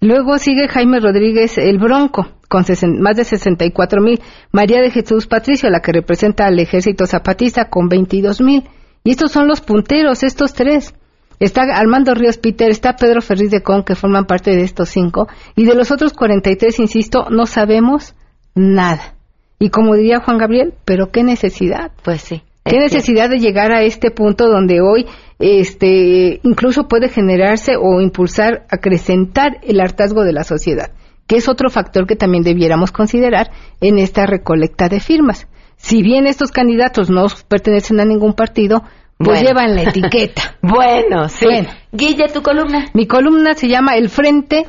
Luego 0.00 0.38
sigue 0.38 0.68
Jaime 0.68 1.00
Rodríguez 1.00 1.56
el 1.58 1.78
Bronco, 1.78 2.28
con 2.48 2.64
más 3.00 3.16
de 3.16 3.24
64 3.24 4.02
mil. 4.02 4.20
María 4.52 4.80
de 4.80 4.90
Jesús 4.90 5.26
Patricio, 5.26 5.70
la 5.70 5.80
que 5.80 5.92
representa 5.92 6.46
al 6.46 6.58
ejército 6.58 7.06
zapatista, 7.06 7.70
con 7.70 7.88
22 7.88 8.40
mil. 8.42 8.64
Y 9.04 9.10
estos 9.10 9.32
son 9.32 9.48
los 9.48 9.60
punteros, 9.60 10.22
estos 10.22 10.52
tres. 10.52 10.94
Está 11.38 11.62
Armando 11.74 12.14
Ríos 12.14 12.38
Peter, 12.38 12.70
está 12.70 12.96
Pedro 12.96 13.20
Ferriz 13.20 13.50
de 13.50 13.62
Con, 13.62 13.84
que 13.84 13.94
forman 13.94 14.24
parte 14.26 14.50
de 14.52 14.62
estos 14.62 14.88
cinco. 14.90 15.28
Y 15.54 15.64
de 15.64 15.74
los 15.74 15.90
otros 15.90 16.12
43, 16.12 16.78
insisto, 16.78 17.26
no 17.30 17.46
sabemos 17.46 18.14
nada. 18.54 19.14
Y 19.58 19.70
como 19.70 19.94
diría 19.94 20.20
Juan 20.20 20.38
Gabriel, 20.38 20.74
pero 20.84 21.10
qué 21.10 21.22
necesidad. 21.22 21.90
Pues 22.02 22.20
sí. 22.22 22.42
¿Qué 22.68 22.78
necesidad 22.78 23.30
de 23.30 23.38
llegar 23.38 23.72
a 23.72 23.82
este 23.82 24.10
punto 24.10 24.48
donde 24.48 24.80
hoy 24.80 25.06
este 25.38 26.40
incluso 26.42 26.88
puede 26.88 27.08
generarse 27.08 27.76
o 27.76 28.00
impulsar, 28.00 28.66
acrecentar 28.70 29.58
el 29.62 29.80
hartazgo 29.80 30.24
de 30.24 30.32
la 30.32 30.44
sociedad? 30.44 30.90
Que 31.26 31.36
es 31.36 31.48
otro 31.48 31.70
factor 31.70 32.06
que 32.06 32.16
también 32.16 32.42
debiéramos 32.44 32.92
considerar 32.92 33.50
en 33.80 33.98
esta 33.98 34.26
recolecta 34.26 34.88
de 34.88 35.00
firmas. 35.00 35.48
Si 35.76 36.02
bien 36.02 36.26
estos 36.26 36.50
candidatos 36.50 37.10
no 37.10 37.26
pertenecen 37.48 38.00
a 38.00 38.04
ningún 38.04 38.32
partido, 38.32 38.82
pues 39.18 39.40
Bueno. 39.42 39.48
llevan 39.48 39.74
la 39.76 39.82
etiqueta. 39.90 40.56
Bueno, 40.62 41.28
sí. 41.28 41.44
Bueno. 41.44 41.68
Guille, 41.92 42.28
tu 42.32 42.42
columna. 42.42 42.86
Mi 42.94 43.06
columna 43.06 43.54
se 43.54 43.68
llama 43.68 43.96
El 43.96 44.08
Frente 44.08 44.66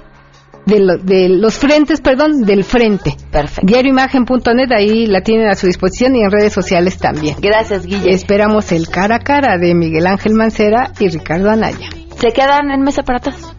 de, 0.68 0.80
lo- 0.80 0.98
de 0.98 1.30
los 1.30 1.56
frentes, 1.58 2.00
perdón, 2.02 2.44
del 2.46 2.64
frente. 2.64 3.16
Perfecto. 3.32 3.66
Diarioimagen.net, 3.66 4.72
ahí 4.78 5.08
la 5.08 5.22
tienen 5.22 5.48
a 5.50 5.56
su 5.56 5.66
disposición 5.66 6.16
y 6.16 6.22
en 6.22 6.30
redes 6.32 6.54
sociales 6.54 6.98
también. 7.00 7.36
Gracias, 7.42 7.86
Guille. 7.86 8.12
Esperamos 8.12 8.72
el 8.72 8.88
cara 8.90 9.16
a 9.16 9.20
cara 9.20 9.58
de 9.58 9.74
Miguel 9.74 10.06
Ángel 10.06 10.34
Mancera 10.34 10.92
y 11.00 11.08
Ricardo 11.10 11.50
Anaya. 11.50 11.90
¿Se 12.20 12.32
quedan 12.32 12.70
en 12.72 12.82
mesa 12.82 13.02
para 13.04 13.20
todos? 13.20 13.56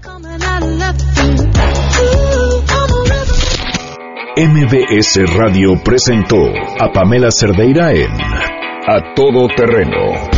MBS 4.36 5.18
Radio 5.36 5.74
presentó 5.82 6.36
a 6.80 6.92
Pamela 6.92 7.30
Cerdeira 7.30 7.92
en 7.92 8.10
A 8.12 9.14
Todo 9.14 9.48
Terreno. 9.56 10.37